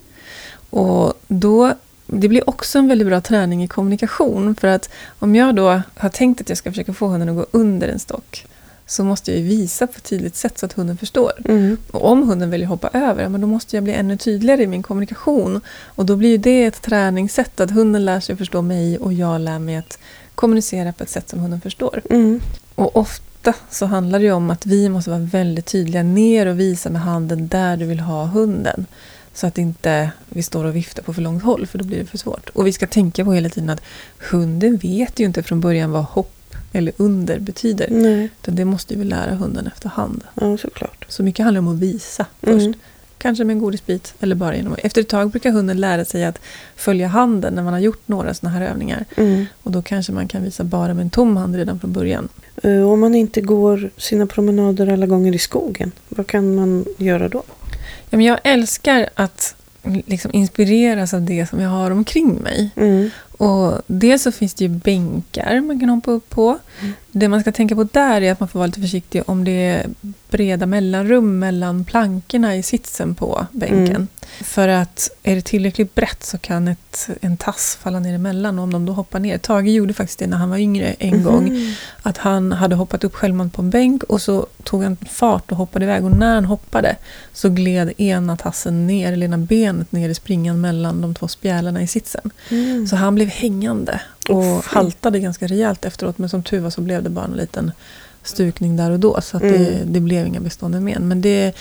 Och 0.70 1.14
då, 1.28 1.74
det 2.08 2.28
blir 2.28 2.50
också 2.50 2.80
en 2.80 2.88
väldigt 2.88 3.08
bra 3.08 3.22
träning 3.22 3.64
i 3.64 3.68
kommunikation. 3.68 4.56
För 4.56 4.68
att 4.68 4.90
om 5.20 5.36
jag 5.36 5.56
då 5.56 5.82
har 5.96 6.10
tänkt 6.10 6.42
att 6.42 6.50
jag 6.50 6.58
ska 6.58 6.72
försöka 6.72 6.94
få 6.94 7.08
hunden 7.08 7.30
att 7.30 7.36
gå 7.36 7.46
under 7.52 7.88
en 7.88 8.00
stock 8.00 8.46
så 8.88 9.04
måste 9.04 9.32
jag 9.32 9.40
ju 9.40 9.48
visa 9.48 9.88
på 9.88 9.94
ett 9.98 10.04
tydligt 10.04 10.36
sätt 10.36 10.58
så 10.58 10.66
att 10.66 10.74
hunden 10.74 10.98
förstår. 10.98 11.32
Mm. 11.46 11.78
Och 11.92 12.12
om 12.12 12.30
hunden 12.30 12.50
väljer 12.50 12.68
hoppa 12.68 12.90
över, 12.94 13.30
men 13.30 13.42
då 13.42 13.48
måste 13.48 13.78
jag 13.78 13.84
bli 13.84 13.94
ännu 13.94 14.18
tydligare 14.18 14.64
i 14.64 14.68
min 14.68 14.84
kommunikation. 14.84 15.62
Och 15.86 16.06
då 16.06 16.16
blir 16.16 16.30
ju 16.30 16.38
det 16.38 16.66
ett 16.66 16.82
träningssätt, 16.82 17.60
att 17.60 17.72
hunden 17.72 18.06
lär 18.06 18.20
sig 18.20 18.36
förstå 18.36 18.62
mig 18.62 18.98
och 18.98 19.14
jag 19.14 19.42
lär 19.42 19.60
mig 19.60 19.76
att 19.76 20.00
kommunicera 20.38 20.94
på 20.94 21.04
ett 21.04 21.10
sätt 21.10 21.30
som 21.30 21.40
hunden 21.40 21.62
förstår. 21.62 22.02
Mm. 22.10 22.42
Och 22.76 22.98
ofta 22.98 23.54
så 23.70 23.86
handlar 23.86 24.20
det 24.20 24.26
ju 24.26 24.32
om 24.32 24.50
att 24.50 24.66
vi 24.66 24.90
måste 24.90 25.10
vara 25.10 25.20
väldigt 25.20 25.66
tydliga 25.66 26.04
ner 26.04 26.46
och 26.46 26.60
visa 26.60 26.90
med 26.90 27.02
handen 27.02 27.48
där 27.48 27.78
du 27.78 27.86
vill 27.86 28.00
ha 28.00 28.26
hunden. 28.26 28.86
Så 29.34 29.48
att 29.48 29.58
inte 29.58 30.12
vi 30.30 30.44
står 30.44 30.66
och 30.66 30.76
viftar 30.76 31.04
på 31.04 31.14
för 31.14 31.22
långt 31.22 31.44
håll, 31.44 31.68
för 31.68 31.78
då 31.78 31.86
blir 31.86 32.00
det 32.00 32.06
för 32.06 32.18
svårt. 32.18 32.50
Och 32.50 32.68
vi 32.68 32.74
ska 32.74 32.88
tänka 32.88 33.26
på 33.26 33.34
hela 33.34 33.50
tiden 33.50 33.70
att 33.70 33.82
hunden 34.32 34.78
vet 34.78 35.20
ju 35.20 35.26
inte 35.26 35.44
från 35.44 35.62
början 35.62 35.92
vad 35.92 36.04
hopp 36.04 36.56
eller 36.74 36.94
under 36.98 37.40
betyder. 37.40 37.88
Nej, 37.90 38.30
Utan 38.42 38.56
det 38.56 38.66
måste 38.66 38.96
vi 38.96 39.04
lära 39.04 39.36
hunden 39.36 39.68
efterhand. 39.68 40.24
ja 40.34 40.58
såklart. 40.58 41.06
Så 41.10 41.24
mycket 41.24 41.44
handlar 41.44 41.60
om 41.60 41.68
att 41.68 41.80
visa 41.80 42.26
först. 42.42 42.66
Mm. 42.66 42.74
Kanske 43.18 43.44
med 43.44 43.54
en 43.54 43.60
godisbit 43.60 44.14
eller 44.20 44.36
bara 44.36 44.56
genom 44.56 44.76
Efter 44.84 45.02
ett 45.02 45.10
tag 45.10 45.30
brukar 45.30 45.52
hunden 45.52 45.80
lära 45.80 46.06
sig 46.06 46.26
att 46.26 46.40
följa 46.76 47.08
handen 47.08 47.54
när 47.54 47.64
man 47.64 47.74
har 47.74 47.80
gjort 47.80 48.08
några 48.08 48.34
sådana 48.34 48.58
här 48.58 48.66
övningar. 48.66 49.06
Mm. 49.18 49.46
Och 49.64 49.72
då 49.72 49.82
kanske 49.82 50.12
man 50.12 50.28
kan 50.28 50.44
visa 50.44 50.64
bara 50.64 50.94
med 50.94 51.02
en 51.02 51.10
tom 51.10 51.38
hand 51.38 51.56
redan 51.56 51.80
från 51.80 51.94
början. 51.94 52.30
Eh, 52.64 52.92
Om 52.92 53.00
man 53.00 53.16
inte 53.16 53.42
går 53.42 53.90
sina 53.98 54.26
promenader 54.26 54.88
alla 54.88 55.06
gånger 55.06 55.36
i 55.36 55.38
skogen, 55.38 55.92
vad 56.10 56.28
kan 56.28 56.56
man 56.56 56.86
göra 56.98 57.30
då? 57.30 57.44
Ja, 58.10 58.18
men 58.18 58.26
jag 58.26 58.40
älskar 58.44 59.10
att 59.16 59.56
liksom 60.06 60.32
inspireras 60.34 61.14
av 61.14 61.22
det 61.22 61.50
som 61.50 61.60
jag 61.60 61.70
har 61.70 61.92
omkring 61.92 62.34
mig. 62.34 62.70
Mm. 62.76 63.10
Och 63.38 63.82
dels 63.88 64.24
så 64.24 64.32
finns 64.32 64.54
det 64.54 64.64
ju 64.64 64.70
bänkar 64.70 65.62
man 65.62 65.80
kan 65.80 65.90
hoppa 65.90 66.12
upp 66.12 66.30
på. 66.30 66.58
Mm. 66.82 66.94
Det 67.18 67.28
man 67.28 67.42
ska 67.42 67.52
tänka 67.52 67.76
på 67.76 67.84
där 67.84 68.22
är 68.22 68.32
att 68.32 68.40
man 68.40 68.50
får 68.50 68.60
vara 68.60 68.68
lite 68.68 68.82
försiktig 68.82 69.24
om 69.26 69.44
det 69.44 69.52
är 69.52 69.86
breda 70.30 70.66
mellanrum 70.66 71.40
mellan 71.40 71.86
plankorna 71.86 72.56
i 72.56 72.64
sitsen 72.64 73.16
på 73.16 73.46
bänken. 73.52 73.96
Mm. 73.96 74.08
För 74.42 74.68
att 74.68 75.10
är 75.24 75.36
det 75.36 75.42
tillräckligt 75.42 75.96
brett 75.96 76.24
så 76.24 76.38
kan 76.38 76.68
ett, 76.68 77.10
en 77.22 77.38
tass 77.38 77.78
falla 77.82 78.00
ner 78.00 78.14
emellan 78.14 78.60
och 78.60 78.64
om 78.64 78.74
de 78.74 78.86
då 78.86 78.94
hoppar 78.94 79.20
ner. 79.20 79.38
Tage 79.38 79.68
gjorde 79.68 79.94
faktiskt 79.94 80.20
det 80.20 80.28
när 80.28 80.38
han 80.38 80.50
var 80.50 80.58
yngre 80.58 80.96
en 81.00 81.24
gång. 81.24 81.46
Mhm. 81.46 81.74
Att 82.02 82.18
han 82.18 82.52
hade 82.52 82.76
hoppat 82.76 83.04
upp 83.04 83.16
självmant 83.16 83.54
på 83.54 83.62
en 83.62 83.70
bänk 83.70 84.04
och 84.04 84.22
så 84.22 84.48
tog 84.64 84.84
han 84.84 84.98
fart 85.10 85.52
och 85.52 85.58
hoppade 85.58 85.86
iväg. 85.86 86.06
Och 86.06 86.12
när 86.12 86.36
han 86.36 86.46
hoppade 86.46 86.96
så 87.34 87.50
gled 87.50 87.94
ena 87.98 88.38
tassen 88.38 88.88
ner, 88.88 89.14
eller 89.14 89.26
ena 89.26 89.38
benet 89.38 89.92
ner 89.92 90.10
i 90.10 90.16
springan 90.16 90.62
mellan 90.62 91.02
de 91.02 91.16
två 91.16 91.28
spjälarna 91.28 91.82
i 91.82 91.88
sitsen. 91.88 92.32
Mm. 92.50 92.88
Så 92.88 92.96
han 92.96 93.16
blev 93.16 93.28
hängande 93.28 94.02
och 94.30 94.64
haltade 94.66 95.20
ganska 95.20 95.48
rejält 95.48 95.86
efteråt. 95.86 96.18
Men 96.18 96.30
som 96.30 96.44
tur 96.44 96.60
var 96.60 96.70
så 96.70 96.82
blev 96.82 97.04
det 97.04 97.10
bara 97.10 97.26
en 97.26 97.32
liten 97.32 97.72
stukning 98.24 98.78
där 98.78 98.92
och 98.92 99.00
då. 99.00 99.22
Så 99.22 99.38
att 99.38 99.44
det, 99.44 99.68
Mm. 99.68 99.94
det 99.94 100.00
blev 100.00 100.28
inga 100.28 100.40
bestående 100.40 100.80
men. 100.80 101.08
men 101.08 101.22
det, 101.22 101.54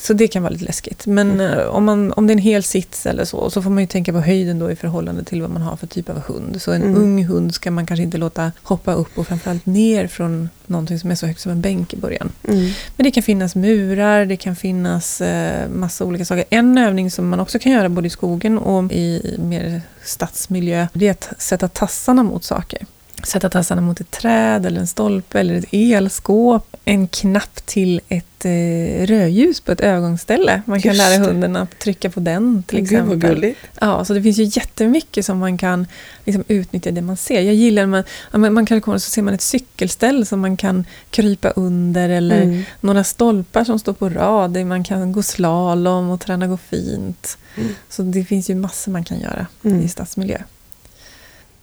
så 0.00 0.12
det 0.12 0.28
kan 0.28 0.42
vara 0.42 0.52
lite 0.52 0.64
läskigt. 0.64 1.06
Men 1.06 1.30
Mm. 1.30 1.58
eh, 1.58 1.66
om, 1.66 1.84
man, 1.84 2.12
om 2.12 2.26
det 2.26 2.30
är 2.30 2.34
en 2.34 2.38
hel 2.42 2.62
sits 2.62 3.06
eller 3.06 3.24
så, 3.24 3.50
så 3.50 3.62
får 3.62 3.70
man 3.70 3.82
ju 3.82 3.86
tänka 3.86 4.12
på 4.12 4.20
höjden 4.20 4.58
då 4.58 4.70
i 4.70 4.76
förhållande 4.76 5.24
till 5.24 5.42
vad 5.42 5.50
man 5.50 5.62
har 5.62 5.76
för 5.76 5.86
typ 5.86 6.08
av 6.10 6.18
hund. 6.20 6.62
Så 6.62 6.72
en 6.72 6.82
Mm. 6.82 6.96
ung 7.02 7.24
hund 7.24 7.54
ska 7.54 7.70
man 7.70 7.86
kanske 7.86 8.02
inte 8.04 8.18
låta 8.18 8.52
hoppa 8.62 8.92
upp 8.94 9.18
och 9.18 9.26
framförallt 9.26 9.66
ner 9.66 10.06
från 10.06 10.48
någonting 10.66 10.98
som 10.98 11.10
är 11.10 11.14
så 11.14 11.26
högt 11.26 11.40
som 11.40 11.52
en 11.52 11.60
bänk 11.60 11.94
i 11.94 11.96
början. 11.96 12.32
Mm. 12.48 12.70
Men 12.96 13.04
det 13.04 13.10
kan 13.10 13.22
finnas 13.22 13.54
murar, 13.54 14.24
det 14.24 14.36
kan 14.36 14.56
finnas 14.56 15.20
eh, 15.20 15.68
massa 15.68 16.04
olika 16.04 16.24
saker. 16.24 16.44
En 16.50 16.78
övning 16.78 17.10
som 17.10 17.28
man 17.28 17.40
också 17.40 17.58
kan 17.58 17.72
göra 17.72 17.88
både 17.88 18.06
i 18.06 18.10
skogen 18.10 18.58
och 18.58 18.92
i 18.92 19.36
mer 19.38 19.80
stadsmiljö, 20.04 20.86
det 20.92 21.06
är 21.06 21.10
att 21.10 21.28
sätta 21.38 21.68
tassarna 21.68 22.22
mot 22.22 22.44
saker. 22.44 22.86
Sätta 23.26 23.48
tassarna 23.50 23.80
mot 23.80 24.00
ett 24.00 24.10
träd 24.10 24.66
eller 24.66 24.80
en 24.80 24.86
stolpe 24.86 25.40
eller 25.40 25.54
ett 25.54 25.64
elskåp. 25.72 26.76
En 26.84 27.08
knapp 27.08 27.66
till 27.66 28.00
ett 28.08 28.44
eh, 28.44 29.06
rödljus 29.06 29.60
på 29.60 29.72
ett 29.72 29.80
övergångsställe. 29.80 30.62
Man 30.66 30.80
kan 30.80 30.92
Just 30.92 30.98
lära 30.98 31.24
hunden 31.26 31.56
att 31.56 31.78
trycka 31.78 32.10
på 32.10 32.20
den 32.20 32.62
till 32.62 32.78
Gud 32.80 32.88
vad 32.98 32.98
exempel. 33.16 33.30
gulligt. 33.34 33.58
Ja, 33.80 34.04
så 34.04 34.14
det 34.14 34.22
finns 34.22 34.38
ju 34.38 34.42
jättemycket 34.44 35.24
som 35.26 35.38
man 35.38 35.58
kan 35.58 35.86
liksom, 36.24 36.44
utnyttja 36.48 36.90
det 36.90 37.02
man 37.02 37.16
ser. 37.16 37.40
Jag 37.40 37.54
gillar 37.54 37.82
när 37.82 37.86
man, 37.86 38.04
ja, 38.44 38.50
man 38.50 38.66
kan 38.66 38.80
komma 38.80 38.98
så 38.98 39.10
ser 39.10 39.22
man 39.22 39.34
ett 39.34 39.42
cykelställ 39.42 40.26
som 40.26 40.40
man 40.40 40.56
kan 40.56 40.84
krypa 41.10 41.50
under 41.50 42.08
eller 42.08 42.42
Mm. 42.42 42.62
några 42.80 43.04
stolpar 43.04 43.64
som 43.64 43.78
står 43.78 43.92
på 43.92 44.08
rad 44.08 44.66
man 44.66 44.84
kan 44.84 45.12
gå 45.12 45.22
slalom 45.22 46.10
och 46.10 46.20
träna 46.20 46.46
gå 46.46 46.56
fint. 46.56 47.38
Mm. 47.56 47.68
Så 47.88 48.02
det 48.02 48.24
finns 48.24 48.50
ju 48.50 48.54
massor 48.54 48.92
man 48.92 49.04
kan 49.04 49.20
göra 49.20 49.46
Mm. 49.64 49.80
i 49.84 49.88
stadsmiljö. 49.88 50.38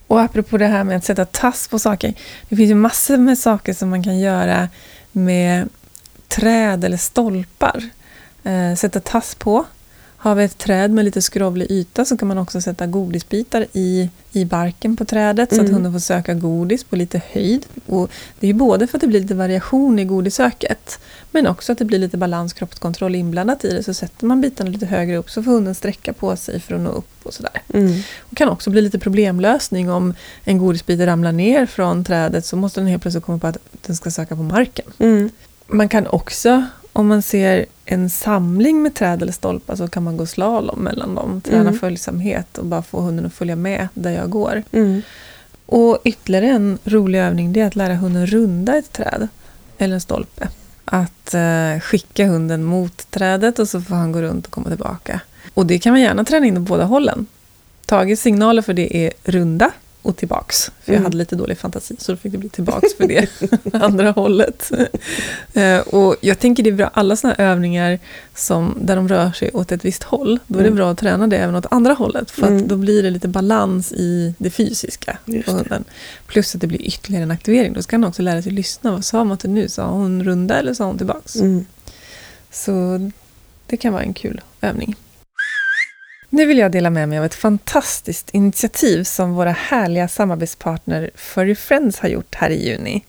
Och 0.08 0.22
apropå 0.22 0.58
det 0.58 0.68
här 0.68 0.84
med 0.84 0.98
att 0.98 1.04
sätta 1.06 1.26
tass 1.26 1.68
på 1.68 1.80
saker. 1.80 2.14
Det 2.50 2.56
finns 2.56 2.70
ju 2.70 2.76
massor 2.76 3.18
med 3.18 3.38
saker 3.38 3.74
som 3.74 3.90
man 3.90 4.04
kan 4.04 4.20
göra 4.20 4.70
med 5.12 5.70
träd 6.28 6.84
eller 6.84 6.98
stolpar. 6.98 7.90
Eh, 8.44 8.76
sätta 8.76 9.00
tass 9.00 9.36
på. 9.36 9.66
Har 10.18 10.36
vi 10.36 10.44
ett 10.44 10.58
träd 10.58 10.92
med 10.92 11.06
lite 11.06 11.22
skrovlig 11.22 11.72
yta 11.72 12.06
så 12.06 12.18
kan 12.18 12.28
man 12.28 12.38
också 12.38 12.62
sätta 12.62 12.88
godisbitar 12.88 13.66
i, 13.74 14.10
i 14.32 14.46
barken 14.46 14.96
på 14.98 15.06
trädet 15.06 15.50
så 15.50 15.56
att 15.56 15.62
Mm. 15.62 15.74
hunden 15.74 15.94
får 15.94 16.00
söka 16.00 16.34
godis 16.34 16.84
på 16.84 16.96
lite 16.96 17.22
höjd. 17.32 17.66
Och 17.86 18.10
det 18.40 18.46
är 18.46 18.48
ju 18.48 18.54
både 18.54 18.88
för 18.88 18.98
att 18.98 19.02
det 19.02 19.08
blir 19.08 19.22
lite 19.22 19.36
variation 19.36 20.00
i 20.00 20.06
godisöket 20.06 21.00
men 21.36 21.48
också 21.48 21.72
att 21.72 21.78
det 21.78 21.86
blir 21.86 22.00
lite 22.00 22.18
balans, 22.18 22.54
kroppskontroll 22.54 23.16
inblandat 23.16 23.66
i 23.66 23.74
det. 23.74 23.84
Så 23.84 23.94
sätter 23.94 24.26
man 24.26 24.42
bitarna 24.42 24.70
lite 24.70 24.86
högre 24.86 25.18
upp 25.18 25.30
så 25.30 25.44
får 25.44 25.52
hunden 25.52 25.76
sträcka 25.76 26.14
på 26.14 26.36
sig 26.36 26.60
för 26.60 26.76
att 26.76 26.82
nå 26.82 26.90
upp 26.90 27.26
och 27.26 27.34
sådär. 27.34 27.62
Mm. 27.74 28.02
Det 28.30 28.36
kan 28.36 28.50
också 28.50 28.70
bli 28.70 28.82
lite 28.82 29.00
problemlösning 29.00 29.92
om 29.92 30.14
en 30.44 30.58
godisbit 30.58 31.00
ramlar 31.00 31.32
ner 31.32 31.66
från 31.66 32.04
trädet 32.04 32.46
så 32.46 32.56
måste 32.56 32.80
den 32.80 32.88
helt 32.88 33.02
plötsligt 33.02 33.24
komma 33.24 33.40
på 33.40 33.48
att 33.48 33.58
den 33.86 33.96
ska 33.96 34.12
söka 34.12 34.36
på 34.36 34.44
marken. 34.44 34.86
Mm. 35.00 35.30
Man 35.68 35.90
kan 35.90 36.08
också, 36.08 36.64
om 36.94 37.08
man 37.08 37.22
ser 37.22 37.66
en 37.86 38.10
samling 38.10 38.82
med 38.84 38.96
träd 38.96 39.22
eller 39.22 39.34
stolpar 39.34 39.76
så 39.76 39.88
kan 39.88 40.04
man 40.04 40.18
gå 40.18 40.26
slalom 40.26 40.80
mellan 40.80 41.16
dem. 41.16 41.42
Träna 41.42 41.62
Mm. 41.62 41.80
följsamhet 41.80 42.58
och 42.58 42.66
bara 42.66 42.82
få 42.82 43.02
hunden 43.02 43.26
att 43.26 43.34
följa 43.34 43.56
med 43.56 43.88
där 43.94 44.12
jag 44.12 44.30
går. 44.30 44.64
Mm. 44.72 45.02
Och 45.66 46.00
ytterligare 46.04 46.48
en 46.48 46.78
rolig 46.84 47.20
övning 47.20 47.54
det 47.54 47.62
är 47.62 47.68
att 47.68 47.76
lära 47.76 47.96
hunden 47.96 48.28
runda 48.28 48.78
ett 48.78 48.92
träd 48.92 49.28
eller 49.78 49.94
en 49.94 50.02
stolpe. 50.02 50.48
Att 50.86 51.34
eh, 51.34 51.80
skicka 51.82 52.28
hunden 52.28 52.64
mot 52.64 53.12
trädet 53.12 53.60
och 53.60 53.68
så 53.68 53.82
får 53.82 53.96
han 53.96 54.12
gå 54.12 54.22
runt 54.22 54.46
och 54.46 54.52
komma 54.52 54.70
tillbaka. 54.70 55.20
Och 55.54 55.66
det 55.66 55.80
kan 55.80 55.94
man 55.94 56.02
gärna 56.02 56.24
träna 56.24 56.46
in 56.46 56.58
åt 56.58 56.64
båda 56.64 56.84
hållen. 56.84 57.26
Tages 57.86 58.22
signaler 58.22 58.62
för 58.62 58.74
det 58.74 58.98
är 58.98 59.14
runda 59.24 59.72
och 60.06 60.18
tillbaks. 60.18 60.72
För 60.84 60.92
jag 60.92 60.96
Mm. 60.96 61.04
hade 61.04 61.18
lite 61.18 61.36
dålig 61.36 61.58
fantasi 61.58 61.96
så 62.00 62.12
då 62.12 62.18
fick 62.18 62.32
det 62.32 62.38
bli 62.38 62.50
tillbaks 62.50 62.94
för 62.98 63.08
det 63.08 63.30
andra 63.84 64.12
hållet. 64.12 64.72
Eh, 65.54 65.80
och 65.80 66.16
jag 66.22 66.40
tänker 66.40 66.64
det 66.64 66.70
är 66.70 66.74
bra, 66.74 66.90
alla 66.94 67.16
sådana 67.16 67.36
här 67.38 67.46
övningar 67.52 68.00
som, 68.36 68.78
där 68.82 68.96
de 68.96 69.08
rör 69.08 69.32
sig 69.32 69.50
åt 69.54 69.72
ett 69.72 69.86
visst 69.86 70.04
håll, 70.04 70.40
då 70.48 70.60
är 70.60 70.64
det 70.64 70.68
Mm. 70.68 70.76
bra 70.78 70.92
att 70.92 70.98
träna 70.98 71.28
det 71.28 71.38
även 71.38 71.56
åt 71.56 71.66
andra 71.72 71.94
hållet. 71.94 72.32
För 72.32 72.48
Mm. 72.48 72.68
då 72.68 72.76
blir 72.78 73.04
det 73.04 73.10
lite 73.10 73.28
balans 73.28 73.92
i 73.92 74.34
det 74.38 74.50
fysiska 74.50 75.18
på 75.26 75.32
det. 75.70 75.84
Plus 76.28 76.56
att 76.56 76.62
det 76.62 76.68
blir 76.68 76.82
ytterligare 76.82 77.24
en 77.24 77.32
aktivering. 77.32 77.74
Då 77.74 77.82
ska 77.82 77.96
han 77.96 78.04
också 78.04 78.22
lära 78.22 78.42
sig 78.42 78.52
lyssna. 78.52 78.92
Vad 78.92 79.06
sa 79.06 79.24
Matte 79.24 79.48
nu? 79.48 79.70
Sa 79.70 79.88
hon 79.90 80.24
runda 80.24 80.60
eller 80.60 80.74
sa 80.74 80.86
hon 80.86 80.98
tillbaks? 80.98 81.36
Mm. 81.36 81.66
Så 82.52 83.12
det 83.68 83.78
kan 83.78 83.94
vara 83.94 84.04
en 84.04 84.14
kul 84.14 84.42
övning. 84.62 84.96
Nu 86.36 86.46
vill 86.46 86.58
jag 86.58 86.72
dela 86.72 86.90
med 86.90 87.10
mig 87.10 87.18
av 87.18 87.26
ett 87.26 87.36
fantastiskt 87.36 88.30
initiativ 88.30 89.04
som 89.04 89.34
våra 89.34 89.52
härliga 89.52 90.08
samarbetspartner 90.08 91.12
Furry 91.16 91.56
Friends 91.56 92.00
har 92.00 92.10
gjort 92.10 92.36
här 92.36 92.50
i 92.50 92.70
juni. 92.70 93.06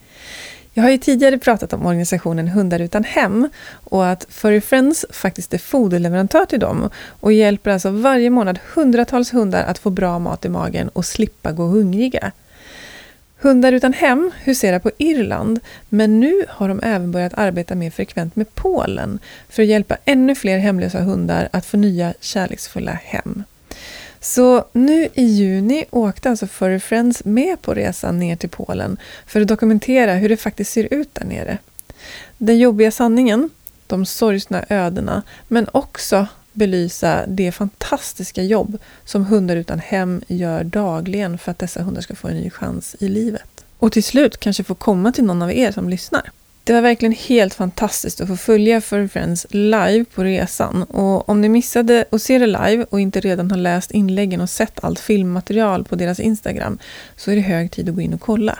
Jag 0.72 0.82
har 0.82 0.90
ju 0.90 0.98
tidigare 0.98 1.38
pratat 1.38 1.72
om 1.72 1.86
organisationen 1.86 2.48
Hundar 2.48 2.80
utan 2.80 3.04
hem 3.04 3.48
och 3.68 4.06
att 4.06 4.26
Furry 4.30 4.60
Friends 4.60 5.06
faktiskt 5.10 5.54
är 5.54 5.58
foderleverantör 5.58 6.44
till 6.44 6.60
dem 6.60 6.90
och 7.20 7.32
hjälper 7.32 7.70
alltså 7.70 7.90
varje 7.90 8.30
månad 8.30 8.58
hundratals 8.74 9.34
hundar 9.34 9.64
att 9.64 9.78
få 9.78 9.90
bra 9.90 10.18
mat 10.18 10.44
i 10.44 10.48
magen 10.48 10.88
och 10.88 11.04
slippa 11.04 11.52
gå 11.52 11.64
hungriga. 11.64 12.32
Hundar 13.46 13.72
utan 13.72 13.92
hem 13.92 14.30
huserar 14.44 14.78
på 14.78 14.90
Irland, 14.98 15.60
men 15.88 16.20
nu 16.20 16.44
har 16.48 16.68
de 16.68 16.80
även 16.82 17.12
börjat 17.12 17.34
arbeta 17.34 17.74
mer 17.74 17.90
frekvent 17.90 18.36
med 18.36 18.54
Polen 18.54 19.18
för 19.48 19.62
att 19.62 19.68
hjälpa 19.68 19.96
ännu 20.04 20.34
fler 20.34 20.58
hemlösa 20.58 21.00
hundar 21.00 21.48
att 21.52 21.66
få 21.66 21.76
nya 21.76 22.14
kärleksfulla 22.20 22.92
hem. 22.92 23.44
Så 24.20 24.64
nu 24.72 25.08
i 25.14 25.24
juni 25.24 25.84
åkte 25.90 26.30
alltså 26.30 26.46
Furry 26.46 26.80
Friends 26.80 27.24
med 27.24 27.62
på 27.62 27.74
resan 27.74 28.18
ner 28.18 28.36
till 28.36 28.48
Polen 28.48 28.96
för 29.26 29.40
att 29.40 29.48
dokumentera 29.48 30.14
hur 30.14 30.28
det 30.28 30.36
faktiskt 30.36 30.72
ser 30.72 30.88
ut 30.94 31.14
där 31.14 31.24
nere. 31.24 31.58
Den 32.38 32.58
jobbiga 32.58 32.90
sanningen, 32.90 33.50
de 33.86 34.06
sorgsna 34.06 34.64
ödena, 34.68 35.22
men 35.48 35.68
också 35.72 36.26
belysa 36.56 37.24
det 37.26 37.52
fantastiska 37.52 38.42
jobb 38.42 38.78
som 39.04 39.24
Hundar 39.24 39.56
utan 39.56 39.78
hem 39.78 40.22
gör 40.26 40.64
dagligen 40.64 41.38
för 41.38 41.50
att 41.50 41.58
dessa 41.58 41.82
hundar 41.82 42.00
ska 42.00 42.14
få 42.14 42.28
en 42.28 42.36
ny 42.36 42.50
chans 42.50 42.96
i 43.00 43.08
livet. 43.08 43.64
Och 43.78 43.92
till 43.92 44.04
slut 44.04 44.40
kanske 44.40 44.64
få 44.64 44.74
komma 44.74 45.12
till 45.12 45.24
någon 45.24 45.42
av 45.42 45.52
er 45.52 45.72
som 45.72 45.88
lyssnar. 45.88 46.30
Det 46.64 46.72
var 46.72 46.80
verkligen 46.80 47.12
helt 47.12 47.54
fantastiskt 47.54 48.20
att 48.20 48.28
få 48.28 48.36
följa 48.36 48.80
Furry 48.80 49.08
Friends 49.08 49.46
live 49.50 50.04
på 50.14 50.24
resan. 50.24 50.82
Och 50.82 51.28
om 51.28 51.40
ni 51.40 51.48
missade 51.48 52.04
att 52.10 52.22
se 52.22 52.38
det 52.38 52.46
live 52.46 52.86
och 52.90 53.00
inte 53.00 53.20
redan 53.20 53.50
har 53.50 53.58
läst 53.58 53.90
inläggen 53.90 54.40
och 54.40 54.50
sett 54.50 54.84
allt 54.84 55.00
filmmaterial 55.00 55.84
på 55.84 55.96
deras 55.96 56.20
Instagram 56.20 56.78
så 57.16 57.30
är 57.30 57.36
det 57.36 57.42
hög 57.42 57.70
tid 57.70 57.88
att 57.88 57.94
gå 57.94 58.00
in 58.00 58.14
och 58.14 58.20
kolla. 58.20 58.58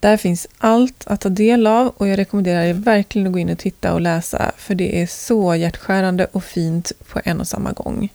Där 0.00 0.16
finns 0.16 0.46
allt 0.58 1.06
att 1.06 1.20
ta 1.20 1.28
del 1.28 1.66
av 1.66 1.88
och 1.96 2.08
jag 2.08 2.18
rekommenderar 2.18 2.62
er 2.62 2.74
verkligen 2.74 3.26
att 3.26 3.32
gå 3.32 3.38
in 3.38 3.50
och 3.50 3.58
titta 3.58 3.94
och 3.94 4.00
läsa 4.00 4.52
för 4.56 4.74
det 4.74 5.02
är 5.02 5.06
så 5.06 5.54
hjärtskärande 5.54 6.26
och 6.32 6.44
fint 6.44 6.92
på 7.08 7.20
en 7.24 7.40
och 7.40 7.48
samma 7.48 7.72
gång. 7.72 8.08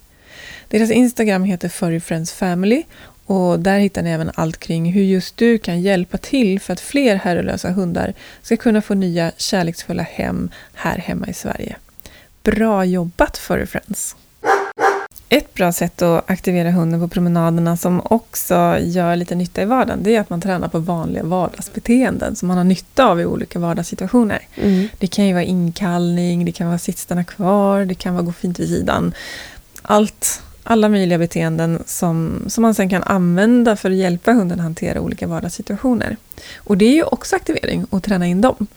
Deras 0.68 0.92
Instagram 0.92 1.44
heter 1.44 1.70
Furry 1.70 2.00
Friends 2.00 2.34
Family 2.34 2.84
och 3.26 3.60
där 3.60 3.80
hittar 3.80 4.02
ni 4.02 4.10
även 4.10 4.32
allt 4.36 4.60
kring 4.60 4.92
hur 4.92 5.04
just 5.04 5.38
du 5.38 5.58
kan 5.58 5.82
hjälpa 5.82 6.18
till 6.18 6.60
för 6.60 6.74
att 6.74 6.80
fler 6.80 7.16
herrelösa 7.16 7.72
hundar 7.72 8.14
ska 8.42 8.58
kunna 8.58 8.82
få 8.82 8.94
nya 8.94 9.32
kärleksfulla 9.38 10.04
hem 10.04 10.50
här 10.74 10.98
hemma 10.98 11.28
i 11.28 11.34
Sverige. 11.34 11.76
Bra 12.44 12.86
jobbat 12.86 13.38
Furry 13.38 13.66
Friends! 13.66 14.16
Ett 15.34 15.54
bra 15.54 15.72
sätt 15.72 16.02
att 16.02 16.30
aktivera 16.30 16.72
hunden 16.72 17.00
på 17.00 17.08
promenaderna 17.08 17.78
som 17.78 18.02
också 18.04 18.78
gör 18.82 19.16
lite 19.16 19.36
nytta 19.36 19.62
i 19.62 19.66
vardagen, 19.66 20.04
det 20.04 20.16
är 20.16 20.20
att 20.20 20.30
man 20.30 20.42
tränar 20.42 20.68
på 20.68 20.80
vanliga 20.80 21.24
vardagsbeteenden 21.24 22.36
som 22.36 22.48
man 22.48 22.58
har 22.58 22.64
nytta 22.64 23.06
av 23.06 23.22
i 23.22 23.26
olika 23.26 23.60
vardagssituationer. 23.60 24.48
Mm. 24.56 24.88
Det 24.98 25.08
kan 25.08 25.28
ju 25.28 25.34
vara 25.34 25.44
inkallning, 25.44 26.46
det 26.46 26.52
kan 26.52 26.68
vara 26.68 26.78
sitt 26.78 26.98
stanna 26.98 27.24
kvar, 27.24 27.86
det 27.86 27.96
kan 27.96 28.14
vara 28.14 28.24
gå 28.24 28.34
fint 28.34 28.60
vid 28.60 28.70
sidan. 28.70 29.14
Allt, 29.82 30.42
alla 30.64 30.90
möjliga 30.90 31.18
beteenden 31.18 31.84
som, 31.86 32.44
som 32.48 32.62
man 32.62 32.76
sen 32.76 32.90
kan 32.90 33.04
använda 33.04 33.76
för 33.76 33.92
att 33.92 33.98
hjälpa 33.98 34.32
hunden 34.34 34.60
att 34.60 34.64
hantera 34.64 35.02
olika 35.02 35.28
vardagssituationer. 35.28 36.18
Och 36.56 36.78
det 36.78 36.86
är 36.86 36.96
ju 36.96 37.04
också 37.04 37.36
aktivering 37.36 37.86
att 37.92 38.04
träna 38.04 38.28
in 38.28 38.42
dem. 38.42 38.68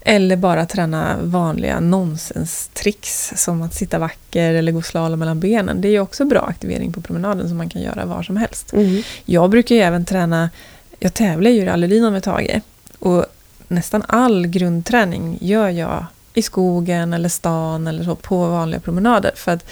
Eller 0.00 0.36
bara 0.36 0.66
träna 0.66 1.16
vanliga 1.22 1.80
nonsenstricks 1.80 3.32
som 3.36 3.62
att 3.62 3.74
sitta 3.74 3.98
vacker 3.98 4.54
eller 4.54 4.72
gå 4.72 4.82
slalom 4.82 5.18
mellan 5.18 5.40
benen. 5.40 5.80
Det 5.80 5.88
är 5.88 5.92
ju 5.92 6.00
också 6.00 6.24
bra 6.24 6.40
aktivering 6.40 6.92
på 6.92 7.00
promenaden 7.00 7.48
som 7.48 7.58
man 7.58 7.68
kan 7.68 7.82
göra 7.82 8.04
var 8.04 8.22
som 8.22 8.36
helst. 8.36 8.72
Mm. 8.72 9.02
Jag 9.24 9.50
brukar 9.50 9.74
ju 9.74 9.80
även 9.80 10.04
träna, 10.04 10.50
jag 10.98 11.14
tävlar 11.14 11.50
ju 11.50 11.56
i 11.56 11.64
rallylina 11.64 12.10
med 12.10 12.22
Tage. 12.22 12.60
Och 12.98 13.26
nästan 13.68 14.02
all 14.08 14.46
grundträning 14.46 15.38
gör 15.40 15.68
jag 15.68 16.06
i 16.34 16.42
skogen 16.42 17.12
eller 17.12 17.28
stan 17.28 17.86
eller 17.86 18.04
så 18.04 18.14
på 18.14 18.46
vanliga 18.46 18.80
promenader. 18.80 19.32
För 19.36 19.52
att 19.52 19.66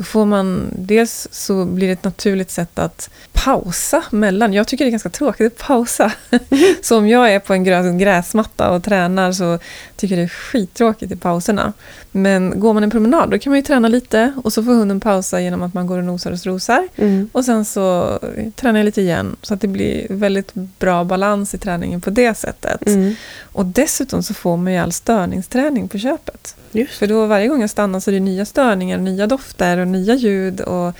då 0.00 0.04
får 0.04 0.26
man, 0.26 0.70
dels 0.78 1.28
så 1.30 1.64
blir 1.64 1.86
det 1.86 1.92
ett 1.92 2.04
naturligt 2.04 2.50
sätt 2.50 2.78
att 2.78 3.10
pausa 3.32 4.04
mellan. 4.10 4.52
Jag 4.52 4.68
tycker 4.68 4.84
det 4.84 4.88
är 4.88 4.90
ganska 4.90 5.10
tråkigt 5.10 5.46
att 5.46 5.66
pausa. 5.66 6.12
så 6.82 6.98
om 6.98 7.08
jag 7.08 7.34
är 7.34 7.38
på 7.38 7.52
en 7.52 7.66
grö- 7.66 7.98
gräsmatta 7.98 8.70
och 8.70 8.84
tränar 8.84 9.32
så 9.32 9.58
tycker 9.96 10.16
jag 10.16 10.22
det 10.22 10.26
är 10.26 10.28
skittråkigt 10.28 11.12
i 11.12 11.16
pauserna. 11.16 11.72
Men 12.10 12.60
går 12.60 12.74
man 12.74 12.82
en 12.82 12.90
promenad 12.90 13.30
då 13.30 13.38
kan 13.38 13.50
man 13.50 13.58
ju 13.58 13.62
träna 13.62 13.88
lite 13.88 14.32
och 14.44 14.52
så 14.52 14.64
får 14.64 14.72
hunden 14.72 15.00
pausa 15.00 15.40
genom 15.40 15.62
att 15.62 15.74
man 15.74 15.86
går 15.86 15.98
och 15.98 16.04
nosar 16.04 16.32
och 16.32 16.38
strosar. 16.38 16.88
Mm. 16.96 17.28
Och 17.32 17.44
sen 17.44 17.64
så 17.64 18.18
tränar 18.56 18.78
jag 18.78 18.84
lite 18.84 19.00
igen 19.00 19.36
så 19.42 19.54
att 19.54 19.60
det 19.60 19.68
blir 19.68 20.06
väldigt 20.10 20.54
bra 20.54 21.04
balans 21.04 21.54
i 21.54 21.58
träningen 21.58 22.00
på 22.00 22.10
det 22.10 22.34
sättet. 22.34 22.86
Mm. 22.86 23.14
Och 23.40 23.66
dessutom 23.66 24.22
så 24.22 24.34
får 24.34 24.56
man 24.56 24.72
ju 24.72 24.78
all 24.78 24.92
störningsträning 24.92 25.88
på 25.88 25.98
köpet. 25.98 26.56
Just 26.72 26.98
För 26.98 27.06
då 27.06 27.26
varje 27.26 27.48
gång 27.48 27.60
jag 27.60 27.70
stannar 27.70 28.00
så 28.00 28.10
är 28.10 28.12
det 28.12 28.20
nya 28.20 28.44
störningar, 28.44 28.98
nya 28.98 29.26
dofter 29.26 29.78
och 29.78 29.88
nya 29.88 30.14
ljud. 30.14 30.60
Och 30.60 30.94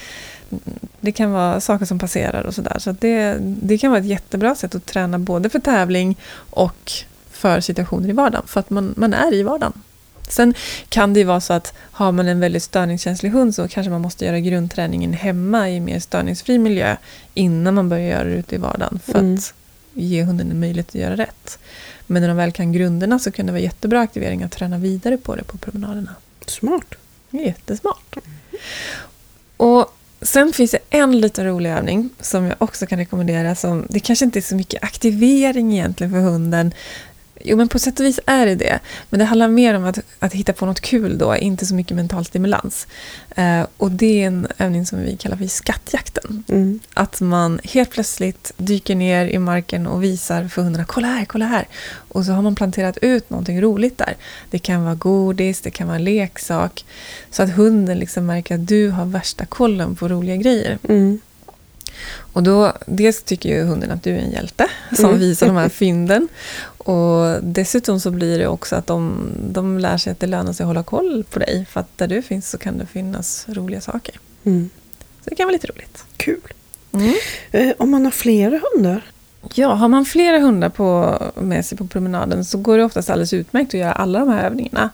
det 1.01 1.13
kan 1.13 1.33
vara 1.33 1.61
saker 1.61 1.87
som 1.87 1.99
passerar 1.99 2.45
och 2.45 2.55
sådär. 2.55 2.77
Så 2.79 2.91
att 2.91 3.01
det, 3.01 3.37
det 3.41 3.79
kan 3.79 3.91
vara 3.91 4.01
ett 4.01 4.07
jättebra 4.07 4.55
sätt 4.55 4.75
att 4.75 4.87
träna 4.87 5.19
både 5.19 5.49
för 5.49 5.59
tävling 5.59 6.17
och 6.51 6.93
för 7.31 7.61
situationer 7.61 8.09
i 8.09 8.13
vardagen. 8.13 8.47
För 8.47 8.61
att 8.61 8.71
man, 8.71 8.95
man 8.97 9.15
är 9.15 9.35
i 9.35 9.43
vardagen. 9.43 9.73
Sen 10.29 10.55
kan 10.89 11.15
det 11.15 11.21
ju 11.21 11.27
vara 11.27 11.41
så 11.41 11.53
att 11.53 11.75
har 11.77 12.13
man 12.13 12.29
en 12.29 12.41
väldigt 12.41 12.63
störningskänslig 12.63 13.31
hund 13.31 13.55
så 13.55 13.69
kanske 13.69 13.91
man 13.91 14.01
måste 14.01 14.25
göra 14.25 14.41
grundträningen 14.41 15.13
hemma 15.13 15.71
i 15.71 15.81
mer 15.81 16.01
störningsfri 16.01 16.59
miljö 16.59 16.97
innan 17.35 17.75
man 17.75 17.89
börjar 17.89 18.09
göra 18.09 18.25
det 18.25 18.35
ute 18.35 18.55
i 18.55 18.59
vardagen. 18.59 19.01
För 19.05 19.19
Mm. 19.19 19.35
att 19.35 19.55
ge 19.94 20.22
hunden 20.22 20.50
en 20.50 20.61
möjlighet 20.61 20.88
att 20.88 20.94
göra 20.94 21.16
rätt. 21.16 21.59
Men 22.07 22.22
när 22.22 22.29
de 22.29 22.37
väl 22.37 22.53
kan 22.53 22.72
grunderna 22.72 23.18
så 23.18 23.31
kan 23.31 23.46
det 23.46 23.53
vara 23.53 23.62
jättebra 23.62 24.00
aktivering 24.00 24.42
att 24.42 24.53
träna 24.53 24.79
vidare 24.79 25.16
på 25.16 25.37
det 25.37 25.44
på 25.44 25.59
promenaderna. 25.59 26.14
Smart. 26.46 26.94
Jättesmart. 27.31 28.16
Och 29.57 29.96
sen 30.22 30.53
finns 30.53 30.70
det 30.70 30.79
en 30.90 31.20
liten 31.20 31.46
rolig 31.46 31.70
övning 31.70 32.11
som 32.20 32.44
jag 32.44 32.55
också 32.59 32.87
kan 32.87 32.98
rekommendera. 32.98 33.55
Som, 33.55 33.87
det 33.88 34.00
kanske 34.00 34.24
inte 34.24 34.38
är 34.38 34.42
så 34.42 34.55
mycket 34.55 34.85
aktivering 34.85 35.72
egentligen 35.72 36.12
för 36.12 36.20
hunden. 36.20 36.72
Jo, 37.44 37.57
men 37.57 37.68
på 37.68 37.79
sätt 37.79 38.00
och 38.00 38.07
vis 38.07 38.20
är 38.26 38.46
det 38.46 38.55
det. 38.55 38.79
Men 39.11 39.18
det 39.18 39.24
handlar 39.24 39.48
mer 39.48 39.74
om 39.74 39.85
att, 39.85 39.98
att 40.18 40.33
hitta 40.33 40.53
på 40.53 40.66
något 40.66 40.81
kul 40.81 41.18
då, 41.18 41.37
inte 41.37 41.66
så 41.66 41.74
mycket 41.74 41.96
mental 41.96 42.24
stimulans. 42.24 42.87
Eh, 43.37 43.66
och 43.76 43.90
det 43.90 44.22
är 44.22 44.26
en 44.26 44.46
övning 44.59 44.87
som 44.87 45.03
vi 45.03 45.16
kallar 45.16 45.37
för 45.37 45.46
skattjakten. 45.46 46.44
Mm. 46.48 46.81
Att 46.94 47.20
man 47.20 47.61
helt 47.64 47.90
plötsligt 47.90 48.53
dyker 48.57 48.94
ner 48.94 49.26
i 49.26 49.38
marken 49.38 49.87
och 49.87 50.03
visar 50.05 50.48
för 50.48 50.62
hundarna, 50.62 50.85
kolla 50.85 51.07
här, 51.07 51.24
kolla 51.24 51.46
här. 51.46 51.68
Och 52.09 52.24
så 52.24 52.33
har 52.33 52.42
man 52.42 52.55
planterat 52.55 52.98
ut 53.03 53.31
någonting 53.31 53.62
roligt 53.62 53.98
där. 53.98 54.16
Det 54.50 54.59
kan 54.59 54.85
vara 54.85 54.94
godis, 54.94 55.61
det 55.61 55.70
kan 55.70 55.87
vara 55.87 55.96
en 55.96 56.05
leksak. 56.05 56.85
Så 57.31 57.42
att 57.42 57.50
hunden 57.50 57.98
liksom 57.98 58.26
märker 58.26 58.55
att 58.55 58.66
du 58.66 58.90
har 58.90 59.05
värsta 59.05 59.46
kollen 59.46 59.96
på 59.96 60.09
roliga 60.09 60.37
grejer. 60.37 60.79
Mm. 60.88 61.20
Och 62.33 62.43
då, 62.43 62.73
dels 62.87 63.23
tycker 63.23 63.49
ju 63.49 63.62
hunden 63.64 63.90
att 63.90 64.03
du 64.03 64.11
är 64.11 64.19
en 64.19 64.31
hjälte 64.31 64.66
som 64.97 65.05
Mm. 65.05 65.19
visar 65.19 65.47
de 65.47 65.57
här 65.57 65.69
fynden. 65.83 66.29
Och 66.79 67.43
dessutom 67.43 68.01
så 68.01 68.11
blir 68.11 68.38
det 68.38 68.47
också 68.47 68.77
att 68.77 68.87
de, 68.87 69.31
de 69.51 69.79
lär 69.79 69.97
sig 69.97 70.11
att 70.12 70.21
det 70.21 70.27
lönar 70.27 70.53
sig 70.53 70.64
att 70.64 70.69
hålla 70.69 70.83
koll 70.83 71.25
på 71.31 71.38
dig. 71.38 71.66
För 71.71 71.81
att 71.81 71.99
där 71.99 72.07
du 72.09 72.23
finns 72.23 72.51
så 72.51 72.59
kan 72.59 72.79
det 72.79 72.87
finnas 72.87 73.45
roliga 73.49 73.81
saker. 73.81 74.14
Mm. 74.45 74.71
Så 75.25 75.31
det 75.31 75.37
kan 75.37 75.47
vara 75.47 75.53
lite 75.53 75.66
roligt. 75.66 76.05
Kul. 76.16 76.40
Eh, 77.51 77.73
om 77.79 77.90
man 77.90 78.05
har 78.05 78.11
flera 78.12 78.61
hundar? 78.75 79.03
Ja, 79.55 79.69
har 79.75 79.88
man 79.88 80.05
flera 80.05 80.38
hundar 80.38 80.69
på, 80.69 81.19
med 81.35 81.66
sig 81.66 81.79
på 81.79 81.87
promenaden 81.87 82.45
så 82.45 82.59
går 82.59 82.79
det 82.79 82.85
oftast 82.85 83.11
alldeles 83.11 83.33
utmärkt 83.33 83.69
att 83.75 83.81
göra 83.81 83.93
alla 83.93 84.19
de 84.19 84.29
här 84.29 84.45
övningarna. 84.47 84.90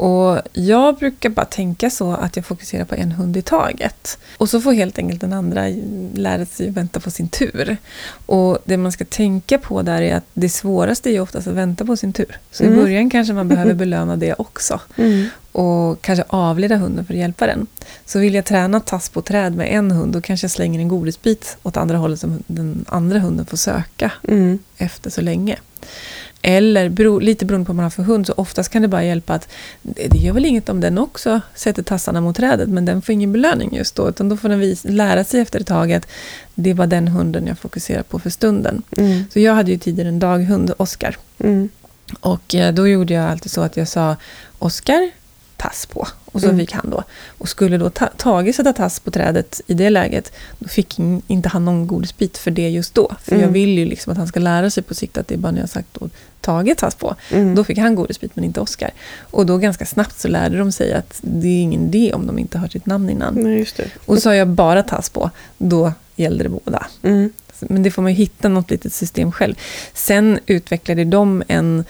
Och 0.00 0.38
jag 0.52 0.96
brukar 0.96 1.28
bara 1.30 1.46
tänka 1.46 1.90
så 1.90 2.12
att 2.12 2.36
jag 2.36 2.44
fokuserar 2.46 2.84
på 2.84 2.94
en 2.94 3.12
hund 3.12 3.36
i 3.36 3.42
taget. 3.42 4.18
Och 4.36 4.48
så 4.50 4.60
får 4.60 4.72
helt 4.72 4.98
enkelt 4.98 5.20
den 5.20 5.32
andra 5.32 5.66
lära 6.14 6.46
sig 6.46 6.70
vänta 6.70 7.00
på 7.00 7.10
sin 7.10 7.28
tur. 7.28 7.76
Och 8.26 8.58
det 8.64 8.76
man 8.76 8.92
ska 8.92 9.04
tänka 9.04 9.58
på 9.58 9.82
där 9.82 10.02
är 10.02 10.14
att 10.16 10.24
det 10.34 10.48
svåraste 10.48 11.10
är 11.10 11.12
ju 11.12 11.20
oftast 11.20 11.46
att 11.48 11.54
vänta 11.54 11.84
på 11.84 11.96
sin 11.96 12.12
tur. 12.12 12.38
Så 12.50 12.64
Mm. 12.64 12.74
i 12.78 12.82
början 12.82 13.10
kanske 13.10 13.32
man 13.34 13.48
behöver 13.48 13.74
belöna 13.84 14.16
det 14.16 14.34
också. 14.38 14.80
Mm. 14.96 15.26
Och 15.52 16.00
kanske 16.02 16.24
avleda 16.28 16.76
hunden 16.76 17.04
för 17.04 17.14
att 17.14 17.20
hjälpa 17.20 17.46
den. 17.46 17.66
Så 18.06 18.18
vill 18.18 18.34
jag 18.34 18.44
träna 18.44 18.80
tass 18.80 19.08
på 19.08 19.22
träd 19.22 19.56
med 19.56 19.72
en 19.74 19.90
hund, 19.90 20.12
då 20.12 20.20
kanske 20.20 20.44
jag 20.44 20.50
slänger 20.50 20.80
en 20.80 20.88
godisbit 20.88 21.56
åt 21.62 21.76
andra 21.76 21.96
hållet 21.98 22.20
som 22.20 22.42
den 22.46 22.84
andra 22.88 23.18
hunden 23.18 23.46
får 23.46 23.56
söka 23.56 24.12
Mm. 24.28 24.58
efter 24.76 25.10
så 25.10 25.20
länge. 25.20 25.56
Eller 26.42 26.88
bero, 26.88 27.18
lite 27.18 27.44
beroende 27.44 27.66
på 27.66 27.72
vad 27.72 27.76
man 27.76 27.82
har 27.82 27.90
för 27.90 28.02
hund, 28.02 28.26
så 28.26 28.32
oftast 28.36 28.72
kan 28.72 28.82
det 28.82 28.88
bara 28.88 29.04
hjälpa 29.04 29.34
att 29.34 29.48
det 29.82 30.18
gör 30.18 30.32
väl 30.32 30.44
inget 30.44 30.68
om 30.68 30.80
den 30.80 30.98
också 30.98 31.40
sätter 31.54 31.82
tassarna 31.82 32.20
mot 32.20 32.36
trädet, 32.36 32.68
men 32.68 32.84
den 32.84 33.02
får 33.02 33.12
ingen 33.12 33.32
belöning 33.32 33.76
just 33.76 33.94
då, 33.96 34.08
utan 34.08 34.28
då 34.28 34.36
får 34.36 34.48
den 34.48 34.60
vis, 34.60 34.84
lära 34.84 35.24
sig 35.24 35.40
efter 35.40 35.60
ett 35.60 35.66
tag 35.66 35.92
att 35.92 36.06
det 36.54 36.74
var 36.74 36.86
den 36.86 37.08
hunden 37.08 37.46
jag 37.46 37.58
fokuserar 37.58 38.02
på 38.02 38.18
för 38.18 38.30
stunden. 38.30 38.82
Mm. 38.96 39.24
Så 39.32 39.40
jag 39.40 39.54
hade 39.54 39.70
ju 39.70 39.78
tidigare 39.78 40.08
en 40.08 40.18
daghund, 40.18 40.72
Oscar, 40.76 41.16
Mm. 41.38 41.68
och 42.20 42.54
eh, 42.54 42.74
då 42.74 42.88
gjorde 42.88 43.14
jag 43.14 43.30
alltid 43.30 43.52
så 43.52 43.60
att 43.60 43.76
jag 43.76 43.88
sa 43.88 44.16
Oscar, 44.58 45.10
tass 45.60 45.86
på. 45.86 46.06
Och 46.24 46.40
så 46.40 46.46
Mm. 46.46 46.58
fick 46.58 46.72
han 46.72 46.90
då. 46.90 47.02
Och 47.38 47.48
skulle 47.48 47.78
då 47.78 47.90
ta, 47.90 48.06
Tage 48.16 48.54
sätta 48.54 48.72
tass 48.72 49.00
på 49.00 49.10
trädet 49.10 49.60
i 49.66 49.74
det 49.74 49.90
läget, 49.90 50.32
då 50.58 50.68
fick 50.68 50.98
in- 50.98 51.22
inte 51.26 51.48
han 51.48 51.64
någon 51.64 51.86
godisbit 51.86 52.38
för 52.38 52.50
det 52.50 52.68
just 52.68 52.94
då. 52.94 53.12
För 53.22 53.32
Mm. 53.32 53.42
jag 53.44 53.48
vill 53.52 53.78
ju 53.78 53.84
liksom 53.84 54.12
att 54.12 54.18
han 54.18 54.26
ska 54.28 54.40
lära 54.40 54.70
sig 54.70 54.82
på 54.82 54.94
sikt 54.94 55.18
att 55.18 55.28
det 55.28 55.34
är 55.34 55.38
bara 55.38 55.52
när 55.52 55.58
jag 55.58 55.62
har 55.62 55.68
sagt 55.68 55.88
då, 55.92 56.08
Tage 56.40 56.76
tass 56.76 56.94
på. 56.94 57.14
Mm. 57.30 57.54
Då 57.54 57.64
fick 57.64 57.78
han 57.78 57.94
godisbit 57.94 58.36
men 58.36 58.44
inte 58.44 58.60
Oscar. 58.60 58.90
Och 59.20 59.46
då 59.46 59.58
ganska 59.58 59.86
snabbt 59.86 60.20
så 60.20 60.28
lärde 60.28 60.58
de 60.58 60.72
sig 60.72 60.92
att 60.92 61.18
det 61.22 61.48
är 61.48 61.62
ingen 61.62 61.86
idé 61.86 62.12
om 62.14 62.26
de 62.26 62.38
inte 62.38 62.58
har 62.58 62.68
sitt 62.68 62.86
namn 62.86 63.10
innan. 63.10 63.34
Nej. 63.34 63.66
Och 64.06 64.18
sa 64.22 64.34
jag 64.34 64.48
bara 64.48 64.82
tass 64.82 65.08
på, 65.10 65.30
då 65.58 65.92
gällde 66.16 66.42
det 66.44 66.48
båda. 66.48 66.86
Mm. 67.02 67.32
Men 67.60 67.82
det 67.82 67.90
får 67.90 68.02
man 68.02 68.12
ju 68.12 68.16
hitta 68.16 68.48
något 68.48 68.70
litet 68.70 68.92
system 68.92 69.32
själv. 69.32 69.54
Sen 69.94 70.38
utvecklade 70.46 71.04
de 71.04 71.42
en 71.48 71.84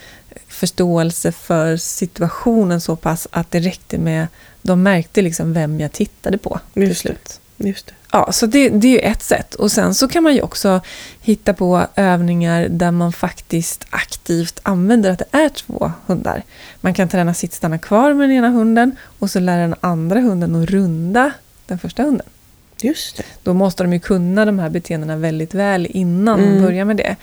förståelse 0.61 1.33
för 1.33 1.77
situationen 1.77 2.81
så 2.81 2.97
pass 2.97 3.29
att 3.31 3.51
det 3.51 3.61
räckte 3.61 3.99
med... 3.99 4.27
De 4.63 4.83
märkte 4.83 5.23
liksom 5.23 5.53
vem 5.53 5.81
jag 5.81 5.93
tittade 5.93 6.39
på 6.39 6.61
till 6.75 6.97
slut. 6.97 7.41
Just 7.57 7.87
det. 7.87 7.93
Ja, 8.13 8.33
så 8.33 8.47
det, 8.47 8.69
det 8.69 8.89
är 8.89 8.93
ju 8.93 8.99
ett 8.99 9.23
sätt. 9.23 9.55
Och 9.55 9.73
sen 9.73 9.95
så 9.95 10.09
kan 10.09 10.23
man 10.23 10.35
ju 10.35 10.43
också 10.43 10.81
hitta 11.21 11.55
på 11.55 11.87
övningar 11.97 12.69
där 12.69 12.91
man 12.91 13.13
faktiskt 13.13 13.87
aktivt 13.91 14.61
använder 14.63 15.11
att 15.11 15.19
det 15.19 15.29
är 15.39 15.49
två 15.49 15.93
hundar. 16.07 16.43
Man 16.81 16.95
kan 16.95 17.09
träna 17.09 17.35
sitt 17.35 17.53
stanna 17.53 17.79
kvar 17.79 18.15
med 18.15 18.29
den 18.29 18.37
ena 18.37 18.49
hunden 18.49 18.97
och 19.19 19.31
så 19.31 19.41
lär 19.41 19.59
den 19.59 19.75
andra 19.81 20.21
hunden 20.21 20.55
att 20.55 20.71
runda 20.71 21.33
den 21.67 21.79
första 21.79 22.03
hunden. 22.03 22.27
Just 22.83 23.17
det. 23.17 23.23
Då 23.43 23.55
måste 23.55 23.83
de 23.83 23.93
ju 23.93 24.01
kunna 24.01 24.45
de 24.45 24.59
här 24.59 24.69
beteendena 24.71 25.17
väldigt 25.17 25.55
väl 25.55 25.87
innan 25.91 26.41
Mm. 26.41 26.55
de 26.55 26.63
börjar 26.63 26.85
med 26.85 26.97
det. 26.97 27.17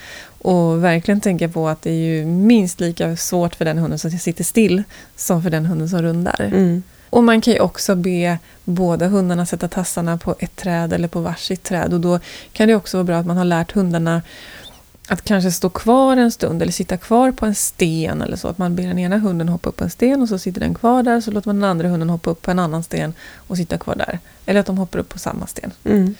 Och 0.48 0.84
verkligen 0.84 1.22
tänka 1.22 1.50
på 1.50 1.68
att 1.68 1.82
det 1.82 1.90
är 1.90 1.94
ju 1.94 2.26
minst 2.26 2.80
lika 2.80 3.16
svårt 3.16 3.56
för 3.56 3.66
den 3.66 3.78
hunden 3.78 4.00
som 4.00 4.12
sitter 4.12 4.44
still 4.44 4.84
som 5.16 5.44
för 5.44 5.50
den 5.50 5.66
hunden 5.66 5.90
som 5.90 6.02
rundar. 6.02 6.42
Mm. 6.42 6.84
Och 7.10 7.24
man 7.24 7.42
kan 7.42 7.54
ju 7.54 7.60
också 7.60 7.96
be 7.96 8.40
båda 8.64 9.08
hundarna 9.08 9.46
sätta 9.46 9.68
tassarna 9.68 10.18
på 10.18 10.36
ett 10.40 10.56
träd 10.56 10.94
eller 10.94 11.08
på 11.08 11.22
varsitt 11.22 11.64
träd. 11.64 11.94
Och 11.94 12.02
då 12.02 12.20
kan 12.54 12.68
det 12.68 12.76
också 12.76 12.98
vara 12.98 13.04
bra 13.04 13.18
att 13.18 13.26
man 13.26 13.38
har 13.38 13.46
lärt 13.46 13.72
hundarna 13.72 14.22
att 15.08 15.22
kanske 15.24 15.52
stå 15.52 15.70
kvar 15.70 16.18
en 16.18 16.32
stund 16.32 16.62
eller 16.62 16.72
sitta 16.72 16.98
kvar 16.98 17.32
på 17.32 17.46
en 17.46 17.56
sten 17.56 18.22
eller 18.22 18.38
så. 18.38 18.48
Att 18.48 18.58
man 18.58 18.76
ber 18.76 18.84
den 18.84 19.00
ena 19.00 19.18
hunden 19.18 19.50
hoppa 19.50 19.70
upp 19.70 19.78
på 19.78 19.84
en 19.84 19.90
sten 19.90 20.22
och 20.22 20.30
så 20.30 20.40
sitter 20.40 20.60
den 20.60 20.74
kvar 20.74 21.04
där. 21.04 21.22
Så 21.22 21.32
låter 21.32 21.48
man 21.48 21.56
den 21.56 21.70
andra 21.70 21.88
hunden 21.88 22.10
hoppa 22.10 22.30
upp 22.30 22.42
på 22.42 22.52
en 22.52 22.60
annan 22.60 22.84
sten 22.84 23.14
och 23.36 23.58
sitta 23.58 23.78
kvar 23.78 23.96
där. 23.96 24.20
Eller 24.46 24.60
att 24.60 24.66
de 24.66 24.78
hoppar 24.78 25.00
upp 25.00 25.10
på 25.10 25.20
samma 25.20 25.48
sten. 25.48 25.72
Mm. 25.84 26.16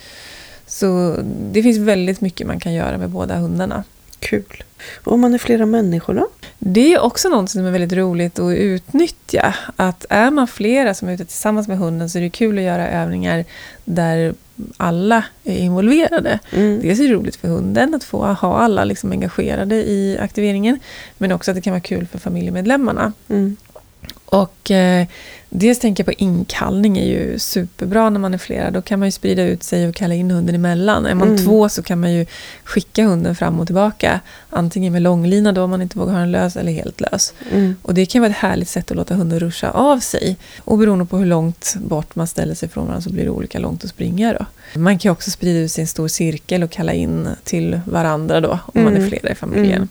Så 0.66 1.18
det 1.52 1.64
finns 1.64 1.78
väldigt 1.78 2.22
mycket 2.22 2.48
man 2.48 2.60
kan 2.60 2.74
göra 2.74 2.98
med 2.98 3.10
båda 3.10 3.36
hundarna. 3.36 3.84
Kul. 4.20 4.64
Och 5.04 5.14
om 5.14 5.22
man 5.22 5.34
är 5.34 5.38
flera 5.38 5.66
människor 5.66 6.14
då? 6.14 6.28
Det 6.60 6.94
är 6.94 7.00
också 7.00 7.30
något 7.30 7.50
som 7.50 7.66
är 7.66 7.72
väldigt 7.72 7.94
roligt 7.94 8.40
att 8.40 8.54
utnyttja. 8.54 9.56
Att 9.76 10.06
är 10.10 10.32
man 10.32 10.48
flera 10.48 10.94
som 10.94 11.08
är 11.08 11.14
ute 11.14 11.26
tillsammans 11.26 11.68
med 11.68 11.78
hunden 11.78 12.10
så 12.10 12.18
är 12.18 12.22
det 12.22 12.30
kul 12.30 12.58
att 12.58 12.64
göra 12.64 12.90
övningar 12.90 13.46
där 13.86 14.34
alla 14.78 15.24
är 15.44 15.58
involverade. 15.58 16.40
Mm. 16.52 16.80
Dels 16.82 17.00
är 17.00 17.04
det 17.04 17.14
roligt 17.14 17.36
för 17.36 17.48
hunden 17.48 17.96
att 17.96 18.04
få 18.04 18.26
ha 18.26 18.58
alla 18.58 18.84
liksom 18.84 19.12
engagerade 19.12 19.76
i 19.76 20.18
aktiveringen. 20.22 20.80
Men 21.18 21.32
också 21.32 21.52
att 21.52 21.56
det 21.56 21.62
kan 21.62 21.74
vara 21.74 21.82
kul 21.82 22.08
för 22.08 22.20
familjemedlemmarna. 22.20 23.14
Mm. 23.30 23.58
Och 24.26 24.72
eh, 24.72 25.08
dels 25.50 25.80
tänker 25.80 26.04
jag 26.04 26.16
på 26.18 26.24
inkallning 26.24 26.98
är 26.98 27.06
ju 27.06 27.40
superbra 27.40 28.10
när 28.10 28.20
man 28.20 28.34
är 28.34 28.38
flera. 28.38 28.72
Då 28.72 28.82
kan 28.82 29.00
man 29.00 29.08
ju 29.08 29.12
sprida 29.12 29.44
ut 29.44 29.64
sig 29.64 29.88
och 29.88 29.96
kalla 29.96 30.14
in 30.14 30.32
hunden 30.32 30.56
emellan. 30.56 31.06
Är 31.06 31.16
man 31.16 31.28
Mm. 31.28 31.44
två 31.46 31.70
så 31.70 31.84
kan 31.84 32.00
man 32.00 32.14
ju 32.14 32.26
skicka 32.64 33.04
hunden 33.06 33.36
fram 33.36 33.60
och 33.60 33.66
tillbaka. 33.66 34.20
Antingen 34.50 34.94
med 34.94 35.02
långlina 35.02 35.52
då 35.52 35.64
om 35.64 35.70
man 35.70 35.82
inte 35.82 35.98
vågar 36.00 36.14
ha 36.14 36.20
den 36.20 36.32
lös 36.32 36.56
eller 36.56 36.72
helt 36.72 37.02
lös. 37.02 37.34
Mm. 37.52 37.76
Och 37.82 37.94
det 37.94 38.06
kan 38.06 38.22
vara 38.22 38.32
ett 38.32 38.38
härligt 38.38 38.70
sätt 38.70 38.92
att 38.92 38.98
låta 38.98 39.16
hunden 39.16 39.40
ruscha 39.40 39.70
av 39.72 40.00
sig. 40.00 40.38
Och 40.60 40.78
beroende 40.78 41.06
på 41.06 41.18
hur 41.18 41.26
långt 41.26 41.76
bort 41.80 42.16
man 42.16 42.28
ställer 42.28 42.54
sig 42.56 42.70
från 42.70 42.86
varandra 42.86 43.02
så 43.02 43.10
blir 43.10 43.24
det 43.24 43.30
olika 43.30 43.60
långt 43.60 43.84
att 43.84 43.90
springa 43.90 44.34
då. 44.34 44.46
Man 44.80 45.00
kan 45.00 45.12
också 45.12 45.32
sprida 45.32 45.60
ut 45.60 45.72
sig 45.72 45.82
i 45.82 45.84
en 45.84 45.88
stor 45.88 46.08
cirkel 46.08 46.64
och 46.64 46.72
kalla 46.72 46.94
in 46.94 47.30
till 47.44 47.80
varandra 47.86 48.42
då 48.42 48.60
om 48.66 48.84
man 48.84 48.94
är 48.94 48.98
Mm. 48.98 49.10
flera 49.10 49.30
i 49.32 49.36
familjen. 49.36 49.90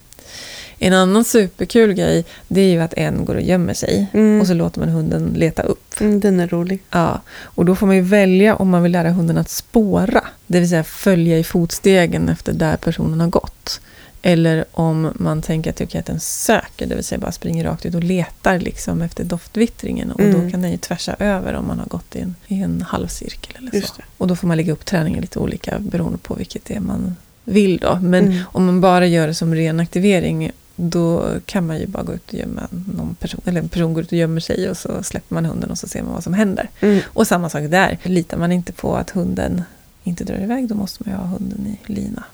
En 0.78 0.92
annan 0.92 1.24
superkul 1.24 1.92
grej 1.92 2.24
det 2.48 2.60
är 2.60 2.70
ju 2.72 2.80
att 2.82 2.94
en 2.94 3.24
går 3.24 3.34
och 3.34 3.40
gömmer 3.42 3.74
sig 3.74 4.06
Mm. 4.12 4.40
och 4.40 4.46
så 4.46 4.54
låter 4.54 4.80
man 4.80 4.88
hunden 4.88 5.32
leta 5.36 5.62
upp. 5.62 6.00
Mm, 6.00 6.20
den 6.20 6.40
är 6.40 6.48
rolig. 6.48 6.78
Ja, 6.90 7.20
och 7.42 7.64
då 7.64 7.74
får 7.74 7.86
man 7.86 7.96
ju 7.96 8.02
välja 8.02 8.56
om 8.56 8.68
man 8.70 8.82
vill 8.82 8.92
lära 8.92 9.10
hunden 9.10 9.38
att 9.38 9.48
spåra, 9.50 10.24
det 10.46 10.60
vill 10.60 10.68
säga 10.68 10.84
följa 10.84 11.38
i 11.38 11.44
fotstegen 11.44 12.28
efter 12.28 12.52
där 12.52 12.76
personen 12.76 13.20
har 13.20 13.28
gått. 13.28 13.80
Eller 14.22 14.64
om 14.72 15.12
man 15.14 15.42
tänker 15.42 15.70
att, 15.70 15.80
okej 15.80 15.98
att 16.00 16.06
den 16.06 16.20
söker, 16.20 16.86
det 16.86 16.94
vill 16.94 17.04
säga 17.04 17.18
bara 17.18 17.32
springer 17.32 17.64
rakt 17.64 17.86
ut 17.86 17.94
och 17.94 18.02
letar 18.04 18.58
liksom 18.58 19.02
efter 19.02 19.24
doftvittringen. 19.24 20.10
Och 20.12 20.20
Mm. 20.20 20.44
då 20.44 20.50
kan 20.50 20.62
den 20.62 20.70
ju 20.70 20.76
tvärsa 20.76 21.16
över 21.18 21.54
om 21.54 21.66
man 21.66 21.78
har 21.78 21.86
gått 21.86 22.16
i 22.16 22.20
en, 22.20 22.34
i 22.46 22.62
en 22.62 22.82
halvcirkel 22.88 23.56
eller 23.56 23.70
så. 23.86 23.92
Det. 23.96 24.02
Och 24.18 24.26
då 24.26 24.36
får 24.36 24.46
man 24.48 24.56
lägga 24.56 24.72
upp 24.72 24.84
träningen 24.84 25.20
lite 25.20 25.38
olika 25.38 25.78
beroende 25.78 26.18
på 26.18 26.34
vilket 26.34 26.64
det 26.64 26.74
är 26.74 26.80
man 26.80 27.16
vill 27.44 27.76
då. 27.78 27.98
Men 28.02 28.24
Mm. 28.24 28.38
om 28.52 28.66
man 28.66 28.80
bara 28.80 29.06
gör 29.06 29.26
det 29.26 29.34
som 29.34 29.54
ren 29.54 29.80
aktivering 29.80 30.50
då 30.76 31.34
kan 31.46 31.66
man 31.66 31.78
ju 31.78 31.86
bara 31.86 32.02
gå 32.02 32.14
ut 32.14 32.28
och 32.28 32.34
gömma 32.34 32.68
någon 32.96 33.14
person, 33.14 33.40
eller 33.44 33.60
en 33.60 33.68
person 33.68 33.94
går 33.94 34.02
ut 34.02 34.12
och 34.12 34.18
gömmer 34.18 34.40
sig 34.40 34.70
och 34.70 34.76
så 34.76 35.02
släpper 35.02 35.34
man 35.34 35.44
hunden 35.44 35.70
och 35.70 35.78
så 35.78 35.88
ser 35.88 36.02
man 36.02 36.12
vad 36.12 36.24
som 36.24 36.34
händer. 36.34 36.68
Mm. 36.80 37.00
Och 37.06 37.26
samma 37.26 37.48
sak 37.48 37.62
där, 37.70 37.98
litar 38.02 38.36
man 38.36 38.52
inte 38.52 38.72
på 38.72 38.96
att 38.96 39.10
hunden 39.10 39.62
inte 40.04 40.24
drar 40.24 40.42
iväg 40.42 40.68
då 40.68 40.74
måste 40.74 41.02
man 41.04 41.14
ju 41.14 41.18
ha 41.18 41.26
hunden 41.26 41.66
i 41.66 41.92
lina. 41.92 42.24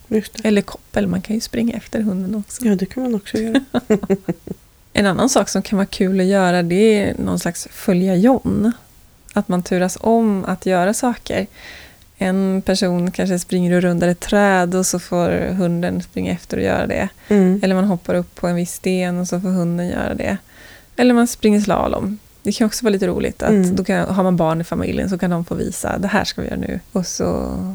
Eller 0.45 0.63
koppel, 0.63 1.07
man 1.07 1.23
kan 1.23 1.35
ju 1.35 1.41
springa 1.41 1.77
efter 1.77 2.01
hunden 2.01 2.35
också. 2.35 2.65
Ja, 2.65 2.75
det 2.75 2.87
kan 2.87 3.03
man 3.03 3.15
också 3.15 3.39
göra. 3.39 3.61
En 4.93 5.07
annan 5.07 5.29
sak 5.29 5.49
som 5.49 5.63
kan 5.63 5.77
vara 5.77 5.87
kul 5.87 6.21
att 6.21 6.27
göra 6.27 6.63
det 6.63 7.03
är 7.03 7.15
någon 7.19 7.39
slags 7.39 7.69
följa 7.71 8.17
John. 8.17 8.73
Att 9.33 9.49
man 9.49 9.63
turas 9.63 9.99
om 10.01 10.45
att 10.45 10.67
göra 10.67 10.95
saker. 10.95 11.47
En 12.23 12.63
person 12.63 13.11
kanske 13.11 13.39
springer 13.39 13.77
och 13.77 13.83
rundar 13.83 14.09
ett 14.09 14.21
träd 14.21 14.75
och 14.75 14.87
så 14.87 14.99
får 14.99 15.31
hunden 15.53 16.03
springa 16.03 16.33
efter 16.33 16.57
och 16.57 16.63
göra 16.63 16.87
det. 16.87 17.09
Mm. 17.29 17.61
Eller 17.63 17.75
man 17.75 17.85
hoppar 17.85 18.15
upp 18.15 18.35
på 18.35 18.47
en 18.47 18.57
viss 18.57 18.73
sten 18.73 19.19
och 19.19 19.29
så 19.29 19.41
får 19.41 19.49
hunden 19.49 19.89
göra 19.89 20.15
det. 20.15 20.37
Eller 20.97 21.15
man 21.15 21.27
springer 21.27 21.61
slalom. 21.61 22.19
Det 22.43 22.53
kan 22.53 22.67
också 22.67 22.85
vara 22.85 22.93
lite 22.93 23.07
roligt. 23.07 23.43
att 23.43 23.51
Mm. 23.51 23.77
Då 23.77 23.85
kan, 23.85 24.09
har 24.15 24.23
man 24.23 24.37
barn 24.37 24.61
i 24.61 24.65
familjen 24.65 25.11
så 25.11 25.19
kan 25.19 25.31
de 25.31 25.45
få 25.45 25.55
visa 25.55 25.99
det 25.99 26.09
här 26.09 26.25
ska 26.25 26.43
vi 26.43 26.49
göra 26.49 26.61
nu. 26.61 26.81
Och 26.93 27.07
så 27.07 27.27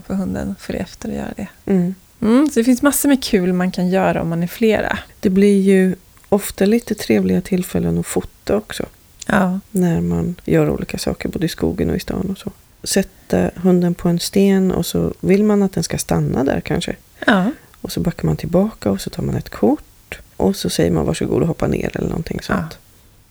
får 0.08 0.14
hunden 0.14 0.56
följa 0.60 0.82
efter 0.82 1.10
och 1.10 1.16
göra 1.16 1.34
det. 1.36 1.48
Mm. 1.66 1.96
Mm, 2.22 2.50
så 2.50 2.60
det 2.60 2.64
finns 2.64 2.82
massor 2.82 3.10
med 3.10 3.24
kul 3.24 3.54
man 3.54 3.72
kan 3.72 3.90
göra 3.90 4.22
om 4.22 4.30
man 4.30 4.44
är 4.44 4.48
flera. 4.48 5.00
Det 5.20 5.30
blir 5.30 5.62
ju 5.62 5.96
ofta 6.30 6.66
lite 6.66 6.96
trevliga 6.96 7.42
tillfällen 7.42 7.98
att 7.98 8.06
fota 8.06 8.56
också. 8.56 8.86
Ja, 9.28 9.60
När 9.72 10.02
man 10.02 10.36
gör 10.46 10.70
olika 10.70 10.98
saker 10.98 11.30
både 11.30 11.46
i 11.46 11.50
skogen 11.50 11.90
och 11.90 11.96
i 11.96 12.00
stan 12.00 12.30
och 12.32 12.38
så. 12.38 12.52
Sätta 12.84 13.52
hunden 13.56 13.94
på 13.94 14.10
en 14.10 14.20
sten 14.20 14.72
och 14.72 14.86
så 14.86 15.14
vill 15.20 15.44
man 15.44 15.64
att 15.64 15.74
den 15.74 15.84
ska 15.84 15.98
stanna 15.98 16.44
där 16.44 16.62
kanske. 16.62 16.96
ja, 17.26 17.52
Och 17.82 17.92
så 17.92 18.00
backar 18.00 18.26
man 18.26 18.38
tillbaka 18.38 18.92
och 18.92 19.02
så 19.02 19.10
tar 19.10 19.24
man 19.24 19.36
ett 19.36 19.50
kort. 19.50 20.20
Och 20.38 20.56
så 20.56 20.70
säger 20.70 20.92
man 20.92 21.06
varsågod 21.06 21.42
och 21.42 21.48
hoppa 21.48 21.68
ner 21.68 21.92
eller 21.98 22.08
någonting 22.08 22.40
sånt. 22.42 22.78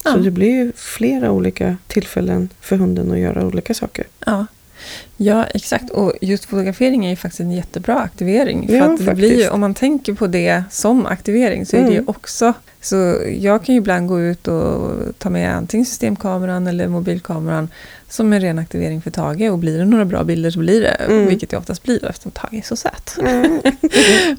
Ja. 0.04 0.12
Så 0.12 0.18
det 0.18 0.30
blir 0.30 0.50
ju 0.50 0.72
flera 0.76 1.30
olika 1.30 1.76
tillfällen 1.86 2.48
för 2.60 2.76
hunden 2.76 3.12
att 3.12 3.18
göra 3.18 3.46
olika 3.46 3.74
saker. 3.74 4.04
ja. 4.26 4.46
Ja, 5.16 5.44
exakt. 5.44 5.90
Och 5.90 6.12
just 6.20 6.44
fotografering 6.44 7.04
är 7.06 7.10
ju 7.10 7.16
faktiskt 7.16 7.40
en 7.40 7.50
jättebra 7.52 7.98
aktivering. 7.98 8.66
För 8.68 8.74
Ja, 8.74 8.84
att 8.84 9.06
det 9.06 9.14
blir 9.14 9.28
faktiskt. 9.30 9.50
om 9.50 9.60
man 9.60 9.74
tänker 9.74 10.14
på 10.14 10.26
det 10.26 10.62
som 10.70 11.06
aktivering 11.06 11.66
så 11.66 11.76
är 11.76 11.80
det 11.82 11.88
ju 11.88 11.92
Mm. 11.94 12.08
också... 12.08 12.52
Så 12.80 13.16
jag 13.38 13.64
kan 13.64 13.74
ju 13.74 13.78
ibland 13.78 14.08
gå 14.08 14.20
ut 14.20 14.48
och 14.48 14.90
ta 15.18 15.30
med 15.30 15.56
antingen 15.56 15.86
systemkameran 15.86 16.66
eller 16.66 16.88
mobilkameran 16.88 17.68
som 18.08 18.32
en 18.32 18.40
ren 18.40 18.58
aktivering 18.58 19.02
för 19.02 19.10
Tage. 19.10 19.50
Och 19.52 19.58
blir 19.58 19.78
det 19.78 19.84
några 19.84 20.04
bra 20.04 20.24
bilder 20.24 20.50
så 20.50 20.58
blir 20.58 20.80
det, 20.80 20.88
Mm. 20.88 21.26
vilket 21.26 21.50
det 21.50 21.56
oftast 21.56 21.82
blir 21.82 22.04
eftersom 22.06 22.30
Tage 22.32 22.54
är 22.54 22.62
så 22.62 22.76
söt. 22.76 23.16
Mm. 23.20 23.60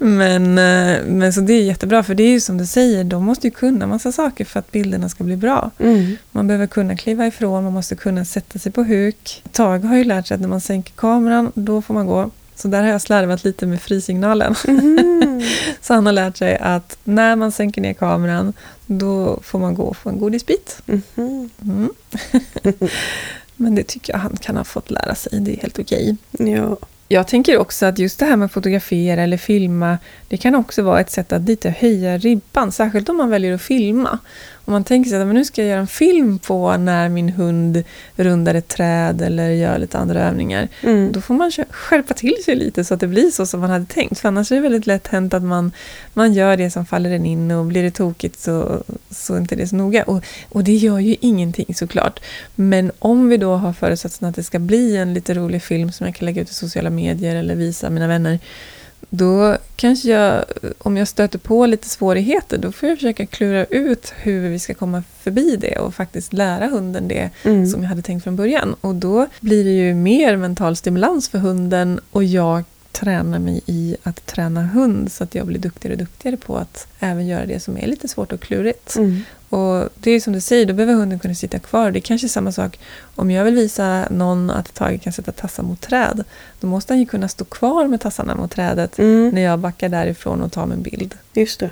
Men, 0.00 0.58
eh, 0.58 1.04
men 1.06 1.32
så 1.32 1.40
det 1.40 1.52
är 1.52 1.62
jättebra, 1.62 2.02
för 2.02 2.14
det 2.14 2.22
är 2.22 2.30
ju 2.30 2.40
som 2.40 2.58
du 2.58 2.66
säger, 2.66 3.04
de 3.04 3.24
måste 3.24 3.46
ju 3.46 3.50
kunna 3.50 3.86
massa 3.86 4.12
saker 4.12 4.44
för 4.44 4.58
att 4.60 4.72
bilderna 4.72 5.08
ska 5.08 5.24
bli 5.24 5.36
bra. 5.36 5.70
Mm. 5.78 6.16
Man 6.32 6.46
behöver 6.46 6.66
kunna 6.66 6.96
kliva 6.96 7.26
ifrån, 7.26 7.64
man 7.64 7.72
måste 7.72 7.96
kunna 7.96 8.24
sätta 8.24 8.58
sig 8.58 8.72
på 8.72 8.82
huk. 8.82 9.42
Tage 9.52 9.84
har 9.84 9.96
ju 9.96 10.04
lärt 10.04 10.26
sig 10.26 10.34
att 10.34 10.40
när 10.40 10.48
man 10.48 10.60
sänker 10.68 10.92
kameran, 10.92 11.52
då 11.54 11.82
får 11.82 11.94
man 11.94 12.06
gå. 12.06 12.30
Så 12.54 12.68
där 12.68 12.82
har 12.82 12.88
jag 12.88 13.00
slarvat 13.00 13.44
lite 13.44 13.66
med 13.66 13.82
frisignalen. 13.82 14.54
Mhm. 14.66 15.42
Så 15.80 15.94
han 15.94 16.06
har 16.06 16.12
lärt 16.12 16.36
sig 16.36 16.56
att 16.56 16.98
när 17.04 17.36
man 17.36 17.52
sänker 17.52 17.80
ner 17.80 17.92
kameran, 17.92 18.52
då 18.86 19.40
får 19.42 19.58
man 19.58 19.74
gå 19.74 19.82
och 19.82 19.96
få 19.96 20.10
en 20.10 20.18
godisbit. 20.18 20.82
Mhm. 20.86 21.50
Mm. 21.62 21.90
Men 23.56 23.74
det 23.74 23.82
tycker 23.82 24.12
jag 24.12 24.20
han 24.20 24.36
kan 24.36 24.56
ha 24.56 24.64
fått 24.64 24.90
lära 24.90 25.14
sig, 25.14 25.40
det 25.40 25.54
är 25.56 25.62
helt 25.62 25.78
okej. 25.78 26.16
Ja. 26.30 26.76
Jag 27.08 27.28
tänker 27.28 27.58
också 27.58 27.86
att 27.86 27.98
just 27.98 28.18
det 28.18 28.26
här 28.26 28.36
med 28.36 28.46
att 28.46 28.52
fotografera 28.52 29.22
eller 29.22 29.36
filma, 29.36 29.98
det 30.28 30.36
kan 30.36 30.54
också 30.54 30.82
vara 30.82 31.00
ett 31.00 31.10
sätt 31.10 31.32
att 31.32 31.42
lite 31.42 31.70
höja 31.70 32.18
ribban, 32.18 32.72
särskilt 32.72 33.08
om 33.08 33.16
man 33.16 33.30
väljer 33.30 33.54
att 33.54 33.62
filma. 33.62 34.18
Om 34.68 34.72
man 34.72 34.84
tänker 34.84 35.10
sig 35.10 35.20
att 35.20 35.26
men 35.26 35.36
nu 35.36 35.44
ska 35.44 35.62
jag 35.62 35.68
göra 35.68 35.80
en 35.80 35.86
film 35.86 36.38
på 36.38 36.76
när 36.76 37.08
min 37.08 37.28
hund 37.28 37.84
rundar 38.16 38.54
ett 38.54 38.68
träd 38.68 39.22
eller 39.22 39.50
gör 39.50 39.78
lite 39.78 39.98
andra 39.98 40.28
övningar. 40.28 40.68
Mm. 40.82 41.12
Då 41.12 41.20
får 41.20 41.34
man 41.34 41.52
skärpa 41.70 42.14
till 42.14 42.36
sig 42.44 42.56
lite 42.56 42.84
så 42.84 42.94
att 42.94 43.00
det 43.00 43.06
blir 43.06 43.30
så 43.30 43.46
som 43.46 43.60
man 43.60 43.70
hade 43.70 43.86
tänkt. 43.86 44.20
För 44.20 44.28
annars 44.28 44.52
är 44.52 44.56
det 44.56 44.62
väldigt 44.62 44.86
lätt 44.86 45.06
hänt 45.06 45.34
att 45.34 45.42
man, 45.42 45.72
man 46.14 46.32
gör 46.32 46.56
det 46.56 46.70
som 46.70 46.86
faller 46.86 47.10
en 47.10 47.26
in 47.26 47.50
och 47.50 47.64
blir 47.64 47.82
det 47.82 47.90
tokigt 47.90 48.40
så, 48.40 48.82
så 49.10 49.34
är 49.34 49.38
inte 49.38 49.56
det 49.56 49.68
så 49.68 49.76
noga. 49.76 50.04
Och, 50.04 50.24
och 50.48 50.64
det 50.64 50.74
gör 50.76 50.98
ju 50.98 51.16
ingenting 51.20 51.74
såklart. 51.74 52.20
Men 52.54 52.92
om 52.98 53.28
vi 53.28 53.36
då 53.36 53.54
har 53.54 53.72
förutsatsen 53.72 54.28
att 54.28 54.34
det 54.34 54.42
ska 54.42 54.58
bli 54.58 54.96
en 54.96 55.14
lite 55.14 55.34
rolig 55.34 55.62
film 55.62 55.92
som 55.92 56.06
jag 56.06 56.14
kan 56.14 56.26
lägga 56.26 56.42
ut 56.42 56.50
i 56.50 56.54
sociala 56.54 56.90
medier 56.90 57.36
eller 57.36 57.54
visa 57.54 57.90
mina 57.90 58.08
vänner. 58.08 58.38
Då 59.10 59.56
kanske 59.76 60.08
jag, 60.08 60.44
om 60.78 60.96
jag 60.96 61.08
stöter 61.08 61.38
på 61.38 61.66
lite 61.66 61.88
svårigheter, 61.88 62.58
då 62.58 62.72
får 62.72 62.88
jag 62.88 62.98
försöka 62.98 63.26
klura 63.26 63.64
ut 63.64 64.12
hur 64.16 64.48
vi 64.48 64.58
ska 64.58 64.74
komma 64.74 65.02
förbi 65.20 65.56
det 65.56 65.78
och 65.78 65.94
faktiskt 65.94 66.32
lära 66.32 66.66
hunden 66.66 67.08
det 67.08 67.30
Mm. 67.44 67.66
som 67.66 67.82
jag 67.82 67.88
hade 67.88 68.02
tänkt 68.02 68.24
från 68.24 68.36
början. 68.36 68.74
Och 68.80 68.94
då 68.94 69.26
blir 69.40 69.64
det 69.64 69.70
ju 69.70 69.94
mer 69.94 70.36
mental 70.36 70.76
stimulans 70.76 71.28
för 71.28 71.38
hunden 71.38 72.00
och 72.10 72.24
jag 72.24 72.64
tränar 73.00 73.38
mig 73.38 73.60
i 73.66 73.96
att 74.02 74.26
träna 74.26 74.62
hund 74.62 75.12
så 75.12 75.24
att 75.24 75.34
jag 75.34 75.46
blir 75.46 75.58
duktigare 75.58 75.94
och 75.94 75.98
duktigare 75.98 76.36
på 76.36 76.56
att 76.56 76.86
även 77.00 77.26
göra 77.26 77.46
det 77.46 77.60
som 77.60 77.76
är 77.78 77.86
lite 77.86 78.08
svårt 78.08 78.32
och 78.32 78.40
klurigt. 78.40 78.96
Mm. 78.96 79.22
Och 79.48 79.88
det 79.94 80.10
är 80.10 80.20
som 80.20 80.32
du 80.32 80.40
säger, 80.40 80.66
då 80.66 80.74
behöver 80.74 80.94
hunden 80.94 81.18
kunna 81.18 81.34
sitta 81.34 81.58
kvar. 81.58 81.90
Det 81.90 81.98
är 81.98 82.00
kanske 82.00 82.26
är 82.26 82.28
samma 82.28 82.52
sak 82.52 82.78
om 83.14 83.30
jag 83.30 83.44
vill 83.44 83.54
visa 83.54 84.08
någon 84.10 84.50
att 84.50 84.74
Tage 84.74 85.02
kan 85.02 85.12
sätta 85.12 85.32
tassar 85.32 85.62
mot 85.62 85.80
träd. 85.80 86.24
Då 86.60 86.66
måste 86.66 86.92
han 86.92 87.00
ju 87.00 87.06
kunna 87.06 87.28
stå 87.28 87.44
kvar 87.44 87.86
med 87.88 88.00
tassarna 88.00 88.34
mot 88.34 88.50
trädet 88.50 88.98
Mm. 88.98 89.28
när 89.34 89.42
jag 89.42 89.58
backar 89.58 89.88
därifrån 89.88 90.42
och 90.42 90.52
tar 90.52 90.66
min 90.66 90.82
bild. 90.82 91.14
Just 91.34 91.60
det. 91.60 91.70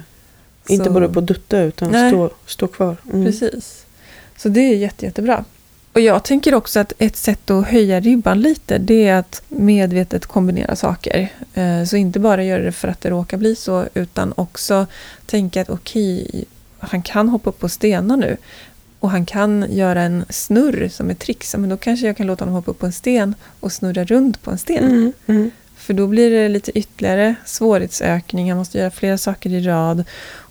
Inte 0.69 0.85
Så- 0.85 0.91
bara 0.91 1.09
på 1.09 1.21
dutta 1.21 1.61
utan 1.61 1.91
Nej. 1.91 2.11
stå, 2.11 2.31
stå 2.47 2.67
kvar. 2.69 2.97
Mm. 3.13 3.25
Precis. 3.25 3.85
Så 4.37 4.49
det 4.49 4.61
är 4.61 4.77
jätte, 4.77 5.05
jättebra. 5.07 5.45
Och 5.97 6.03
jag 6.03 6.25
tänker 6.25 6.55
också 6.55 6.81
att 6.81 6.93
ett 6.99 7.17
sätt 7.17 7.51
att 7.51 7.67
höja 7.67 8.01
ribban 8.01 8.41
lite, 8.41 8.79
det 8.79 9.09
är 9.09 9.15
att 9.15 9.43
medvetet 9.49 10.27
kombinera 10.27 10.77
saker. 10.77 11.29
Eh, 11.55 11.85
Så 11.85 11.97
inte 11.97 12.19
bara 12.19 12.45
göra 12.45 12.63
det 12.63 12.73
för 12.73 12.89
att 12.89 13.01
det 13.01 13.11
råkar 13.11 13.37
bli 13.37 13.57
så, 13.57 13.85
utan 13.95 14.33
också 14.37 14.87
tänka 15.27 15.63
att 15.63 15.71
okej, 15.71 16.45
han 16.79 17.03
kan 17.03 17.29
hoppa 17.29 17.51
upp 17.51 17.59
på 17.59 17.69
stenar 17.69 18.17
nu. 18.17 18.37
Och 19.01 19.11
han 19.11 19.27
kan 19.27 19.67
göra 19.71 20.03
en 20.03 20.25
snurr 20.31 20.89
som 20.89 21.11
ett 21.11 21.19
trick. 21.19 21.45
Men 21.57 21.69
då 21.69 21.77
kanske 21.77 22.07
jag 22.07 22.17
kan 22.17 22.27
låta 22.27 22.45
honom 22.45 22.55
hoppa 22.55 22.71
upp 22.71 22.79
på 22.79 22.87
en 22.87 22.93
sten 22.93 23.35
och 23.61 23.73
snurra 23.73 24.05
runt 24.05 24.43
på 24.43 24.51
en 24.51 24.59
sten. 24.59 24.85
Mm. 24.85 25.13
Mm. 25.27 25.51
För 25.77 25.95
då 25.95 26.07
blir 26.07 26.31
det 26.31 26.49
lite 26.49 26.79
ytterligare 26.79 27.35
svårighetsökning. 27.45 28.51
Han 28.51 28.59
måste 28.59 28.79
göra 28.79 28.91
flera 28.91 29.19
saker 29.19 29.51
i 29.51 29.61
rad. 29.61 30.05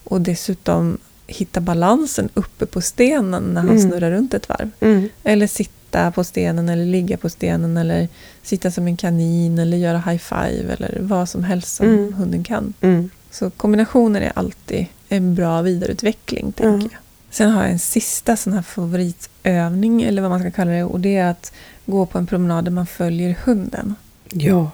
Och 0.03 0.21
dessutom 0.21 0.97
hitta 1.27 1.61
balansen 1.61 2.29
uppe 2.33 2.65
på 2.65 2.81
stenen 2.81 3.43
när 3.43 3.61
han 3.61 3.69
Mm. 3.69 3.81
snurrar 3.81 4.11
runt 4.11 4.33
ett 4.33 4.49
varv. 4.49 4.69
Mm. 4.79 5.09
Eller 5.23 5.47
sitta 5.47 6.11
på 6.11 6.23
stenen 6.23 6.69
eller 6.69 6.85
ligga 6.85 7.17
på 7.17 7.29
stenen 7.29 7.77
eller 7.77 8.07
sitta 8.43 8.71
som 8.71 8.87
en 8.87 8.97
kanin 8.97 9.59
eller 9.59 9.77
göra 9.77 9.97
high 9.97 10.17
five 10.21 10.73
eller 10.73 10.97
vad 11.01 11.29
som 11.29 11.43
helst 11.43 11.75
som 11.75 11.87
Mm. 11.87 12.13
hunden 12.13 12.43
kan. 12.43 12.73
Mm. 12.81 13.09
Så 13.31 13.49
kombinationer 13.49 14.21
är 14.21 14.31
alltid 14.35 14.85
en 15.09 15.35
bra 15.35 15.61
vidareutveckling, 15.61 16.51
tänker 16.51 16.77
Ja. 16.85 16.89
jag. 16.91 16.99
Sen 17.31 17.49
har 17.51 17.61
jag 17.61 17.71
en 17.71 17.79
sista 17.79 18.35
sån 18.37 18.53
här 18.53 18.61
favoritövning, 18.61 20.01
eller 20.03 20.21
vad 20.21 20.31
man 20.31 20.39
ska 20.39 20.51
kalla 20.51 20.71
det, 20.71 20.83
och 20.83 20.99
det 20.99 21.15
är 21.15 21.31
att 21.31 21.51
gå 21.85 22.05
på 22.05 22.17
en 22.17 22.27
promenad 22.27 22.65
där 22.65 22.71
man 22.71 22.85
följer 22.87 23.35
hunden. 23.45 23.95
Ja. 24.31 24.71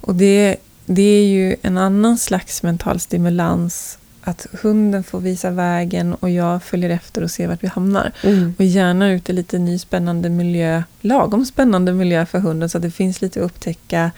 Och 0.00 0.14
det, 0.14 0.56
det 0.86 1.02
är 1.02 1.24
ju 1.26 1.56
en 1.62 1.78
annan 1.78 2.18
slags 2.18 2.62
mental 2.62 3.00
stimulans 3.00 3.98
att 4.24 4.46
hunden 4.62 5.04
får 5.04 5.20
visa 5.20 5.50
vägen 5.50 6.14
och 6.14 6.30
jag 6.30 6.62
följer 6.62 6.90
efter 6.90 7.22
och 7.22 7.30
ser 7.30 7.48
vart 7.48 7.62
vi 7.62 7.68
hamnar. 7.68 8.12
Mm. 8.22 8.54
Och 8.58 8.64
gärna 8.64 9.10
ut 9.10 9.30
i 9.30 9.32
lite 9.32 9.58
ny 9.58 9.78
spännande 9.78 10.28
miljö, 10.28 10.82
lagom 11.00 11.44
spännande 11.46 11.92
miljö 11.92 12.26
för 12.26 12.38
hunden 12.38 12.68
så 12.68 12.78
att 12.78 12.82
det 12.82 12.90
finns 12.90 13.22
lite 13.22 13.40
att 13.40 13.44
upptäcka. 13.46 14.10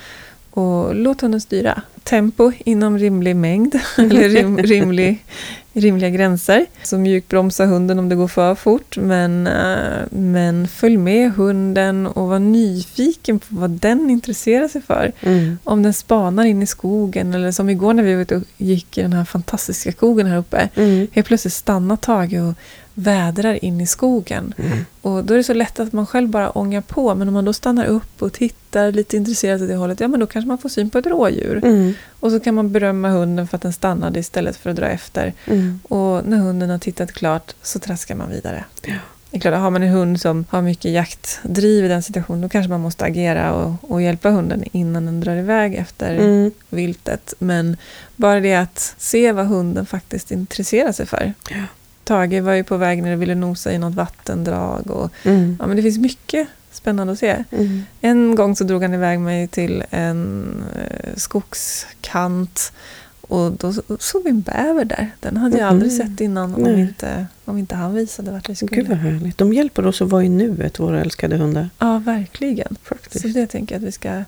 Och 0.51 0.95
låt 0.95 1.21
hunden 1.21 1.40
styra. 1.40 1.83
Tempo 2.05 2.53
inom 2.64 2.99
rimlig 2.99 3.37
mängd, 3.37 3.75
eller 3.99 4.29
rim, 4.29 4.59
rimlig, 4.59 5.25
rimliga 5.73 6.11
gränser. 6.11 6.67
Så 6.83 6.99
mjukbromsa 6.99 7.67
hunden 7.67 7.99
om 7.99 8.09
det 8.09 8.14
går 8.14 8.29
för 8.29 8.55
fort, 8.55 8.97
men, 8.97 9.47
eh, 9.47 10.03
men 10.11 10.69
följ 10.69 10.97
med 10.97 11.33
hunden 11.33 12.07
och 12.07 12.29
var 12.29 12.38
nyfiken 12.38 13.38
på 13.38 13.47
vad 13.49 13.71
den 13.71 14.11
intresserar 14.11 14.69
sig 14.69 14.83
för. 14.83 15.12
Mm. 15.21 15.59
Om 15.64 15.83
den 15.83 15.95
spanar 15.95 16.45
in 16.45 16.62
i 16.62 16.67
skogen, 16.67 17.35
eller 17.35 17.53
som 17.53 17.71
igår 17.71 17.95
när 17.95 18.03
vi 18.03 18.14
var 18.14 18.23
ute 18.23 18.37
och 18.37 18.43
gick 18.57 18.99
i 18.99 19.03
den 19.03 19.12
här 19.12 19.25
fantastiska 19.25 19.93
skogen 19.93 20.27
här 20.27 20.37
uppe. 20.37 20.69
Mm. 20.75 21.07
Helt 21.12 21.27
plötsligt 21.27 21.55
stannar 21.55 21.97
Tage 21.97 22.49
och 22.49 22.55
vädrar 22.95 23.64
in 23.64 23.81
i 23.81 23.87
skogen. 23.87 24.55
Mm. 24.57 24.79
Och 25.01 25.25
då 25.25 25.35
är 25.35 25.38
det 25.38 25.45
så 25.45 25.55
lätt 25.55 25.81
att 25.81 25.93
man 25.93 26.07
själv 26.07 26.29
bara 26.29 26.51
ångar 26.51 26.81
på. 26.81 27.14
Men 27.14 27.29
om 27.29 27.35
man 27.35 27.45
då 27.45 27.53
stannar 27.53 27.85
upp 27.85 28.23
och 28.23 28.33
tittar 28.33 28.93
lite 28.93 29.17
intresserat 29.17 29.62
åt 29.62 29.69
det 29.69 29.75
hållet, 29.75 30.01
ja 30.01 30.09
men 30.09 30.21
då 30.21 30.27
kanske 30.27 30.49
man 30.49 30.59
får 30.59 30.69
syn 30.69 30.90
på 30.90 30.99
ett 30.99 31.07
rådjur. 31.07 31.61
Mm. 31.64 31.93
Och 32.20 32.30
så 32.30 32.40
kan 32.40 32.54
man 32.54 32.72
berömma 32.72 33.09
hunden 33.09 33.48
för 33.48 33.57
att 33.57 33.62
den 33.62 33.72
stannade 33.72 34.20
istället 34.20 34.57
för 34.57 34.70
att 34.70 34.76
dra 34.76 34.87
efter. 34.88 35.33
Mm. 35.46 35.80
Och 35.83 36.26
när 36.26 36.37
hunden 36.38 36.70
har 36.70 36.78
tittat 36.78 37.12
klart 37.12 37.54
så 37.62 37.78
traskar 37.78 38.14
man 38.14 38.30
vidare. 38.30 38.64
Ja. 38.87 38.94
Det 39.30 39.38
är 39.38 39.40
klart, 39.40 39.54
har 39.54 39.70
man 39.70 39.83
en 39.83 39.88
hund 39.88 40.20
som 40.20 40.44
har 40.50 40.62
mycket 40.62 40.92
jaktdriv 40.92 41.85
i 41.85 41.88
den 41.88 42.02
situationen, 42.02 42.40
då 42.40 42.48
kanske 42.48 42.70
man 42.70 42.80
måste 42.80 43.04
agera 43.04 43.52
och, 43.54 43.90
och 43.90 44.02
hjälpa 44.02 44.30
hunden 44.30 44.64
innan 44.72 45.07
den 45.07 45.20
drar 45.20 45.37
iväg 45.37 45.74
efter 45.74 46.14
Mm. 46.14 46.50
viltet. 46.70 47.35
Men 47.38 47.76
bara 48.16 48.40
det 48.40 48.54
att 48.54 48.94
se 48.98 49.33
vad 49.33 49.46
hunden 49.46 49.87
faktiskt 49.87 50.30
intresserar 50.30 50.92
sig 50.92 51.07
för. 51.07 51.33
Ja. 51.50 51.57
Tage 52.04 52.40
var 52.42 52.52
ju 52.52 52.64
på 52.64 52.76
väg 52.76 53.02
när 53.02 53.11
det 53.11 53.16
ville 53.16 53.35
nosa 53.35 53.72
i 53.72 53.78
något 53.78 53.94
vattendrag. 53.94 54.90
Och, 54.90 55.11
Mm. 55.24 55.57
ja, 55.61 55.66
men 55.66 55.76
det 55.76 55.83
finns 55.83 55.98
mycket 55.98 56.48
spännande 56.76 57.12
att 57.12 57.18
se. 57.18 57.44
Mm. 57.50 57.82
En 58.00 58.34
gång 58.34 58.56
så 58.56 58.64
drog 58.64 58.82
han 58.82 58.94
iväg 58.94 59.20
mig 59.20 59.48
till 59.48 59.84
en 59.90 60.44
eh, 60.76 61.10
skogskant. 61.16 62.72
Och 63.20 63.52
då 63.52 63.72
så- 63.72 63.82
såg 63.98 64.24
vi 64.24 64.30
en 64.30 64.40
bäver 64.40 64.84
där. 64.84 65.10
Den 65.20 65.37
hade 65.37 65.58
jag 65.58 65.68
aldrig 65.68 65.92
Mhm. 65.92 65.98
sett 65.98 66.20
innan 66.20 66.54
om 66.54 66.62
Nej. 66.62 66.80
inte, 66.80 67.26
om 67.44 67.58
inte 67.58 67.74
han 67.74 67.94
visade 67.94 68.30
vart 68.30 68.48
vi 68.48 68.54
skulle. 68.54 68.76
Gud 68.76 68.88
vad 68.88 68.98
härligt. 68.98 69.38
De 69.38 69.52
hjälper 69.52 69.87
oss 69.87 70.02
att 70.02 70.08
vara 70.08 70.24
i 70.24 70.28
nuet, 70.28 70.80
våra 70.80 71.00
älskade 71.00 71.37
hundar. 71.37 71.70
Ja, 71.78 71.98
verkligen. 71.98 72.76
Faktiskt. 72.82 73.22
Så 73.22 73.28
det 73.28 73.46
tänker 73.46 73.74
jag 73.74 73.80
att 73.82 73.88
vi 73.88 73.92
ska 73.92 74.24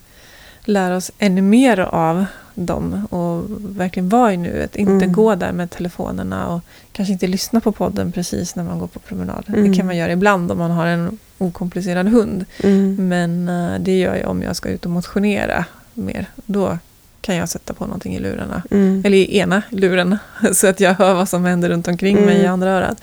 lära 0.64 0.96
oss 0.96 1.10
ännu 1.18 1.42
mer 1.42 1.80
av 1.80 2.24
dem 2.58 3.06
och 3.10 3.44
verkligen 3.78 4.08
vara 4.08 4.32
i 4.32 4.36
nuet. 4.36 4.76
Inte 4.76 4.92
Mm. 4.92 5.12
gå 5.12 5.34
där 5.34 5.52
med 5.52 5.70
telefonerna 5.70 6.48
och 6.48 6.60
kanske 6.92 7.12
inte 7.12 7.26
lyssna 7.26 7.60
på 7.60 7.72
podden 7.72 8.12
precis 8.12 8.56
när 8.56 8.64
man 8.64 8.78
går 8.78 8.86
på 8.86 8.98
promenad. 8.98 9.44
Mm. 9.48 9.70
Det 9.70 9.76
kan 9.76 9.86
man 9.86 9.96
göra 9.96 10.12
ibland 10.12 10.52
om 10.52 10.58
man 10.58 10.70
har 10.70 10.86
en 10.86 11.18
okomplicerad 11.38 12.08
hund. 12.08 12.44
Mm. 12.62 13.08
Men 13.08 13.48
eh, 13.48 13.80
det 13.80 13.98
gör 13.98 14.16
jag 14.16 14.30
om 14.30 14.42
jag 14.42 14.56
ska 14.56 14.68
ut 14.68 14.84
och 14.84 14.90
motionera 14.90 15.64
mer. 15.94 16.26
Då 16.46 16.78
kan 17.20 17.36
jag 17.36 17.48
sätta 17.48 17.74
på 17.74 17.84
någonting 17.84 18.14
i 18.16 18.18
lurarna. 18.18 18.62
Mm. 18.70 19.02
Eller 19.04 19.18
i 19.18 19.38
ena 19.38 19.62
luren. 19.70 20.18
Så 20.52 20.66
att 20.66 20.80
jag 20.80 20.94
hör 20.94 21.14
vad 21.14 21.28
som 21.28 21.44
händer 21.44 21.68
runt 21.68 21.88
omkring 21.88 22.16
mig 22.16 22.34
i 22.36 22.40
Mm. 22.40 22.52
andra 22.52 22.70
örat. 22.70 23.02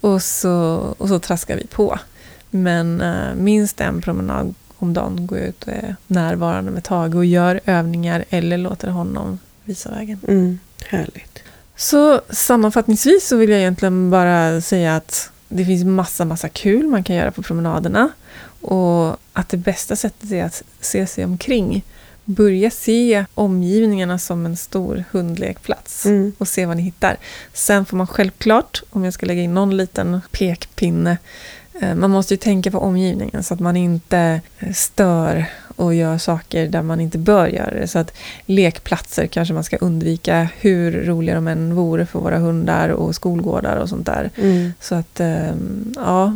Och 0.00 0.22
så, 0.22 0.54
och 0.98 1.08
så 1.08 1.18
traskar 1.18 1.56
vi 1.56 1.66
på. 1.66 1.98
Men 2.50 3.00
eh, 3.00 3.34
minst 3.36 3.80
en 3.80 4.00
promenad 4.00 4.54
om 4.82 4.92
dagen 4.92 5.26
går 5.26 5.38
jag 5.38 5.48
ut 5.48 5.62
och 5.62 5.72
är 5.72 5.96
närvarande 6.06 6.70
med 6.70 6.84
Tage 6.84 7.14
och 7.14 7.24
gör 7.24 7.60
övningar 7.64 8.24
eller 8.30 8.58
låter 8.58 8.88
honom 8.88 9.38
visa 9.64 9.90
vägen. 9.90 10.20
Mm. 10.28 10.58
Härligt. 10.86 11.42
Så 11.76 12.20
sammanfattningsvis 12.30 13.28
så 13.28 13.36
vill 13.36 13.50
jag 13.50 13.58
egentligen 13.60 14.10
bara 14.10 14.60
säga 14.60 14.96
att 14.96 15.30
det 15.48 15.64
finns 15.64 15.84
massa, 15.84 16.24
massa 16.24 16.48
kul 16.48 16.86
man 16.86 17.04
kan 17.04 17.16
göra 17.16 17.30
på 17.30 17.42
promenaderna. 17.42 18.08
Och 18.60 19.16
att 19.32 19.48
det 19.48 19.56
bästa 19.56 19.96
sättet 19.96 20.32
är 20.32 20.44
att 20.44 20.62
se 20.80 21.06
sig 21.06 21.24
omkring. 21.24 21.84
Börja 22.24 22.70
se 22.70 23.24
omgivningarna 23.34 24.18
som 24.18 24.46
en 24.46 24.56
stor 24.56 25.04
hundlekplats 25.10 26.06
Mm. 26.06 26.32
och 26.38 26.48
se 26.48 26.66
vad 26.66 26.76
ni 26.76 26.82
hittar. 26.82 27.16
Sen 27.52 27.84
får 27.84 27.96
man 27.96 28.06
självklart, 28.06 28.82
om 28.90 29.04
jag 29.04 29.14
ska 29.14 29.26
lägga 29.26 29.42
in 29.42 29.54
någon 29.54 29.76
liten 29.76 30.20
pekpinne, 30.30 31.18
man 31.94 32.10
måste 32.10 32.34
ju 32.34 32.38
tänka 32.38 32.70
på 32.70 32.78
omgivningen 32.78 33.42
så 33.42 33.54
att 33.54 33.60
man 33.60 33.76
inte 33.76 34.40
eh, 34.58 34.72
stör 34.72 35.46
och 35.76 35.94
gör 35.94 36.18
saker 36.18 36.68
där 36.68 36.82
man 36.82 37.00
inte 37.00 37.18
bör 37.18 37.46
göra 37.46 37.74
det. 37.74 37.88
Så 37.88 37.98
att 37.98 38.12
lekplatser 38.46 39.26
kanske 39.26 39.54
man 39.54 39.64
ska 39.64 39.76
undvika 39.76 40.48
hur 40.60 41.04
roliga 41.04 41.34
de 41.34 41.48
än 41.48 41.74
vore 41.74 42.06
för 42.06 42.18
våra 42.18 42.38
hundar 42.38 42.88
och 42.88 43.14
skolgårdar 43.14 43.76
och 43.76 43.88
sånt 43.88 44.06
där. 44.06 44.30
Mm. 44.36 44.72
Så 44.80 44.94
att, 44.94 45.20
eh, 45.20 45.52
ja. 45.96 46.34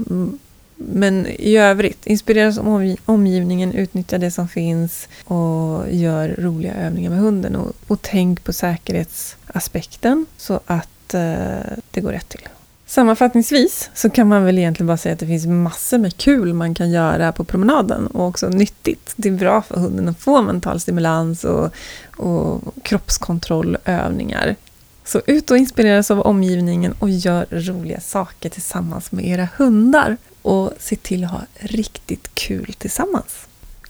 Men 0.79 1.27
i 1.27 1.57
övrigt, 1.57 2.07
inspireras 2.07 2.59
av 2.59 2.67
omgi- 2.67 2.99
omgivningen, 3.05 3.73
utnyttja 3.73 4.19
det 4.19 4.31
som 4.31 4.49
finns 4.49 5.09
och 5.25 5.85
gör 5.91 6.35
roliga 6.39 6.75
övningar 6.75 7.11
med 7.11 7.19
hunden. 7.19 7.57
Och, 7.57 7.73
och 7.87 8.03
tänk 8.03 8.45
på 8.45 8.53
säkerhetsaspekten 8.53 10.27
så 10.37 10.61
att 10.67 11.15
eh, 11.15 11.77
det 11.91 12.01
går 12.01 12.13
rätt 12.13 12.29
till. 12.29 12.49
Sammanfattningsvis 12.89 13.91
så 13.95 14.11
kan 14.11 14.29
man 14.29 14.45
väl 14.45 14.59
egentligen 14.59 14.87
bara 14.87 14.97
säga 14.97 15.13
att 15.13 15.19
det 15.19 15.27
finns 15.27 15.47
massor 15.47 15.99
med 15.99 16.17
kul 16.17 16.55
man 16.55 16.75
kan 16.75 16.91
göra 16.91 17.33
på 17.33 17.45
promenaden 17.45 18.07
och 18.07 18.27
också 18.27 18.49
nyttigt. 18.49 19.13
Det 19.17 19.29
är 19.29 19.33
bra 19.33 19.63
för 19.63 19.81
hunden 19.81 20.09
att 20.09 20.19
få 20.19 20.43
mental 20.43 20.81
stimulans 20.81 21.45
och, 21.45 21.71
och 22.17 22.75
kroppskontrollövningar. 22.83 24.57
Så 25.05 25.21
ut 25.27 25.51
och 25.51 25.57
inspireras 25.57 26.11
av 26.11 26.21
omgivningen 26.21 26.95
och 26.99 27.11
gör 27.11 27.47
roliga 27.51 28.01
saker 28.01 28.49
tillsammans 28.49 29.13
med 29.13 29.27
era 29.27 29.49
hundar. 29.57 30.17
Och 30.43 30.73
se 30.79 30.97
till 30.97 31.25
att 31.25 31.31
ha 31.31 31.41
riktigt 31.55 32.35
kul 32.35 32.75
tillsammans. 32.79 33.46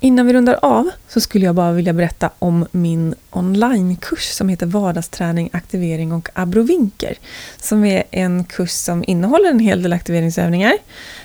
Innan 0.07 0.27
vi 0.27 0.33
rundar 0.33 0.59
av 0.63 0.91
så 1.09 1.21
skulle 1.21 1.47
jag 1.47 1.55
bara 1.55 1.73
vilja 1.73 1.93
berätta 1.93 2.31
om 2.39 2.67
min 2.73 3.15
onlinekurs 3.31 4.31
som 4.31 4.49
heter 4.49 4.67
Vardagsträning, 4.67 5.51
aktivering 5.53 6.13
och 6.13 6.29
abrovinker. 6.35 7.15
Som 7.61 7.85
är 7.85 8.03
en 8.11 8.45
kurs 8.45 8.71
som 8.71 9.05
innehåller 9.07 9.51
en 9.51 9.59
hel 9.59 9.83
del 9.83 9.93
aktiveringsövningar 9.93 10.73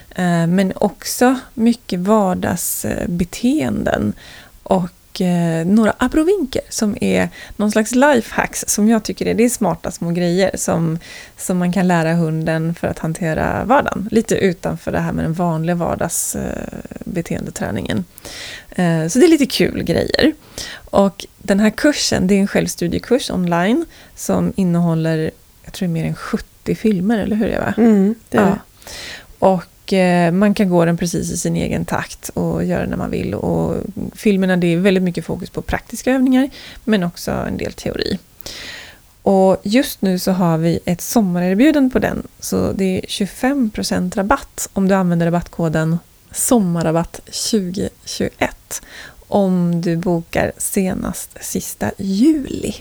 eh, 0.10 0.48
men 0.48 0.74
också 0.76 1.40
mycket 1.54 2.00
vardagsbeteenden 2.00 4.14
och 4.64 4.90
eh, 5.22 5.66
några 5.66 5.94
abrovinker 5.98 6.62
som 6.70 6.98
är 7.02 7.30
någon 7.56 7.72
slags 7.72 7.96
lifehacks 7.96 8.64
som 8.68 8.90
jag 8.90 9.04
tycker 9.04 9.26
är, 9.26 9.34
det 9.34 9.44
är 9.46 9.50
smarta 9.50 9.92
små 9.92 10.12
grejer 10.12 10.52
som, 10.56 11.00
som 11.38 11.58
man 11.58 11.74
kan 11.74 11.88
lära 11.88 12.14
hunden 12.14 12.76
för 12.76 12.88
att 12.88 13.00
hantera 13.00 13.64
vardagen. 13.66 14.08
Lite 14.12 14.36
utanför 14.36 14.92
det 14.92 15.00
här 15.00 15.12
med 15.14 15.26
den 15.26 15.34
vanliga 15.34 15.76
vardagsbeteendeträningen. 15.76 18.06
Eh, 18.70 19.08
Så 19.08 19.20
det 19.20 19.26
är 19.26 19.30
lite 19.30 19.46
kul 19.46 19.84
grejer. 19.84 20.32
Och 20.74 21.26
den 21.38 21.60
här 21.60 21.70
kursen, 21.70 22.28
det 22.28 22.36
är 22.36 22.40
en 22.40 22.48
självstudiekurs 22.48 23.30
online 23.32 23.86
som 24.16 24.54
innehåller, 24.56 25.32
jag 25.64 25.74
tror 25.74 25.88
mer 25.88 26.06
än 26.06 26.16
70 26.16 26.76
filmer, 26.76 27.20
eller 27.20 27.36
hur 27.36 27.48
Eva? 27.48 27.74
Mm. 27.78 28.16
Det 28.30 28.38
är 28.38 28.48
Ja. 28.48 28.58
Och 29.40 29.54
eh, 29.54 29.60
Eh, 29.88 30.32
man 30.32 30.54
kan 30.54 30.70
gå 30.70 30.86
den 30.86 30.98
precis 30.98 31.32
i 31.32 31.38
sin 31.38 31.56
egen 31.56 31.86
takt 31.86 32.30
och 32.30 32.64
göra 32.64 32.86
när 32.86 32.98
man 32.98 33.12
vill. 33.12 33.34
Och 33.34 33.76
filmerna, 34.16 34.58
det 34.58 34.68
är 34.68 34.78
väldigt 34.78 35.04
mycket 35.04 35.26
fokus 35.26 35.50
på 35.50 35.62
praktiska 35.62 36.12
övningar, 36.12 36.50
men 36.84 37.04
också 37.04 37.32
en 37.32 37.58
del 37.58 37.74
teori. 37.74 38.20
Och 39.22 39.58
just 39.64 40.02
nu 40.02 40.20
så 40.20 40.32
har 40.32 40.58
vi 40.58 40.80
ett 40.86 41.02
sommarerbjudande 41.02 41.90
på 41.90 42.00
den, 42.00 42.28
så 42.40 42.72
det 42.72 42.98
är 42.98 43.02
25% 43.02 44.16
rabatt 44.16 44.70
om 44.74 44.88
du 44.88 44.96
använder 44.96 45.26
rabattkoden 45.26 46.00
sommarrabatt 46.32 47.20
2021 47.26 48.82
om 49.28 49.82
du 49.82 49.96
bokar 49.96 50.52
senast 50.58 51.38
sista 51.42 51.92
juli. 51.98 52.76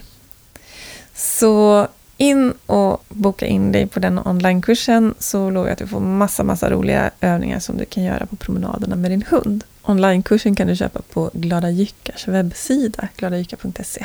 Så 1.15 1.89
in 2.21 2.55
och 2.67 3.05
boka 3.09 3.47
in 3.47 3.73
dig 3.73 3.87
på 3.87 4.01
den 4.01 4.19
onlinekursen 4.19 5.15
så 5.19 5.51
lovar 5.51 5.67
jag 5.67 5.73
att 5.73 5.79
du 5.79 5.87
får 5.87 6.01
massa, 6.01 6.45
massa 6.45 6.71
roliga 6.71 7.11
övningar 7.21 7.59
som 7.59 7.77
du 7.77 7.85
kan 7.85 8.03
göra 8.05 8.27
på 8.27 8.37
promenaderna 8.37 8.97
med 8.97 9.11
din 9.11 9.25
hund. 9.29 9.65
Onlinekursen 9.83 10.57
kan 10.57 10.67
du 10.67 10.77
köpa 10.77 11.03
på 11.13 11.31
Glada 11.33 11.71
Jyckars 11.71 12.29
webbsida, 12.29 13.09
gladajyckar.se. 13.17 14.05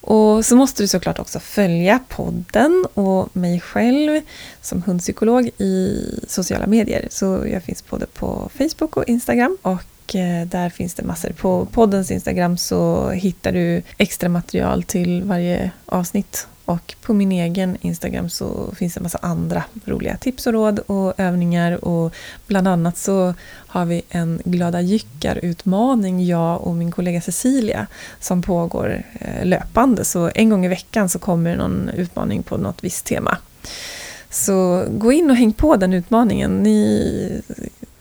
Och 0.00 0.44
så 0.44 0.56
måste 0.56 0.82
du 0.82 0.88
såklart 0.88 1.18
också 1.18 1.40
följa 1.40 1.98
podden 2.08 2.86
och 2.94 3.36
mig 3.36 3.60
själv 3.60 4.20
som 4.60 4.82
hundpsykolog 4.82 5.50
i 5.58 6.04
sociala 6.28 6.66
medier. 6.66 7.08
Så 7.10 7.46
jag 7.52 7.62
finns 7.62 7.86
både 7.86 8.06
på 8.06 8.50
Facebook 8.58 8.96
och 8.96 9.04
Instagram. 9.08 9.56
Och 9.62 10.14
eh, 10.14 10.46
där 10.46 10.70
finns 10.70 10.94
det 10.94 11.02
massor. 11.02 11.30
På 11.30 11.66
poddens 11.72 12.10
Instagram 12.10 12.56
så 12.56 13.10
hittar 13.10 13.52
du 13.52 13.82
extra 13.98 14.28
material 14.28 14.82
till 14.82 15.22
varje 15.22 15.70
avsnitt. 15.86 16.46
Och 16.70 16.94
på 17.02 17.14
min 17.14 17.32
egen 17.32 17.76
Instagram 17.80 18.30
så 18.30 18.74
finns 18.74 18.94
det 18.94 18.98
en 18.98 19.02
massa 19.02 19.18
andra 19.22 19.64
roliga 19.84 20.16
tips 20.16 20.46
och 20.46 20.52
råd 20.52 20.78
och 20.78 21.20
övningar. 21.20 21.84
Och 21.84 22.14
bland 22.46 22.68
annat 22.68 22.98
så 22.98 23.34
har 23.66 23.84
vi 23.84 24.02
en 24.08 24.40
glada 24.44 24.80
jyckar-utmaning, 24.80 26.26
jag 26.26 26.66
och 26.66 26.74
min 26.74 26.90
kollega 26.90 27.20
Cecilia, 27.20 27.86
som 28.20 28.42
pågår 28.42 29.02
eh, 29.20 29.46
löpande. 29.46 30.04
Så 30.04 30.30
en 30.34 30.50
gång 30.50 30.64
i 30.64 30.68
veckan 30.68 31.08
så 31.08 31.18
kommer 31.18 31.56
någon 31.56 31.88
utmaning 31.88 32.42
på 32.42 32.56
något 32.56 32.84
visst 32.84 33.06
tema. 33.06 33.38
Så 34.30 34.84
gå 34.90 35.12
in 35.12 35.30
och 35.30 35.36
häng 35.36 35.52
på 35.52 35.76
den 35.76 35.92
utmaningen. 35.92 36.62
Ni 36.62 37.42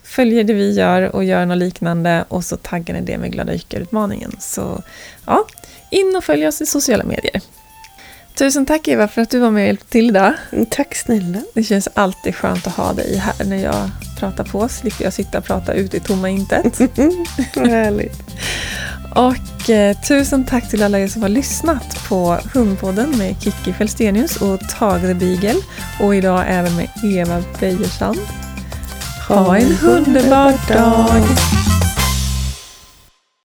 följer 0.03 0.43
det 0.43 0.53
vi 0.53 0.71
gör 0.71 1.15
och 1.15 1.23
gör 1.23 1.45
något 1.45 1.57
liknande 1.57 2.25
och 2.27 2.43
så 2.43 2.57
taggar 2.57 2.95
ni 2.95 3.01
det 3.01 3.17
med 3.17 3.31
Glada 3.31 3.53
Jyckar-utmaningen. 3.53 4.31
Så 4.39 4.83
ja, 5.25 5.45
in 5.91 6.15
och 6.17 6.23
följ 6.23 6.47
oss 6.47 6.61
i 6.61 6.65
sociala 6.65 7.03
medier. 7.03 7.41
Tusen 8.39 8.65
tack 8.65 8.87
Eva 8.87 9.07
för 9.07 9.21
att 9.21 9.29
du 9.29 9.39
var 9.39 9.51
med 9.51 9.61
och 9.61 9.67
hjälpte 9.67 9.89
till 9.89 10.09
idag. 10.09 10.33
Mm, 10.51 10.65
Tack 10.65 10.95
snälla. 10.95 11.39
Det 11.53 11.63
känns 11.63 11.87
alltid 11.93 12.35
skönt 12.35 12.67
att 12.67 12.75
ha 12.75 12.93
dig 12.93 13.17
här 13.17 13.45
när 13.45 13.63
jag 13.63 13.89
pratar 14.19 14.43
på. 14.43 14.69
Slipper 14.69 15.03
jag 15.03 15.13
sitta 15.13 15.37
och 15.37 15.43
prata 15.43 15.73
ut 15.73 15.93
i 15.93 15.99
tomma 15.99 16.29
intet. 16.29 16.79
Härligt. 17.55 18.21
Och 19.15 19.69
eh, 19.69 19.97
tusen 20.01 20.45
tack 20.45 20.69
till 20.69 20.83
alla 20.83 20.99
er 20.99 21.07
som 21.07 21.21
har 21.21 21.29
lyssnat 21.29 22.07
på 22.09 22.37
Hundpodden 22.53 23.17
med 23.17 23.35
Kiki 23.41 23.73
Fälstenius 23.73 24.41
och 24.41 24.59
Tage 24.59 25.01
the 25.01 25.13
Beagle. 25.13 25.61
Och 26.01 26.15
idag 26.15 26.43
även 26.47 26.75
med 26.75 26.89
Eva 27.03 27.43
Beijersand. 27.59 28.19
Ha 29.27 29.57
en 29.57 29.77
underbar 29.83 30.53
dag! 30.67 31.23